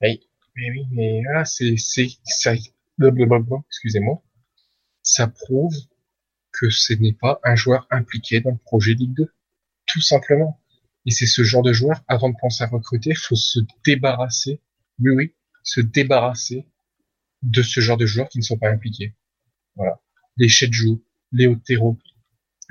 Mais 0.00 0.70
oui, 0.70 0.86
mais 0.92 1.20
là, 1.32 1.44
c'est, 1.44 1.74
c'est, 1.76 2.08
ça, 2.24 2.54
excusez-moi. 2.54 4.22
Ça 5.02 5.26
prouve 5.26 5.74
que 6.54 6.70
ce 6.70 6.94
n'est 6.94 7.12
pas 7.12 7.40
un 7.44 7.56
joueur 7.56 7.86
impliqué 7.90 8.40
dans 8.40 8.52
le 8.52 8.58
projet 8.58 8.94
Ligue 8.94 9.14
2. 9.14 9.32
Tout 9.86 10.00
simplement. 10.00 10.60
Et 11.04 11.10
c'est 11.10 11.26
ce 11.26 11.42
genre 11.42 11.62
de 11.62 11.72
joueur, 11.72 12.02
avant 12.08 12.30
de 12.30 12.36
penser 12.40 12.64
à 12.64 12.68
recruter, 12.68 13.14
faut 13.14 13.36
se 13.36 13.60
débarrasser, 13.84 14.60
oui, 15.00 15.10
oui, 15.10 15.34
se 15.62 15.80
débarrasser 15.80 16.66
de 17.42 17.62
ce 17.62 17.80
genre 17.80 17.98
de 17.98 18.06
joueurs 18.06 18.28
qui 18.28 18.38
ne 18.38 18.44
sont 18.44 18.56
pas 18.56 18.70
impliqués. 18.70 19.14
Voilà. 19.76 20.00
Les 20.36 20.48
Shedju, 20.48 21.02
les 21.32 21.46
Otero, 21.46 21.98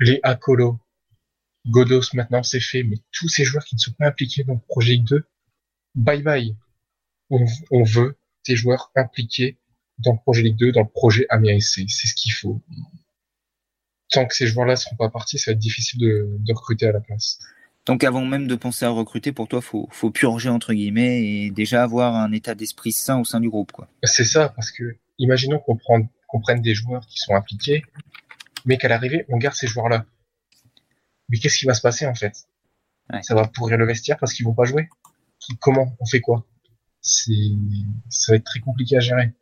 les 0.00 0.18
Akolo, 0.22 0.80
Godos 1.66 2.12
maintenant 2.12 2.42
c'est 2.42 2.60
fait, 2.60 2.82
mais 2.82 2.96
tous 3.12 3.28
ces 3.28 3.44
joueurs 3.44 3.64
qui 3.64 3.76
ne 3.76 3.80
sont 3.80 3.92
pas 3.92 4.06
impliqués 4.06 4.44
dans 4.44 4.54
le 4.54 4.60
projet 4.68 4.94
Ligue 4.94 5.06
2, 5.06 5.24
bye 5.94 6.22
bye. 6.22 6.56
On, 7.30 7.44
on 7.70 7.84
veut 7.84 8.18
des 8.46 8.56
joueurs 8.56 8.90
impliqués 8.96 9.58
dans 9.98 10.12
le 10.12 10.18
projet 10.18 10.42
Ligue 10.42 10.58
2, 10.58 10.72
dans 10.72 10.82
le 10.82 10.88
projet 10.88 11.26
Amiens 11.28 11.60
C'est 11.60 11.86
ce 11.86 12.14
qu'il 12.14 12.32
faut. 12.32 12.60
Tant 14.10 14.26
que 14.26 14.34
ces 14.34 14.46
joueurs-là 14.46 14.74
ne 14.74 14.78
seront 14.78 14.96
pas 14.96 15.08
partis, 15.08 15.38
ça 15.38 15.50
va 15.50 15.52
être 15.54 15.60
difficile 15.60 16.00
de, 16.00 16.28
de, 16.38 16.52
recruter 16.52 16.86
à 16.86 16.92
la 16.92 17.00
place. 17.00 17.38
Donc 17.86 18.04
avant 18.04 18.24
même 18.24 18.46
de 18.46 18.54
penser 18.54 18.84
à 18.84 18.90
recruter, 18.90 19.32
pour 19.32 19.48
toi, 19.48 19.60
faut, 19.60 19.88
faut 19.90 20.10
purger 20.10 20.48
entre 20.48 20.72
guillemets 20.72 21.22
et 21.24 21.50
déjà 21.50 21.82
avoir 21.82 22.14
un 22.14 22.32
état 22.32 22.54
d'esprit 22.54 22.92
sain 22.92 23.18
au 23.18 23.24
sein 23.24 23.40
du 23.40 23.50
groupe, 23.50 23.72
quoi. 23.72 23.88
C'est 24.04 24.24
ça, 24.24 24.48
parce 24.50 24.70
que 24.70 24.96
imaginons 25.18 25.58
qu'on 25.58 25.76
prenne, 25.76 26.08
qu'on 26.28 26.40
prenne 26.40 26.60
des 26.60 26.74
joueurs 26.74 27.06
qui 27.06 27.18
sont 27.18 27.34
impliqués, 27.34 27.82
mais 28.64 28.78
qu'à 28.78 28.88
l'arrivée, 28.88 29.24
on 29.28 29.36
garde 29.36 29.54
ces 29.54 29.66
joueurs-là. 29.66 30.06
Mais 31.28 31.38
qu'est-ce 31.38 31.58
qui 31.58 31.66
va 31.66 31.74
se 31.74 31.82
passer 31.82 32.06
en 32.06 32.14
fait? 32.14 32.46
Ouais. 33.12 33.22
Ça 33.22 33.34
va 33.34 33.46
pourrir 33.46 33.76
le 33.76 33.86
vestiaire 33.86 34.18
parce 34.18 34.32
qu'ils 34.32 34.46
vont 34.46 34.54
pas 34.54 34.64
jouer? 34.64 34.88
Comment? 35.60 35.94
On 36.00 36.06
fait 36.06 36.20
quoi? 36.20 36.46
C'est, 37.00 37.32
ça 38.08 38.32
va 38.32 38.36
être 38.36 38.44
très 38.44 38.60
compliqué 38.60 38.96
à 38.96 39.00
gérer. 39.00 39.32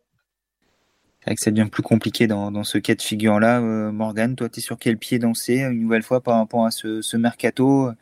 Vrai 1.27 1.37
que 1.37 1.41
ça 1.41 1.51
devient 1.53 1.69
plus 1.71 1.83
compliqué 1.83 2.27
dans, 2.27 2.65
ce 2.65 2.79
cas 2.79 2.95
de 2.95 3.03
figure-là. 3.03 3.61
Euh, 3.61 3.93
Morgan, 3.93 4.35
toi, 4.35 4.49
tu 4.49 4.59
es 4.59 4.63
sur 4.63 4.77
quel 4.79 4.99
pied 4.99 5.19
danser 5.19 5.61
une 5.61 5.83
nouvelle 5.83 6.03
fois 6.03 6.21
par 6.21 6.37
rapport 6.37 6.67
à 6.67 6.71
ce, 6.71 7.17
mercato 7.17 7.93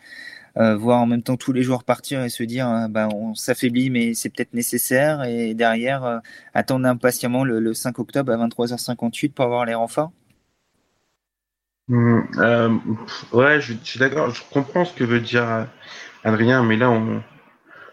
euh, 0.57 0.77
Voir 0.77 1.01
en 1.01 1.07
même 1.07 1.23
temps 1.23 1.37
tous 1.37 1.53
les 1.53 1.63
joueurs 1.63 1.85
partir 1.85 2.23
et 2.25 2.29
se 2.29 2.43
dire 2.43 2.69
euh, 2.69 2.89
bah, 2.89 3.09
on 3.15 3.35
s'affaiblit, 3.35 3.91
mais 3.91 4.15
c'est 4.15 4.31
peut-être 4.31 4.55
nécessaire. 4.55 5.25
Et 5.25 5.55
derrière, 5.55 6.05
euh, 6.05 6.19
attendre 6.55 6.87
impatiemment 6.87 7.45
le, 7.45 7.61
le, 7.61 7.75
5 7.75 7.99
octobre 7.99 8.33
à 8.33 8.37
23h58 8.37 9.33
pour 9.33 9.45
avoir 9.45 9.65
les 9.65 9.75
renforts 9.75 10.13
mmh, 11.89 12.79
Ouais, 13.33 13.61
je, 13.61 13.75
suis 13.85 14.01
d'accord. 14.01 14.31
Je 14.31 14.43
comprends 14.51 14.85
ce 14.85 14.95
que 14.95 15.05
veut 15.05 15.21
dire 15.21 15.69
Adrien, 16.25 16.65
mais 16.65 16.77
là, 16.77 16.91
on, 16.91 17.23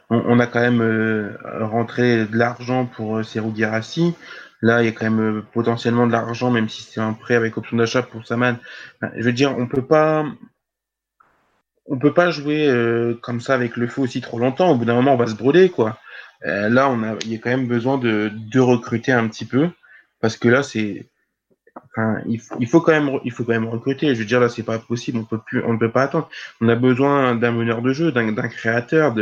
on, 0.09 0.39
a 0.39 0.47
quand 0.47 0.61
même 0.61 1.37
rentré 1.61 2.25
de 2.25 2.37
l'argent 2.37 2.85
pour 2.85 3.23
Serou 3.23 3.53
Girassi. 3.55 4.15
Là, 4.61 4.81
il 4.81 4.85
y 4.85 4.89
a 4.89 4.91
quand 4.91 5.05
même 5.05 5.37
euh, 5.37 5.41
potentiellement 5.53 6.07
de 6.07 6.11
l'argent, 6.11 6.49
même 6.49 6.69
si 6.69 6.83
c'est 6.83 6.99
un 6.99 7.13
prêt 7.13 7.35
avec 7.35 7.57
option 7.57 7.77
d'achat 7.77 8.01
pour 8.01 8.25
Saman. 8.25 8.57
je 9.15 9.23
veux 9.23 9.33
dire, 9.33 9.55
on 9.57 9.67
peut 9.67 9.85
pas, 9.85 10.25
on 11.85 11.97
peut 11.99 12.13
pas 12.13 12.31
jouer 12.31 12.67
euh, 12.67 13.13
comme 13.21 13.39
ça 13.39 13.53
avec 13.53 13.77
le 13.77 13.87
feu 13.87 14.01
aussi 14.01 14.21
trop 14.21 14.39
longtemps. 14.39 14.71
Au 14.71 14.75
bout 14.75 14.85
d'un 14.85 14.95
moment, 14.95 15.13
on 15.13 15.17
va 15.17 15.27
se 15.27 15.35
brûler, 15.35 15.69
quoi. 15.69 15.99
Euh, 16.45 16.69
là, 16.69 16.95
il 17.23 17.31
y 17.31 17.35
a 17.35 17.39
quand 17.39 17.49
même 17.49 17.67
besoin 17.67 17.97
de, 17.97 18.31
recruter 18.59 19.11
un 19.11 19.27
petit 19.27 19.45
peu, 19.45 19.69
parce 20.21 20.37
que 20.37 20.47
là, 20.47 20.63
c'est, 20.63 21.07
il, 22.27 22.39
faut, 22.67 22.81
quand 22.81 22.91
même, 22.91 23.19
il 23.23 23.31
faut 23.31 23.43
quand 23.43 23.53
même 23.53 23.67
recruter. 23.67 24.13
Je 24.15 24.19
veux 24.19 24.25
dire, 24.25 24.39
là, 24.39 24.49
c'est 24.49 24.63
pas 24.63 24.79
possible. 24.79 25.19
On 25.19 25.23
peut 25.23 25.39
plus, 25.39 25.63
on 25.63 25.73
ne 25.73 25.79
peut 25.79 25.91
pas 25.91 26.03
attendre. 26.03 26.29
On 26.61 26.69
a 26.69 26.75
besoin 26.75 27.35
d'un 27.35 27.51
meneur 27.51 27.81
de 27.81 27.93
jeu, 27.93 28.11
d'un 28.11 28.33
créateur, 28.49 29.15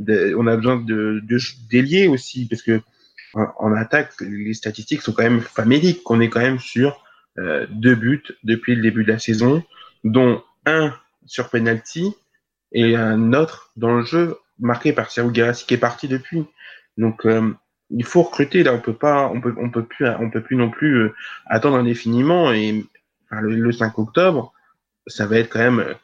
on 0.00 0.46
a 0.46 0.56
besoin 0.56 0.76
de, 0.76 1.20
de 1.22 1.38
d'ailier 1.70 2.08
aussi, 2.08 2.46
parce 2.48 2.62
que 2.62 2.82
en, 3.34 3.72
attaque, 3.72 4.12
les 4.20 4.54
statistiques 4.54 5.02
sont 5.02 5.12
quand 5.12 5.22
même 5.22 5.40
faméliques. 5.40 6.08
On 6.10 6.20
est 6.20 6.28
quand 6.28 6.40
même 6.40 6.58
sur 6.58 7.02
euh, 7.38 7.66
deux 7.70 7.94
buts 7.94 8.24
depuis 8.44 8.74
le 8.74 8.82
début 8.82 9.04
de 9.04 9.12
la 9.12 9.18
saison, 9.18 9.62
dont 10.04 10.42
un 10.66 10.94
sur 11.26 11.48
penalty 11.48 12.14
et 12.72 12.96
un 12.96 13.32
autre 13.32 13.70
dans 13.76 13.96
le 13.96 14.04
jeu 14.04 14.36
marqué 14.58 14.92
par 14.92 15.10
Sergio 15.10 15.32
Garassi 15.32 15.66
qui 15.66 15.74
est 15.74 15.78
parti 15.78 16.08
depuis. 16.08 16.44
Donc 16.98 17.26
euh, 17.26 17.54
il 17.90 18.04
faut 18.04 18.22
recruter 18.22 18.62
là, 18.62 18.74
on 18.74 18.80
peut 18.80 18.94
pas, 18.94 19.28
on 19.28 19.40
peut, 19.40 19.54
on 19.58 19.70
peut 19.70 19.84
plus, 19.84 20.06
on 20.08 20.30
peut 20.30 20.42
plus 20.42 20.56
non 20.56 20.70
plus 20.70 20.94
euh, 20.96 21.14
attendre 21.46 21.76
indéfiniment 21.76 22.52
et 22.52 22.84
le, 23.30 23.54
le, 23.54 23.72
5 23.72 23.98
octobre, 23.98 24.52
ça 25.06 25.26
va 25.26 25.38
être 25.38 25.48
quand 25.48 25.58
même 25.58 25.94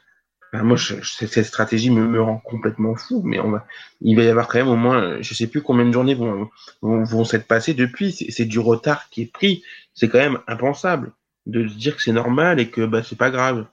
ben 0.51 0.63
moi, 0.63 0.77
je, 0.77 0.95
cette 1.03 1.45
stratégie 1.45 1.91
me, 1.91 2.07
me, 2.07 2.21
rend 2.21 2.37
complètement 2.37 2.95
fou, 2.95 3.21
mais 3.23 3.39
on 3.39 3.51
va, 3.51 3.67
il 4.01 4.15
va 4.15 4.23
y 4.23 4.27
avoir 4.27 4.47
quand 4.47 4.57
même 4.57 4.67
au 4.67 4.75
moins, 4.75 5.21
je 5.21 5.33
sais 5.33 5.47
plus 5.47 5.61
combien 5.61 5.85
de 5.85 5.91
journées 5.91 6.15
vont, 6.15 6.49
vont, 6.81 7.03
vont 7.03 7.23
s'être 7.23 7.47
passées 7.47 7.75
depuis. 7.75 8.11
C'est 8.11 8.45
du 8.45 8.59
retard 8.59 9.09
qui 9.09 9.23
est 9.23 9.31
pris. 9.31 9.63
C'est 9.93 10.09
quand 10.09 10.17
même 10.17 10.39
impensable 10.47 11.11
de 11.45 11.67
se 11.67 11.75
dire 11.75 11.95
que 11.95 12.01
c'est 12.01 12.11
normal 12.11 12.59
et 12.59 12.69
que 12.69 12.85
bah, 12.85 13.03
c'est 13.03 13.17
pas 13.17 13.29
grave. 13.29 13.67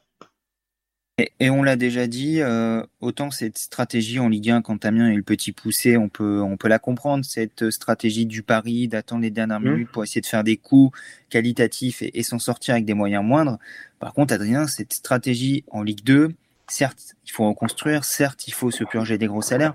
Et, 1.19 1.33
et 1.41 1.49
on 1.49 1.63
l'a 1.63 1.77
déjà 1.77 2.07
dit, 2.07 2.43
euh, 2.43 2.83
autant 3.01 3.31
cette 3.31 3.57
stratégie 3.57 4.19
en 4.19 4.29
Ligue 4.29 4.51
1 4.51 4.61
quand 4.61 4.85
Amiens 4.85 5.11
est 5.11 5.17
le 5.17 5.23
petit 5.23 5.53
poussé, 5.53 5.97
on 5.97 6.11
peut, 6.11 6.43
on 6.43 6.59
peut 6.59 6.69
la 6.69 6.79
comprendre, 6.79 7.25
cette 7.25 7.71
stratégie 7.71 8.27
du 8.27 8.43
pari, 8.43 8.87
d'attendre 8.87 9.23
les 9.23 9.31
dernières 9.31 9.61
mmh. 9.61 9.71
minutes 9.71 9.89
pour 9.91 10.05
essayer 10.05 10.21
de 10.21 10.27
faire 10.27 10.45
des 10.45 10.59
coups 10.59 10.99
qualitatifs 11.31 12.03
et, 12.03 12.19
et 12.19 12.23
s'en 12.23 12.39
sortir 12.39 12.75
avec 12.75 12.85
des 12.85 12.93
moyens 12.93 13.25
moindres. 13.25 13.59
Par 13.99 14.13
contre, 14.13 14.35
Adrien, 14.35 14.67
cette 14.67 14.93
stratégie 14.93 15.65
en 15.71 15.83
Ligue 15.83 16.05
2, 16.05 16.35
certes, 16.69 17.15
il 17.25 17.33
faut 17.33 17.49
reconstruire, 17.49 18.05
certes, 18.05 18.49
il 18.49 18.55
faut 18.55 18.71
se 18.71 18.85
purger 18.85 19.19
des 19.19 19.27
gros 19.27 19.43
salaires, 19.43 19.75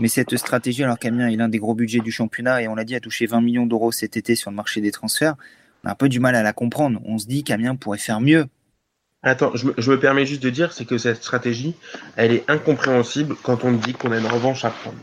mais 0.00 0.08
cette 0.08 0.36
stratégie, 0.36 0.84
alors 0.84 0.98
qu'Amiens 0.98 1.28
est 1.28 1.36
l'un 1.36 1.48
des 1.48 1.58
gros 1.58 1.74
budgets 1.74 2.00
du 2.00 2.12
championnat 2.12 2.62
et 2.62 2.68
on 2.68 2.74
l'a 2.74 2.84
dit, 2.84 2.94
a 2.94 3.00
touché 3.00 3.26
20 3.26 3.40
millions 3.40 3.66
d'euros 3.66 3.92
cet 3.92 4.16
été 4.16 4.34
sur 4.34 4.50
le 4.50 4.56
marché 4.56 4.80
des 4.80 4.90
transferts, 4.90 5.36
on 5.84 5.88
a 5.88 5.92
un 5.92 5.94
peu 5.94 6.08
du 6.08 6.20
mal 6.20 6.34
à 6.34 6.42
la 6.42 6.52
comprendre. 6.52 7.00
On 7.04 7.18
se 7.18 7.26
dit 7.26 7.44
qu'Amiens 7.44 7.76
pourrait 7.76 7.98
faire 7.98 8.20
mieux. 8.20 8.46
Attends, 9.22 9.54
je 9.54 9.66
me, 9.66 9.74
je 9.78 9.90
me, 9.90 9.98
permets 9.98 10.26
juste 10.26 10.42
de 10.42 10.50
dire, 10.50 10.72
c'est 10.72 10.84
que 10.84 10.98
cette 10.98 11.16
stratégie, 11.16 11.74
elle 12.16 12.32
est 12.32 12.48
incompréhensible 12.48 13.34
quand 13.42 13.64
on 13.64 13.72
dit 13.72 13.92
qu'on 13.92 14.12
a 14.12 14.18
une 14.18 14.26
revanche 14.26 14.64
à 14.64 14.70
prendre. 14.70 14.98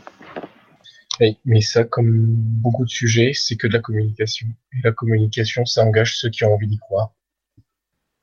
Oui, 1.20 1.38
mais 1.44 1.60
ça, 1.60 1.84
comme 1.84 2.10
beaucoup 2.10 2.84
de 2.84 2.90
sujets, 2.90 3.32
c'est 3.34 3.56
que 3.56 3.66
de 3.66 3.72
la 3.72 3.80
communication. 3.80 4.48
Et 4.72 4.76
la 4.82 4.92
communication, 4.92 5.64
ça 5.64 5.84
engage 5.84 6.16
ceux 6.16 6.30
qui 6.30 6.44
ont 6.44 6.54
envie 6.54 6.66
d'y 6.66 6.78
croire. 6.78 7.12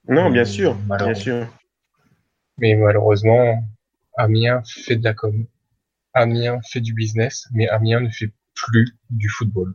Non, 0.08 0.30
bien 0.30 0.45
sûr, 0.45 0.76
bien 0.76 1.13
sûr. 1.13 1.47
Mais 2.62 2.76
malheureusement, 2.76 3.67
Amiens 4.15 4.62
fait 4.65 4.95
de 4.95 5.04
la 5.04 5.13
com. 5.13 5.45
Amiens 6.13 6.60
fait 6.62 6.80
du 6.80 6.93
business, 6.93 7.47
mais 7.52 7.67
Amiens 7.67 8.00
ne 8.00 8.10
fait 8.10 8.32
plus 8.54 8.95
du 9.10 9.28
football. 9.28 9.74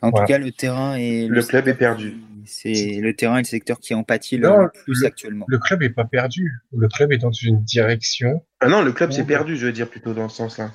En 0.00 0.10
voilà. 0.10 0.26
tout 0.26 0.32
cas, 0.32 0.38
le 0.38 0.52
terrain 0.52 0.96
et 0.96 1.26
le, 1.26 1.34
le 1.34 1.42
club 1.42 1.66
est 1.68 1.74
perdu. 1.74 2.14
C'est 2.46 3.00
le 3.00 3.16
terrain 3.16 3.38
et 3.38 3.42
le 3.42 3.46
secteur 3.46 3.80
qui 3.80 3.94
en 3.94 4.04
pâtit 4.04 4.36
le 4.36 4.48
non, 4.48 4.68
plus 4.84 5.00
le, 5.00 5.06
actuellement. 5.06 5.46
Le 5.48 5.58
club 5.58 5.82
est 5.82 5.90
pas 5.90 6.04
perdu. 6.04 6.52
Le 6.72 6.88
club 6.88 7.10
est 7.10 7.18
dans 7.18 7.32
une 7.32 7.62
direction. 7.64 8.44
Ah 8.60 8.68
non, 8.68 8.82
le 8.82 8.92
club 8.92 9.12
s'est 9.12 9.24
perdu, 9.24 9.56
je 9.56 9.66
veux 9.66 9.72
dire 9.72 9.88
plutôt 9.88 10.14
dans 10.14 10.28
ce 10.28 10.36
sens-là. 10.36 10.72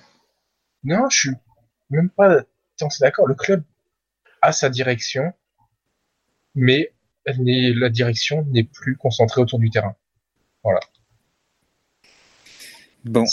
Non, 0.83 1.09
je 1.09 1.17
suis 1.17 1.29
même 1.91 2.09
pas 2.09 2.43
tant 2.77 2.88
d'accord. 2.99 3.27
Le 3.27 3.35
club 3.35 3.63
a 4.41 4.51
sa 4.51 4.69
direction, 4.69 5.31
mais 6.55 6.91
la 7.25 7.89
direction 7.89 8.45
n'est 8.49 8.63
plus 8.63 8.95
concentrée 8.97 9.41
autour 9.41 9.59
du 9.59 9.69
terrain. 9.69 9.95
Voilà. 10.63 10.79
Bon, 13.05 13.25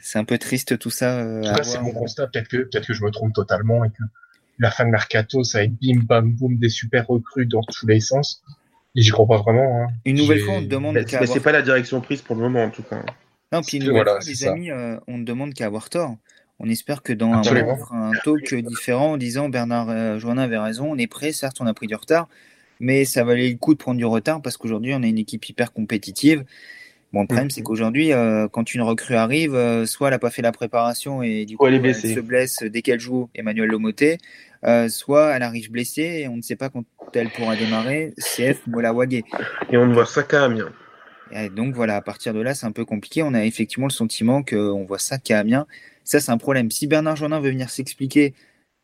c'est 0.00 0.18
un 0.18 0.24
peu 0.24 0.38
triste 0.38 0.78
tout 0.78 0.90
ça. 0.90 1.18
Euh, 1.18 1.42
tout 1.42 1.64
c'est 1.64 1.80
mon 1.80 1.92
constat. 1.92 2.28
Peut-être 2.28 2.48
que, 2.48 2.56
peut 2.58 2.80
que 2.80 2.94
je 2.94 3.04
me 3.04 3.10
trompe 3.10 3.34
totalement 3.34 3.84
et 3.84 3.90
que 3.90 4.02
la 4.58 4.70
fin 4.70 4.84
de 4.84 4.90
mercato, 4.90 5.44
ça 5.44 5.58
va 5.58 5.64
être 5.64 5.74
bim 5.80 6.02
bam 6.04 6.32
boum 6.32 6.56
des 6.58 6.68
super 6.68 7.06
recrues 7.06 7.46
dans 7.46 7.62
tous 7.62 7.86
les 7.86 8.00
sens. 8.00 8.42
Et 8.94 9.02
j'y 9.02 9.10
crois 9.10 9.26
pas 9.26 9.38
vraiment. 9.38 9.82
Hein. 9.82 9.88
Une 10.04 10.16
nouvelle 10.16 10.40
fois, 10.40 10.54
on 10.54 10.62
demande. 10.62 10.94
Mais, 10.94 11.04
mais 11.04 11.14
avoir... 11.14 11.28
c'est 11.28 11.40
pas 11.40 11.52
la 11.52 11.62
direction 11.62 12.00
prise 12.00 12.22
pour 12.22 12.36
le 12.36 12.42
moment, 12.42 12.64
en 12.64 12.70
tout 12.70 12.82
cas. 12.82 13.02
Non, 13.52 13.62
puis 13.62 13.78
une 13.78 13.84
nouvelle 13.84 14.04
voilà, 14.04 14.20
fois, 14.20 14.28
les 14.28 14.34
ça. 14.34 14.52
amis, 14.52 14.70
euh, 14.70 14.98
on 15.06 15.18
ne 15.18 15.24
demande 15.24 15.54
qu'à 15.54 15.66
avoir 15.66 15.90
tort. 15.90 16.16
On 16.60 16.68
espère 16.68 17.02
que 17.02 17.12
dans 17.12 17.34
Absolument. 17.34 17.78
un, 17.92 18.10
talk 18.24 18.52
différent 18.52 19.12
en 19.12 19.16
disant 19.16 19.48
Bernard 19.48 19.90
euh, 19.90 20.18
Joannin 20.18 20.42
avait 20.42 20.58
raison, 20.58 20.90
on 20.90 20.98
est 20.98 21.06
prêt, 21.06 21.32
certes, 21.32 21.58
on 21.60 21.66
a 21.66 21.74
pris 21.74 21.86
du 21.86 21.94
retard, 21.94 22.28
mais 22.80 23.04
ça 23.04 23.24
valait 23.24 23.50
le 23.50 23.56
coup 23.56 23.74
de 23.74 23.78
prendre 23.78 23.98
du 23.98 24.04
retard 24.04 24.42
parce 24.42 24.56
qu'aujourd'hui, 24.56 24.92
on 24.94 25.02
a 25.02 25.06
une 25.06 25.18
équipe 25.18 25.48
hyper 25.48 25.72
compétitive. 25.72 26.44
Bon, 27.12 27.22
le 27.22 27.26
problème, 27.26 27.46
mmh. 27.46 27.50
c'est 27.50 27.62
qu'aujourd'hui, 27.62 28.12
euh, 28.12 28.48
quand 28.48 28.74
une 28.74 28.82
recrue 28.82 29.14
arrive, 29.14 29.54
euh, 29.54 29.86
soit 29.86 30.08
elle 30.08 30.14
n'a 30.14 30.18
pas 30.18 30.30
fait 30.30 30.42
la 30.42 30.52
préparation 30.52 31.22
et 31.22 31.46
du 31.46 31.56
coup, 31.56 31.66
elle, 31.66 31.84
elle 31.84 31.94
se 31.94 32.20
blesse 32.20 32.62
dès 32.62 32.82
qu'elle 32.82 33.00
joue, 33.00 33.30
Emmanuel 33.34 33.70
Lomoté, 33.70 34.18
euh, 34.64 34.90
soit 34.90 35.34
elle 35.34 35.42
arrive 35.42 35.70
blessée 35.70 36.20
et 36.22 36.28
on 36.28 36.36
ne 36.36 36.42
sait 36.42 36.56
pas 36.56 36.68
quand 36.68 36.84
elle 37.14 37.30
pourra 37.30 37.56
démarrer, 37.56 38.12
CF 38.18 38.66
Mola 38.66 38.92
Wagé. 38.92 39.24
Et 39.70 39.78
on 39.78 39.86
ne 39.86 39.94
voit 39.94 40.04
ça 40.04 40.22
qu'à 40.22 40.44
Amiens. 40.44 40.70
Et 41.30 41.48
donc 41.48 41.74
voilà, 41.74 41.96
à 41.96 42.02
partir 42.02 42.34
de 42.34 42.40
là, 42.40 42.54
c'est 42.54 42.66
un 42.66 42.72
peu 42.72 42.84
compliqué. 42.84 43.22
On 43.22 43.32
a 43.32 43.42
effectivement 43.44 43.86
le 43.86 43.92
sentiment 43.92 44.42
qu'on 44.42 44.84
voit 44.84 44.98
ça 44.98 45.16
qu'à 45.16 45.38
Amiens. 45.38 45.66
Ça, 46.04 46.20
c'est 46.20 46.30
un 46.30 46.38
problème. 46.38 46.70
Si 46.70 46.86
Bernard 46.86 47.16
Jourdain 47.16 47.40
veut 47.40 47.50
venir 47.50 47.70
s'expliquer, 47.70 48.34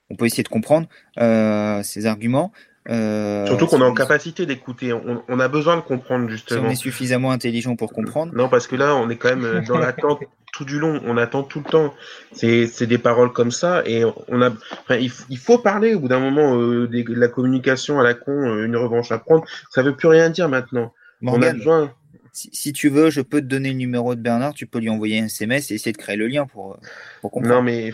on 0.09 0.17
peut 0.17 0.27
essayer 0.27 0.43
de 0.43 0.49
comprendre 0.49 0.89
ses 1.17 2.07
arguments. 2.07 2.53
Euh, 2.91 3.47
Surtout 3.47 3.67
qu'on 3.67 3.81
est 3.81 3.85
en 3.85 3.95
capacité 3.95 4.45
d'écouter. 4.45 4.93
On, 4.93 5.23
on, 5.27 5.41
a 5.41 5.49
besoin 5.49 5.77
de 5.77 5.81
comprendre 5.81 6.29
justement. 6.29 6.61
Si 6.61 6.67
on 6.67 6.71
est 6.71 6.75
suffisamment 6.75 7.31
intelligent 7.31 7.77
pour 7.77 7.93
comprendre. 7.93 8.35
Non, 8.35 8.49
parce 8.49 8.67
que 8.67 8.77
là, 8.77 8.95
on 8.95 9.09
est 9.09 9.17
quand 9.17 9.35
même 9.35 9.65
dans 9.65 9.79
l'attente 9.79 10.21
tout 10.53 10.65
du 10.65 10.79
long. 10.79 11.01
On 11.07 11.17
attend 11.17 11.43
tout 11.43 11.63
le 11.65 11.71
temps. 11.71 11.95
C'est 12.33 12.87
des 12.87 12.99
paroles 12.99 13.33
comme 13.33 13.51
ça 13.51 13.83
et 13.87 14.05
on 14.05 14.43
a. 14.43 14.51
Enfin, 14.51 14.97
il, 14.97 15.11
il 15.31 15.39
faut 15.39 15.59
parler 15.59 15.95
au 15.95 16.01
bout 16.01 16.09
d'un 16.09 16.21
moment 16.21 16.59
euh, 16.59 16.87
de 16.87 17.15
la 17.15 17.29
communication 17.29 18.01
à 18.01 18.03
la 18.03 18.15
con, 18.15 18.33
euh, 18.33 18.67
une 18.67 18.77
revanche 18.77 19.13
à 19.13 19.19
prendre. 19.19 19.45
Ça 19.71 19.83
veut 19.83 19.97
plus 19.97 20.09
rien 20.09 20.29
dire 20.29 20.49
maintenant. 20.49 20.93
on 21.23 21.41
a 21.41 21.53
besoin. 21.53 21.93
Si, 22.33 22.73
tu 22.73 22.89
veux, 22.89 23.11
je 23.11 23.21
peux 23.21 23.41
te 23.41 23.47
donner 23.47 23.69
le 23.71 23.77
numéro 23.77 24.17
de 24.17 24.21
Bernard, 24.21 24.55
tu 24.55 24.67
peux 24.67 24.81
lui 24.81 24.91
envoyer 24.91 25.21
un 25.21 25.27
SMS 25.27 25.71
et 25.71 25.75
essayer 25.75 25.93
de 25.93 25.97
créer 25.97 26.17
le 26.17 26.27
lien 26.27 26.47
pour, 26.47 26.77
pour 27.21 27.31
comprendre. 27.31 27.55
Non, 27.55 27.63
mais 27.63 27.93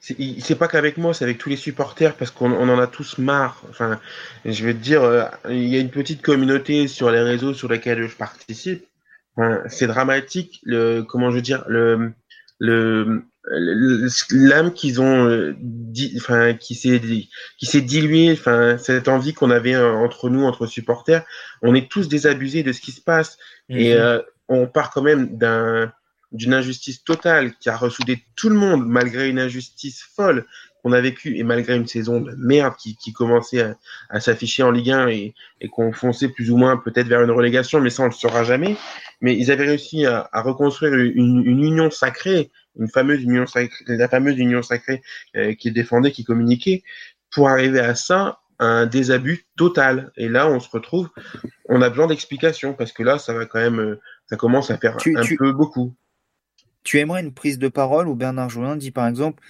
c'est 0.00 0.58
pas 0.58 0.66
qu'avec 0.66 0.96
moi, 0.96 1.12
c'est 1.12 1.24
avec 1.24 1.36
tous 1.36 1.50
les 1.50 1.56
supporters 1.56 2.14
parce 2.14 2.30
qu'on 2.30 2.52
en 2.52 2.78
a 2.78 2.86
tous 2.86 3.18
marre. 3.18 3.62
Enfin, 3.68 4.00
je 4.46 4.64
vais 4.64 4.72
te 4.72 4.78
dire, 4.78 5.02
euh, 5.02 5.24
il 5.50 5.68
y 5.68 5.76
a 5.76 5.80
une 5.80 5.90
petite 5.90 6.22
communauté 6.22 6.88
sur 6.88 7.10
les 7.10 7.20
réseaux 7.20 7.52
sur 7.52 7.68
lesquels 7.68 8.08
je 8.08 8.16
participe. 8.16 8.86
c'est 9.68 9.86
dramatique. 9.86 10.60
Le, 10.64 11.02
comment 11.02 11.30
je 11.30 11.36
veux 11.36 11.42
dire, 11.42 11.64
le, 11.68 12.12
le, 12.58 13.24
l'âme 14.30 14.72
qu'ils 14.72 15.02
ont, 15.02 15.26
euh, 15.28 15.54
enfin, 16.16 16.54
qui 16.54 16.74
s'est, 16.74 17.00
qui 17.58 17.66
s'est 17.66 17.80
diluée, 17.82 18.32
enfin, 18.32 18.78
cette 18.78 19.08
envie 19.08 19.34
qu'on 19.34 19.50
avait 19.50 19.74
euh, 19.74 19.92
entre 19.92 20.30
nous, 20.30 20.44
entre 20.44 20.66
supporters, 20.66 21.24
on 21.60 21.74
est 21.74 21.90
tous 21.90 22.08
désabusés 22.08 22.62
de 22.62 22.72
ce 22.72 22.80
qui 22.80 22.92
se 22.92 23.02
passe 23.02 23.36
et 23.68 23.94
mhm. 23.94 24.22
on 24.48 24.66
part 24.66 24.90
quand 24.90 25.02
même 25.02 25.36
d'un 25.36 25.92
d'une 26.32 26.54
injustice 26.54 27.02
totale 27.02 27.54
qui 27.58 27.68
a 27.68 27.76
ressoudé 27.76 28.24
tout 28.36 28.48
le 28.48 28.54
monde 28.54 28.86
malgré 28.86 29.28
une 29.28 29.38
injustice 29.38 30.02
folle 30.14 30.46
qu'on 30.82 30.92
a 30.92 31.00
vécue 31.00 31.36
et 31.36 31.42
malgré 31.42 31.76
une 31.76 31.86
saison 31.86 32.20
de 32.20 32.34
merde 32.38 32.74
qui, 32.78 32.96
qui 32.96 33.12
commençait 33.12 33.74
à, 34.08 34.20
s'afficher 34.20 34.62
en 34.62 34.70
Ligue 34.70 34.90
1 34.90 35.08
et, 35.08 35.34
et 35.60 35.68
qu'on 35.68 35.92
fonçait 35.92 36.28
plus 36.28 36.50
ou 36.50 36.56
moins 36.56 36.76
peut-être 36.76 37.06
vers 37.06 37.22
une 37.22 37.30
relégation, 37.30 37.80
mais 37.80 37.90
ça 37.90 38.04
on 38.04 38.06
le 38.06 38.12
saura 38.12 38.44
jamais. 38.44 38.76
Mais 39.20 39.36
ils 39.36 39.50
avaient 39.50 39.66
réussi 39.66 40.06
à, 40.06 40.28
à 40.32 40.42
reconstruire 40.42 40.94
une, 40.94 41.42
une, 41.44 41.64
union 41.64 41.90
sacrée, 41.90 42.50
une 42.78 42.88
fameuse 42.88 43.22
union 43.22 43.46
sacrée, 43.46 43.84
la 43.86 44.08
fameuse 44.08 44.38
union 44.38 44.62
sacrée 44.62 45.02
euh, 45.36 45.54
qui 45.54 45.70
défendait, 45.70 46.12
qui 46.12 46.24
communiquait, 46.24 46.82
pour 47.30 47.48
arriver 47.48 47.80
à 47.80 47.94
ça, 47.94 48.40
un 48.58 48.86
désabus 48.86 49.46
total. 49.56 50.12
Et 50.16 50.28
là, 50.28 50.48
on 50.48 50.60
se 50.60 50.68
retrouve, 50.70 51.08
on 51.68 51.82
a 51.82 51.90
besoin 51.90 52.06
d'explications 52.06 52.74
parce 52.74 52.92
que 52.92 53.02
là, 53.02 53.18
ça 53.18 53.32
va 53.32 53.46
quand 53.46 53.58
même, 53.58 53.80
euh, 53.80 54.00
ça 54.28 54.36
commence 54.36 54.70
à 54.70 54.78
faire 54.78 54.96
un 54.96 55.36
peu 55.36 55.52
beaucoup. 55.52 55.94
Tu 56.82 56.98
aimerais 56.98 57.20
une 57.20 57.32
prise 57.32 57.58
de 57.58 57.68
parole 57.68 58.08
où 58.08 58.14
Bernard 58.14 58.50
Joulin 58.50 58.76
dit 58.76 58.90
par 58.90 59.06
exemple 59.06 59.42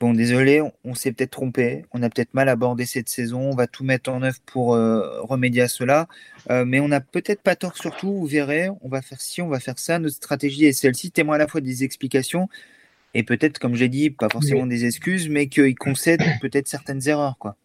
Bon, 0.00 0.12
désolé, 0.12 0.60
on, 0.82 0.94
s'est 0.94 1.12
peut-être 1.12 1.30
trompé, 1.30 1.86
on 1.92 2.02
a 2.02 2.10
peut-être 2.10 2.34
mal 2.34 2.48
abordé 2.48 2.84
cette 2.84 3.08
saison, 3.08 3.40
on 3.52 3.54
va 3.54 3.66
tout 3.66 3.84
mettre 3.84 4.10
en 4.10 4.22
œuvre 4.22 4.38
pour 4.44 4.74
euh, 4.74 5.22
remédier 5.22 5.62
à 5.62 5.68
cela, 5.68 6.08
euh, 6.50 6.64
mais 6.64 6.80
on 6.80 6.88
n'a 6.88 7.00
peut-être 7.00 7.40
pas 7.40 7.54
tort 7.56 7.76
surtout, 7.76 8.12
vous 8.12 8.26
verrez, 8.26 8.68
on 8.82 8.88
va 8.88 9.02
faire 9.02 9.20
ci, 9.20 9.40
on 9.40 9.48
va 9.48 9.60
faire 9.60 9.78
ça, 9.78 9.98
notre 10.00 10.16
stratégie 10.16 10.66
est 10.66 10.72
celle-ci, 10.72 11.12
témoin 11.12 11.36
à 11.36 11.38
la 11.38 11.46
fois 11.46 11.60
des 11.60 11.84
explications 11.84 12.48
et 13.14 13.22
peut-être, 13.22 13.58
comme 13.58 13.76
j'ai 13.76 13.88
dit, 13.88 14.10
pas 14.10 14.28
forcément 14.28 14.66
des 14.66 14.84
excuses, 14.84 15.28
mais 15.28 15.46
qu'il 15.48 15.76
concède 15.76 16.20
peut-être 16.40 16.68
certaines 16.68 17.08
erreurs. 17.08 17.38
quoi. 17.38 17.56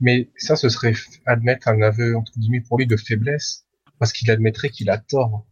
Mais 0.00 0.30
ça, 0.36 0.56
ce 0.56 0.70
serait 0.70 0.94
admettre 1.26 1.68
un 1.68 1.82
aveu, 1.82 2.16
entre 2.16 2.32
guillemets, 2.38 2.62
pour 2.62 2.78
lui 2.78 2.86
de 2.86 2.96
faiblesse, 2.96 3.66
parce 3.98 4.12
qu'il 4.12 4.30
admettrait 4.30 4.70
qu'il 4.70 4.88
a 4.88 4.98
tort. 4.98 5.46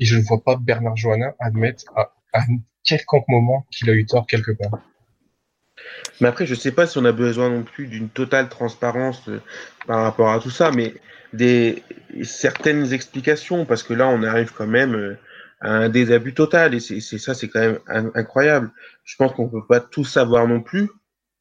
Et 0.00 0.06
je 0.06 0.16
ne 0.16 0.22
vois 0.22 0.42
pas 0.42 0.56
Bernard 0.56 0.96
Johannin 0.96 1.34
admettre 1.38 1.84
à 1.94 2.14
à 2.32 2.40
quelconque 2.84 3.28
moment 3.28 3.66
qu'il 3.70 3.90
a 3.90 3.92
eu 3.92 4.06
tort 4.06 4.26
quelque 4.26 4.52
part. 4.52 4.80
Mais 6.20 6.28
après, 6.28 6.46
je 6.46 6.54
sais 6.54 6.72
pas 6.72 6.86
si 6.86 6.98
on 6.98 7.04
a 7.04 7.12
besoin 7.12 7.50
non 7.50 7.62
plus 7.62 7.86
d'une 7.86 8.08
totale 8.08 8.48
transparence 8.48 9.28
euh, 9.28 9.40
par 9.86 10.02
rapport 10.02 10.30
à 10.30 10.40
tout 10.40 10.50
ça, 10.50 10.70
mais 10.70 10.94
des 11.32 11.82
certaines 12.22 12.92
explications, 12.92 13.64
parce 13.64 13.82
que 13.82 13.94
là, 13.94 14.08
on 14.08 14.22
arrive 14.22 14.52
quand 14.52 14.66
même 14.66 14.94
euh, 14.94 15.18
à 15.60 15.72
un 15.72 15.88
désabus 15.88 16.34
total, 16.34 16.74
et 16.74 16.80
c'est 16.80 17.00
ça, 17.00 17.34
c'est 17.34 17.48
quand 17.48 17.60
même 17.60 18.10
incroyable. 18.14 18.70
Je 19.04 19.16
pense 19.16 19.32
qu'on 19.32 19.48
peut 19.48 19.66
pas 19.66 19.80
tout 19.80 20.04
savoir 20.04 20.48
non 20.48 20.60
plus, 20.60 20.88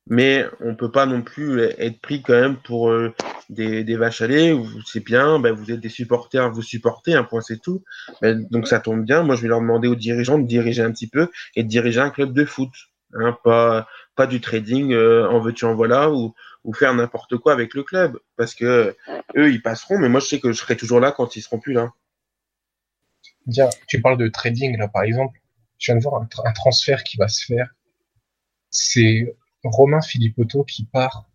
mais 0.08 0.46
on 0.60 0.76
peut 0.76 0.92
pas 0.92 1.06
non 1.06 1.22
plus 1.22 1.62
être 1.62 2.00
pris 2.02 2.22
quand 2.22 2.40
même 2.40 2.58
pour 2.58 2.90
euh, 2.90 3.14
des, 3.50 3.84
des, 3.84 3.96
vaches 3.96 4.22
à 4.22 4.28
lait, 4.28 4.56
c'est 4.86 5.04
bien, 5.04 5.40
ben 5.40 5.54
vous 5.54 5.72
êtes 5.72 5.80
des 5.80 5.90
supporters, 5.90 6.52
vous 6.52 6.62
supportez, 6.62 7.14
un 7.14 7.24
point 7.24 7.42
c'est 7.42 7.62
tout. 7.62 7.84
Ben, 8.22 8.46
donc 8.50 8.68
ça 8.68 8.80
tombe 8.80 9.06
bien, 9.06 9.24
moi 9.24 9.36
je 9.36 9.42
vais 9.42 9.48
leur 9.48 9.62
demander 9.62 9.88
aux 9.88 9.96
dirigeants 9.96 10.38
de 10.38 10.46
diriger 10.46 10.82
un 10.82 10.92
petit 10.92 11.08
peu 11.08 11.30
et 11.56 11.64
de 11.64 11.68
diriger 11.68 12.00
un 12.00 12.10
club 12.10 12.34
de 12.34 12.46
foot, 12.46 12.72
hein, 13.14 13.38
pas, 13.44 13.88
du 14.28 14.42
trading 14.42 14.94
euh, 14.94 15.28
en 15.30 15.40
veux-tu 15.40 15.66
en 15.66 15.76
voilà 15.76 16.12
ou, 16.12 16.34
faire 16.74 16.94
n'importe 16.94 17.38
quoi 17.38 17.54
avec 17.54 17.74
le 17.74 17.84
club, 17.84 18.20
parce 18.36 18.54
que 18.54 18.96
eux 19.38 19.52
ils 19.52 19.62
passeront, 19.62 19.98
mais 19.98 20.10
moi 20.10 20.20
je 20.20 20.26
sais 20.26 20.40
que 20.42 20.52
je 20.52 20.58
serai 20.58 20.76
toujours 20.76 21.00
là 21.00 21.14
quand 21.14 21.38
ils 21.38 21.42
seront 21.42 21.60
plus 21.60 21.72
là. 21.72 21.94
Bien, 23.46 23.70
tu 23.88 24.02
parles 24.02 24.18
de 24.18 24.28
trading 24.28 24.78
là 24.78 24.90
par 24.90 25.04
exemple, 25.04 25.40
je 25.78 25.92
viens 25.92 25.98
de 25.98 26.04
voir 26.04 26.22
un, 26.22 26.28
un 26.44 26.52
transfert 26.52 27.04
qui 27.04 27.16
va 27.16 27.30
se 27.30 27.46
faire, 27.46 27.70
c'est 28.70 29.34
Romain 29.64 30.02
Philippotto 30.02 30.66
qui 30.66 30.86
part 30.86 31.26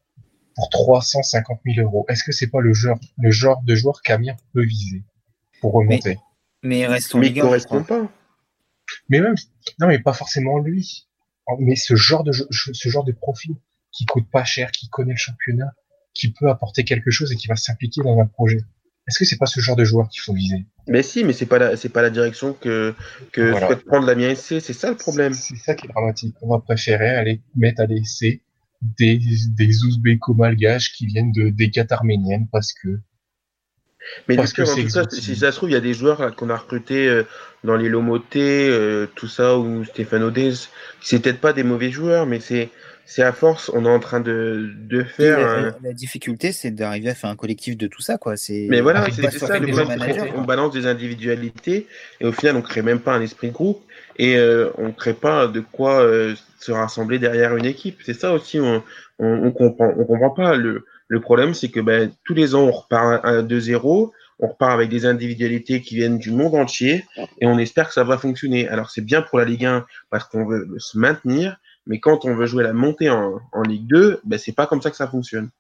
pour 0.55 0.69
350 0.71 1.61
000 1.65 1.87
euros. 1.87 2.05
Est-ce 2.09 2.25
que 2.25 2.33
c'est 2.33 2.49
pas 2.49 2.61
le 2.61 2.73
genre, 2.73 2.99
le 3.19 3.31
genre 3.31 3.63
de 3.63 3.75
joueur 3.75 4.03
qu'Amir 4.03 4.37
peut 4.53 4.65
viser 4.65 5.03
pour 5.61 5.73
remonter? 5.73 6.19
Mais, 6.63 6.81
mais 6.81 6.87
reste 6.87 7.15
Mais 7.15 7.29
il 7.29 7.41
correspond 7.41 7.83
pas. 7.83 8.11
Mais 9.09 9.21
même, 9.21 9.35
non, 9.81 9.89
mais 9.89 9.99
pas 9.99 10.13
forcément 10.13 10.59
lui. 10.59 11.09
Mais 11.59 11.77
ce 11.77 11.97
genre 11.97 12.25
de, 12.25 12.33
ce 12.33 12.89
genre 12.89 13.05
de 13.05 13.13
profil 13.13 13.57
qui 13.91 14.07
coûte 14.07 14.29
pas 14.31 14.45
cher, 14.45 14.71
qui 14.71 14.89
connaît 14.89 15.13
le 15.13 15.19
championnat, 15.19 15.73
qui 16.15 16.33
peut 16.33 16.49
apporter 16.49 16.85
quelque 16.85 17.11
chose 17.11 17.33
et 17.33 17.37
qui 17.37 17.49
va 17.49 17.57
s'impliquer 17.57 18.03
dans 18.03 18.19
un 18.19 18.27
projet. 18.27 18.61
Est-ce 19.09 19.19
que 19.19 19.25
c'est 19.25 19.37
pas 19.37 19.47
ce 19.47 19.61
genre 19.61 19.75
de 19.75 19.85
joueur 19.85 20.09
qu'il 20.09 20.21
faut 20.21 20.33
viser? 20.33 20.65
Mais 20.87 21.03
si, 21.03 21.25
mais 21.25 21.33
c'est 21.33 21.47
pas 21.47 21.59
la, 21.59 21.77
c'est 21.77 21.89
pas 21.89 22.03
la 22.03 22.11
direction 22.11 22.53
que 22.53 22.95
que 23.33 23.53
souhaite 23.59 23.85
prendre 23.85 24.07
la 24.07 24.15
mienne 24.15 24.37
C'est 24.37 24.61
ça 24.61 24.91
le 24.91 24.97
problème. 24.97 25.35
C'est 25.35 25.57
ça 25.57 25.75
qui 25.75 25.87
est 25.87 25.89
dramatique. 25.89 26.37
On 26.41 26.49
va 26.49 26.61
préférer 26.61 27.09
aller 27.09 27.41
mettre 27.57 27.81
à 27.81 27.87
l'essai 27.87 28.43
des, 28.83 29.21
des 29.57 29.85
ouzbéco-malgaches 29.85 30.93
qui 30.93 31.07
viennent 31.07 31.33
de, 31.33 31.49
des 31.51 31.71
arméniennes 31.91 32.49
parce 32.51 32.73
que. 32.73 32.99
Mais 34.29 34.35
parce 34.35 34.53
que 34.53 34.65
si 34.65 34.91
ça 34.91 35.07
se 35.53 35.57
trouve, 35.57 35.71
il 35.71 35.75
y 35.75 35.77
a 35.77 35.81
des 35.81 35.95
joueurs 35.95 36.35
qu'on 36.35 36.51
a 36.51 36.57
recrutés 36.57 37.09
euh, 37.09 37.23
dans 37.63 37.77
les 37.77 37.89
Lomoté, 37.89 38.69
euh, 38.69 39.07
tout 39.15 39.29
ça, 39.29 39.57
ou 39.57 39.85
Stéphane 39.85 40.25
Odez, 40.25 40.55
c'est 41.01 41.23
peut-être 41.23 41.41
pas 41.41 41.53
des 41.53 41.63
mauvais 41.63 41.93
joueurs, 41.93 42.27
mais 42.27 42.41
c'est 42.41 42.71
c'est 43.05 43.23
à 43.23 43.33
force, 43.33 43.71
on 43.75 43.85
est 43.85 43.89
en 43.91 43.99
train 43.99 44.21
de, 44.21 44.71
de 44.75 45.03
faire. 45.03 45.75
La, 45.83 45.93
difficulté, 45.93 46.53
c'est 46.53 46.71
d'arriver 46.71 47.11
à 47.11 47.15
faire 47.15 47.31
un 47.31 47.37
collectif 47.37 47.77
de 47.77 47.87
tout 47.87 48.01
ça, 48.01 48.17
quoi. 48.17 48.35
Mais 48.49 48.81
voilà, 48.81 49.07
c'est 49.11 49.31
ça. 49.39 49.59
Le 49.59 50.37
on, 50.37 50.43
balance 50.43 50.73
des 50.73 50.87
individualités 50.87 51.87
et 52.21 52.25
au 52.25 52.33
final, 52.33 52.57
on 52.57 52.63
crée 52.63 52.83
même 52.83 53.01
pas 53.01 53.15
un 53.15 53.21
esprit 53.21 53.49
de 53.49 53.53
groupe 53.53 53.83
et 54.19 54.37
euh, 54.37 54.71
on 54.79 54.93
crée 54.93 55.15
pas 55.15 55.47
de 55.47 55.61
quoi 55.61 56.01
euh, 56.01 56.35
se 56.63 56.73
rassembler 56.73 57.19
derrière 57.19 57.57
une 57.57 57.67
équipe. 57.67 58.01
C'est 58.05 58.15
ça 58.15 58.33
aussi, 58.33 58.61
on, 58.61 58.83
on, 59.19 59.51
comprend, 59.53 59.93
on 59.97 60.05
comprend 60.05 60.31
pas. 60.31 60.57
Le, 60.57 60.85
le 61.09 61.21
problème, 61.21 61.55
c'est 61.55 61.69
que 61.69 61.81
ben, 61.81 62.11
tous 62.25 62.35
les 62.35 62.55
ans, 62.55 62.63
on 62.63 62.73
repart 62.73 63.47
de 63.47 63.61
zéro 63.61 64.13
on 64.43 64.49
repart 64.49 64.73
avec 64.73 64.91
des 64.91 65.07
individualités 65.07 65.81
qui 65.81 65.95
viennent 65.95 66.19
du 66.19 66.33
monde 66.33 66.55
entier 66.57 67.05
et 67.41 67.47
on 67.47 67.59
espère 67.59 67.87
que 67.87 67.95
ça 67.95 68.03
va 68.03 68.19
fonctionner. 68.19 68.69
Alors 68.69 68.91
c'est 68.91 69.01
bien 69.01 69.23
pour 69.23 69.39
la 69.39 69.45
Ligue 69.45 69.65
1 69.65 69.87
parce 70.11 70.25
qu'on 70.25 70.45
veut 70.45 70.69
se 70.79 70.99
maintenir, 70.99 71.57
mais 71.87 72.01
quand 72.01 72.25
on 72.25 72.35
veut 72.35 72.47
jouer 72.47 72.65
la 72.65 72.73
montée 72.73 73.09
en, 73.09 73.41
Ligue 73.65 73.87
2, 73.87 74.21
ben, 74.25 74.39
c'est 74.39 74.53
pas 74.53 74.67
comme 74.67 74.83
ça 74.83 74.91
que 74.91 74.97
ça 74.97 75.07
fonctionne. 75.07 75.51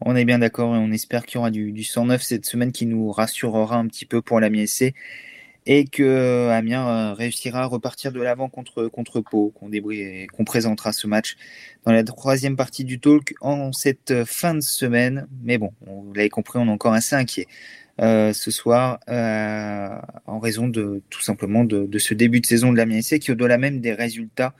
On 0.00 0.14
est 0.16 0.26
bien 0.26 0.38
d'accord 0.38 0.74
et 0.74 0.78
on 0.78 0.92
espère 0.92 1.24
qu'il 1.24 1.36
y 1.36 1.38
aura 1.38 1.50
du, 1.50 1.72
du 1.72 1.82
109 1.82 2.20
cette 2.20 2.44
semaine 2.44 2.72
qui 2.72 2.84
nous 2.84 3.10
rassurera 3.10 3.76
un 3.76 3.86
petit 3.86 4.04
peu 4.04 4.20
pour 4.20 4.38
la 4.38 4.50
SC 4.66 4.92
et 5.66 5.86
que 5.86 6.48
Amiens 6.50 6.88
euh, 6.88 7.14
réussira 7.14 7.62
à 7.62 7.66
repartir 7.66 8.12
de 8.12 8.20
l'avant 8.20 8.48
contre, 8.48 8.88
contre 8.88 9.20
Pau, 9.20 9.52
qu'on 9.54 10.44
présentera 10.44 10.92
ce 10.92 11.06
match 11.06 11.36
dans 11.84 11.92
la 11.92 12.04
troisième 12.04 12.56
partie 12.56 12.84
du 12.84 13.00
talk 13.00 13.34
en 13.40 13.72
cette 13.72 14.24
fin 14.24 14.54
de 14.54 14.60
semaine. 14.60 15.26
Mais 15.42 15.58
bon, 15.58 15.72
vous 15.86 16.12
l'avez 16.14 16.28
compris, 16.28 16.58
on 16.58 16.66
est 16.66 16.70
encore 16.70 16.92
assez 16.92 17.16
inquiet 17.16 17.46
euh, 18.00 18.32
ce 18.32 18.50
soir 18.50 18.98
euh, 19.08 19.88
en 20.26 20.40
raison 20.40 20.66
de 20.66 21.02
tout 21.10 21.20
simplement 21.22 21.64
de, 21.64 21.98
ce 21.98 22.12
début 22.14 22.40
de 22.40 22.46
saison 22.46 22.72
de 22.72 22.76
l'Amiens 22.76 23.00
qui, 23.00 23.30
au-delà 23.30 23.56
même 23.56 23.80
des 23.80 23.92
résultats, 23.92 24.54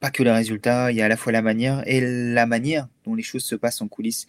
pas 0.00 0.10
que 0.10 0.22
les 0.22 0.32
résultats, 0.32 0.90
il 0.90 0.96
y 0.96 1.02
a 1.02 1.04
à 1.04 1.08
la 1.08 1.16
fois 1.16 1.32
la 1.32 1.42
manière 1.42 1.82
et 1.86 2.00
la 2.00 2.46
manière 2.46 2.88
dont 3.04 3.14
les 3.14 3.22
choses 3.22 3.44
se 3.44 3.54
passent 3.54 3.82
en 3.82 3.88
coulisses 3.88 4.26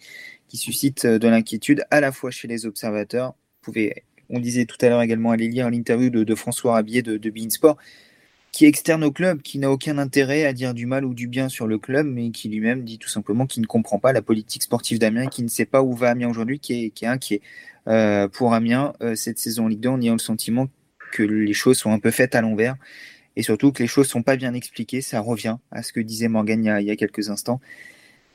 qui 0.48 0.56
suscite 0.58 1.04
euh, 1.06 1.18
de 1.18 1.26
l'inquiétude 1.28 1.84
à 1.90 2.00
la 2.00 2.12
fois 2.12 2.30
chez 2.30 2.46
les 2.46 2.66
observateurs. 2.66 3.30
Vous 3.30 3.72
pouvez, 3.72 4.04
on 4.34 4.40
disait 4.40 4.64
tout 4.64 4.76
à 4.80 4.88
l'heure 4.88 5.02
également, 5.02 5.30
aller 5.30 5.48
lire 5.48 5.70
l'interview 5.70 6.10
de, 6.10 6.34
François 6.34 6.74
Rabier 6.74 7.02
de, 7.02 7.16
de 7.16 7.30
Beansport, 7.30 7.76
qui 8.54 8.66
est 8.66 8.68
externe 8.68 9.02
au 9.02 9.10
club, 9.10 9.42
qui 9.42 9.58
n'a 9.58 9.70
aucun 9.70 9.98
intérêt 9.98 10.44
à 10.44 10.52
dire 10.52 10.74
du 10.74 10.86
mal 10.86 11.04
ou 11.04 11.12
du 11.12 11.26
bien 11.26 11.48
sur 11.48 11.66
le 11.66 11.76
club, 11.76 12.06
mais 12.06 12.30
qui 12.30 12.48
lui-même 12.48 12.84
dit 12.84 12.98
tout 12.98 13.08
simplement 13.08 13.46
qu'il 13.46 13.62
ne 13.62 13.66
comprend 13.66 13.98
pas 13.98 14.12
la 14.12 14.22
politique 14.22 14.62
sportive 14.62 15.00
d'Amiens, 15.00 15.26
qui 15.26 15.42
ne 15.42 15.48
sait 15.48 15.64
pas 15.64 15.82
où 15.82 15.92
va 15.92 16.10
Amiens 16.10 16.28
aujourd'hui, 16.28 16.60
qui 16.60 16.84
est, 16.84 16.90
qui 16.90 17.04
est 17.04 17.08
inquiet. 17.08 17.40
Euh, 17.88 18.28
pour 18.28 18.54
Amiens, 18.54 18.92
euh, 19.02 19.16
cette 19.16 19.38
saison 19.38 19.64
en 19.64 19.68
Ligue 19.68 19.80
2, 19.80 19.88
on 19.88 20.00
a 20.00 20.12
le 20.12 20.18
sentiment 20.18 20.68
que 21.12 21.22
les 21.22 21.52
choses 21.52 21.78
sont 21.78 21.92
un 21.92 21.98
peu 21.98 22.10
faites 22.10 22.34
à 22.34 22.40
l'envers 22.40 22.76
et 23.36 23.42
surtout 23.42 23.72
que 23.72 23.82
les 23.82 23.88
choses 23.88 24.06
sont 24.06 24.22
pas 24.22 24.36
bien 24.36 24.54
expliquées. 24.54 25.00
Ça 25.00 25.20
revient 25.20 25.56
à 25.70 25.82
ce 25.82 25.92
que 25.92 26.00
disait 26.00 26.28
Morgan 26.28 26.64
il 26.64 26.86
y 26.86 26.90
a, 26.90 26.96
quelques 26.96 27.30
instants. 27.30 27.60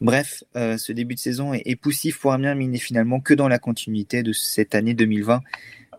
Bref, 0.02 0.44
euh, 0.56 0.78
ce 0.78 0.92
début 0.92 1.16
de 1.16 1.20
saison 1.20 1.54
est, 1.54 1.76
poussif 1.76 2.20
pour 2.20 2.32
Amiens, 2.34 2.56
mais 2.56 2.66
il 2.66 2.72
n'est 2.72 2.78
finalement 2.78 3.20
que 3.20 3.34
dans 3.34 3.48
la 3.48 3.60
continuité 3.60 4.24
de 4.24 4.34
cette 4.34 4.76
année 4.76 4.94
2020, 4.94 5.42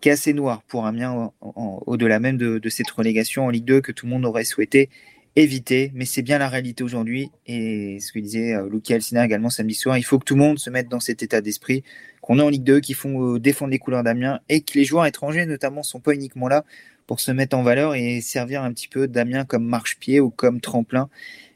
qui 0.00 0.08
est 0.08 0.12
assez 0.12 0.32
noire 0.32 0.62
pour 0.62 0.86
Amiens, 0.86 1.32
au-delà 1.40 2.20
même 2.20 2.36
de, 2.36 2.68
cette 2.68 2.90
relégation 2.90 3.46
en 3.46 3.50
Ligue 3.50 3.64
2 3.64 3.80
que 3.80 3.92
tout 3.92 4.06
le 4.06 4.10
monde 4.10 4.24
aurait 4.24 4.44
souhaité 4.44 4.88
éviter, 5.36 5.92
mais 5.94 6.06
c'est 6.06 6.22
bien 6.22 6.38
la 6.38 6.48
réalité 6.48 6.82
aujourd'hui. 6.82 7.30
Et 7.46 7.98
ce 8.00 8.12
que 8.12 8.18
disait 8.18 8.54
euh, 8.54 8.68
Lucky 8.68 8.94
Alcina 8.94 9.24
également 9.24 9.48
samedi 9.48 9.74
soir, 9.74 9.96
il 9.96 10.02
faut 10.02 10.18
que 10.18 10.24
tout 10.24 10.34
le 10.34 10.40
monde 10.40 10.58
se 10.58 10.70
mette 10.70 10.88
dans 10.88 10.98
cet 10.98 11.22
état 11.22 11.40
d'esprit, 11.40 11.84
qu'on 12.20 12.40
est 12.40 12.42
en 12.42 12.48
Ligue 12.48 12.64
2, 12.64 12.80
qui 12.80 12.94
font 12.94 13.34
euh, 13.34 13.38
défendre 13.38 13.70
les 13.70 13.78
couleurs 13.78 14.02
d'Amiens, 14.02 14.40
et 14.48 14.62
que 14.62 14.76
les 14.76 14.84
joueurs 14.84 15.06
étrangers 15.06 15.46
notamment 15.46 15.84
sont 15.84 16.00
pas 16.00 16.14
uniquement 16.14 16.48
là 16.48 16.64
pour 17.06 17.20
se 17.20 17.30
mettre 17.30 17.56
en 17.56 17.62
valeur 17.62 17.94
et 17.94 18.20
servir 18.20 18.62
un 18.62 18.72
petit 18.72 18.88
peu 18.88 19.06
d'Amiens 19.06 19.44
comme 19.44 19.64
marche-pied 19.64 20.20
ou 20.20 20.30
comme 20.30 20.60
tremplin. 20.60 21.08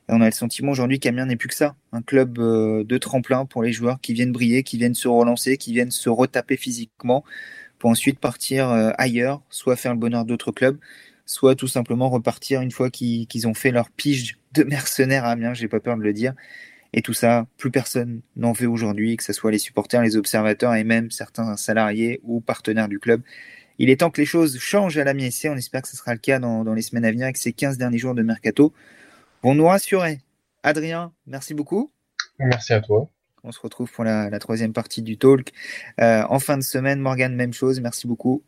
Et 0.09 0.12
on 0.12 0.20
a 0.20 0.26
le 0.26 0.32
sentiment 0.32 0.70
aujourd'hui 0.70 1.01
qu'Amiens 1.01 1.26
n'est 1.26 1.36
plus 1.36 1.49
que 1.49 1.55
ça, 1.55 1.74
un 1.92 2.03
club 2.03 2.38
euh, 2.38 2.84
de 2.84 2.99
tremplin 2.99 3.47
pour 3.47 3.62
les 3.62 3.72
joueurs 3.72 4.01
qui 4.01 4.12
viennent 4.12 4.32
briller, 4.32 4.62
qui 4.62 4.76
viennent 4.78 4.95
se 4.95 5.09
relancer, 5.09 5.57
qui 5.57 5.72
viennent 5.72 5.90
se 5.90 6.09
retaper 6.09 6.57
physiquement 6.57 7.24
pour 7.85 7.91
ensuite 7.91 8.18
partir 8.18 8.70
ailleurs, 8.97 9.43
soit 9.51 9.76
faire 9.76 9.93
le 9.93 9.99
bonheur 9.99 10.24
d'autres 10.24 10.53
clubs, 10.53 10.78
soit 11.26 11.55
tout 11.55 11.68
simplement 11.68 12.09
repartir 12.09 12.62
une 12.62 12.70
fois 12.70 12.89
qu'ils 12.89 13.47
ont 13.47 13.53
fait 13.53 13.72
leur 13.72 13.91
pige 13.91 14.39
de 14.55 14.62
mercenaires 14.64 15.26
à 15.26 15.32
Amiens, 15.32 15.53
j'ai 15.53 15.68
pas 15.68 15.80
peur 15.80 15.99
de 15.99 16.03
le 16.03 16.14
dire. 16.14 16.32
Et 16.95 17.03
tout 17.03 17.12
ça, 17.12 17.47
plus 17.59 17.70
personne 17.70 18.22
n'en 18.37 18.53
veut 18.53 18.68
aujourd'hui, 18.68 19.18
que 19.18 19.22
ce 19.22 19.35
soit 19.35 19.51
les 19.51 19.59
supporters, 19.59 20.01
les 20.01 20.16
observateurs 20.16 20.74
et 20.74 20.82
même 20.82 21.11
certains 21.11 21.59
salariés 21.59 22.20
ou 22.22 22.41
partenaires 22.41 22.89
du 22.89 22.99
club. 22.99 23.20
Il 23.76 23.91
est 23.91 24.01
temps 24.01 24.09
que 24.09 24.22
les 24.22 24.26
choses 24.26 24.59
changent 24.59 24.97
à 24.97 25.05
la. 25.05 25.12
On 25.12 25.55
espère 25.55 25.82
que 25.82 25.89
ce 25.89 25.97
sera 25.99 26.14
le 26.14 26.20
cas 26.20 26.39
dans, 26.39 26.64
les 26.72 26.80
semaines 26.80 27.05
à 27.05 27.11
venir 27.11 27.24
avec 27.24 27.37
ces 27.37 27.53
15 27.53 27.76
derniers 27.76 27.99
jours 27.99 28.14
de 28.14 28.22
mercato. 28.22 28.72
Vont 29.43 29.55
nous 29.55 29.66
rassurer. 29.66 30.20
Adrien, 30.62 31.12
merci 31.26 31.53
beaucoup. 31.53 31.93
Merci 32.39 32.72
à 32.72 32.80
toi. 32.80 33.11
On 33.45 33.53
se 33.53 33.61
retrouve 33.61 33.92
pour 33.92 34.05
la, 34.05 34.38
troisième 34.38 34.72
partie 34.72 35.03
du 35.03 35.18
talk. 35.18 35.53
Euh, 36.01 36.22
en 36.28 36.38
fin 36.38 36.57
de 36.57 36.62
semaine, 36.62 36.99
Morgan, 36.99 37.34
même 37.34 37.53
chose. 37.53 37.80
Merci 37.80 38.07
beaucoup. 38.07 38.42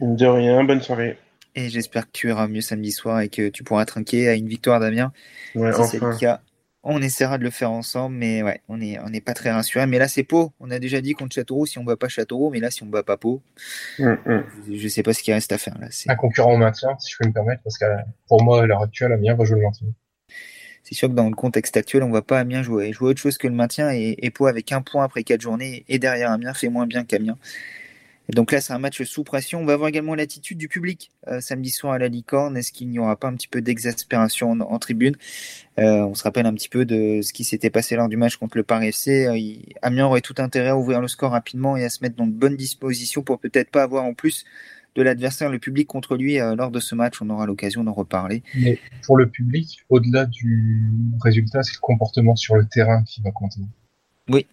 De 0.00 0.26
rien, 0.26 0.64
bonne 0.64 0.82
soirée. 0.82 1.16
Et 1.54 1.68
j'espère 1.68 2.06
que 2.06 2.12
tu 2.12 2.28
iras 2.28 2.48
mieux 2.48 2.60
samedi 2.60 2.90
soir 2.90 3.20
et 3.20 3.28
que 3.28 3.48
tu 3.48 3.64
pourras 3.64 3.84
trinquer 3.84 4.28
à 4.28 4.34
une 4.34 4.48
victoire 4.48 4.80
d'Amiens. 4.80 5.12
Ouais, 5.54 5.72
si 5.72 5.84
c'est 5.84 6.00
le 6.00 6.18
cas, 6.18 6.40
on 6.82 7.00
essaiera 7.00 7.38
de 7.38 7.44
le 7.44 7.50
faire 7.50 7.70
ensemble, 7.70 8.16
mais 8.16 8.42
ouais, 8.42 8.60
on 8.68 8.76
n'est 8.78 8.98
on 9.00 9.12
est 9.12 9.20
pas 9.20 9.32
très 9.32 9.50
rassuré. 9.50 9.86
Mais 9.86 9.98
là, 9.98 10.06
c'est 10.06 10.22
Pau. 10.22 10.52
On 10.60 10.70
a 10.70 10.78
déjà 10.78 11.00
dit 11.00 11.14
contre 11.14 11.34
Châteauroux, 11.34 11.66
si 11.66 11.78
on 11.78 11.82
ne 11.82 11.86
bat 11.86 11.96
pas 11.96 12.08
Châteauroux, 12.08 12.50
mais 12.50 12.60
là, 12.60 12.70
si 12.70 12.82
on 12.82 12.86
ne 12.86 12.90
bat 12.90 13.02
pas 13.02 13.16
Pau, 13.16 13.42
mm, 13.98 14.04
mm. 14.04 14.44
je 14.72 14.82
ne 14.84 14.88
sais 14.88 15.02
pas 15.02 15.12
ce 15.12 15.22
qu'il 15.22 15.34
reste 15.34 15.50
à 15.52 15.58
faire. 15.58 15.78
Là, 15.78 15.88
un 16.08 16.14
concurrent 16.16 16.52
au 16.52 16.58
maintien, 16.58 16.96
si 16.98 17.12
je 17.12 17.16
peux 17.18 17.28
me 17.28 17.32
permettre, 17.32 17.62
parce 17.62 17.78
que 17.78 17.86
pour 18.28 18.42
moi, 18.42 18.62
à 18.62 18.66
l'heure 18.66 18.82
actuelle, 18.82 19.12
Amiens 19.12 19.34
va 19.34 19.44
jouer 19.44 19.60
le 19.60 19.66
maintien. 19.66 19.88
C'est 20.88 20.94
sûr 20.94 21.08
que 21.08 21.14
dans 21.14 21.28
le 21.28 21.34
contexte 21.34 21.76
actuel, 21.76 22.04
on 22.04 22.06
ne 22.06 22.12
voit 22.12 22.22
pas 22.22 22.38
Amiens 22.38 22.62
jouer. 22.62 22.92
Jouer 22.92 23.10
autre 23.10 23.20
chose 23.20 23.38
que 23.38 23.48
le 23.48 23.54
maintien 23.54 23.90
et, 23.92 24.16
et 24.22 24.32
avec 24.46 24.70
un 24.70 24.82
point 24.82 25.02
après 25.02 25.24
quatre 25.24 25.40
journées 25.40 25.84
et 25.88 25.98
derrière 25.98 26.30
Amiens 26.30 26.54
fait 26.54 26.68
moins 26.68 26.86
bien 26.86 27.04
qu'Amiens 27.04 27.36
donc 28.28 28.50
là, 28.50 28.60
c'est 28.60 28.72
un 28.72 28.78
match 28.78 29.02
sous 29.04 29.22
pression. 29.22 29.60
On 29.60 29.64
va 29.64 29.76
voir 29.76 29.88
également 29.88 30.16
l'attitude 30.16 30.58
du 30.58 30.68
public 30.68 31.12
euh, 31.28 31.40
samedi 31.40 31.70
soir 31.70 31.92
à 31.92 31.98
la 31.98 32.08
Licorne. 32.08 32.56
Est-ce 32.56 32.72
qu'il 32.72 32.88
n'y 32.88 32.98
aura 32.98 33.14
pas 33.14 33.28
un 33.28 33.34
petit 33.34 33.46
peu 33.46 33.60
d'exaspération 33.60 34.50
en, 34.50 34.78
tribune? 34.80 35.14
Euh, 35.78 36.00
On 36.00 36.14
se 36.14 36.24
rappelle 36.24 36.46
un 36.46 36.54
petit 36.54 36.68
peu 36.68 36.84
de 36.84 37.20
ce 37.22 37.32
qui 37.32 37.44
s'était 37.44 37.70
passé 37.70 37.94
lors 37.94 38.08
du 38.08 38.16
match 38.16 38.36
contre 38.36 38.56
le 38.56 38.64
Paris 38.64 38.88
FC. 38.88 39.26
Euh, 39.26 39.72
Amiens 39.82 40.06
aurait 40.06 40.22
tout 40.22 40.34
intérêt 40.38 40.70
à 40.70 40.76
ouvrir 40.76 41.00
le 41.00 41.06
score 41.06 41.30
rapidement 41.30 41.76
et 41.76 41.84
à 41.84 41.88
se 41.88 42.02
mettre 42.02 42.16
dans 42.16 42.26
de 42.26 42.32
bonnes 42.32 42.56
dispositions 42.56 43.22
pour 43.22 43.38
peut-être 43.38 43.70
pas 43.70 43.84
avoir 43.84 44.04
en 44.04 44.14
plus 44.14 44.44
de 44.96 45.02
l'adversaire, 45.02 45.50
le 45.50 45.58
public 45.58 45.86
contre 45.86 46.16
lui 46.16 46.38
lors 46.38 46.70
de 46.70 46.80
ce 46.80 46.94
match. 46.94 47.20
On 47.22 47.30
aura 47.30 47.46
l'occasion 47.46 47.84
d'en 47.84 47.92
reparler. 47.92 48.42
Mais 48.54 48.80
pour 49.04 49.16
le 49.16 49.28
public, 49.28 49.84
au-delà 49.88 50.26
du 50.26 50.82
résultat, 51.22 51.62
c'est 51.62 51.74
le 51.74 51.80
comportement 51.80 52.34
sur 52.34 52.56
le 52.56 52.66
terrain 52.66 53.04
qui 53.04 53.20
va 53.22 53.30
compter. 53.30 53.60
Oui, 54.28 54.46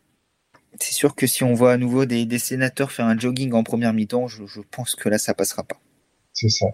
c'est 0.80 0.94
sûr 0.94 1.16
que 1.16 1.28
si 1.28 1.44
on 1.44 1.54
voit 1.54 1.74
à 1.74 1.78
nouveau 1.78 2.06
des, 2.06 2.40
sénateurs 2.40 2.92
faire 2.92 3.06
un 3.06 3.18
jogging 3.18 3.54
en 3.54 3.64
première 3.64 3.94
mi-temps, 3.94 4.28
je, 4.28 4.62
pense 4.72 4.96
que 4.96 5.10
là, 5.10 5.18
ça 5.18 5.34
passera 5.34 5.64
pas. 5.64 5.80
C'est 6.34 6.50
ça. 6.50 6.68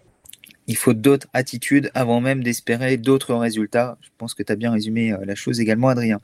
Il 0.68 0.78
faut 0.78 0.94
d'autres 0.94 1.28
attitudes 1.34 1.90
avant 1.94 2.22
même 2.22 2.44
d'espérer 2.44 2.98
d'autres 2.98 3.34
résultats. 3.36 3.98
Je 4.02 4.10
pense 4.18 4.34
que 4.34 4.44
tu 4.44 4.52
as 4.52 4.56
bien 4.56 4.72
résumé 4.72 5.12
euh, 5.12 5.26
la 5.26 5.36
chose 5.36 5.60
également, 5.60 5.90
Adrien. 5.90 6.20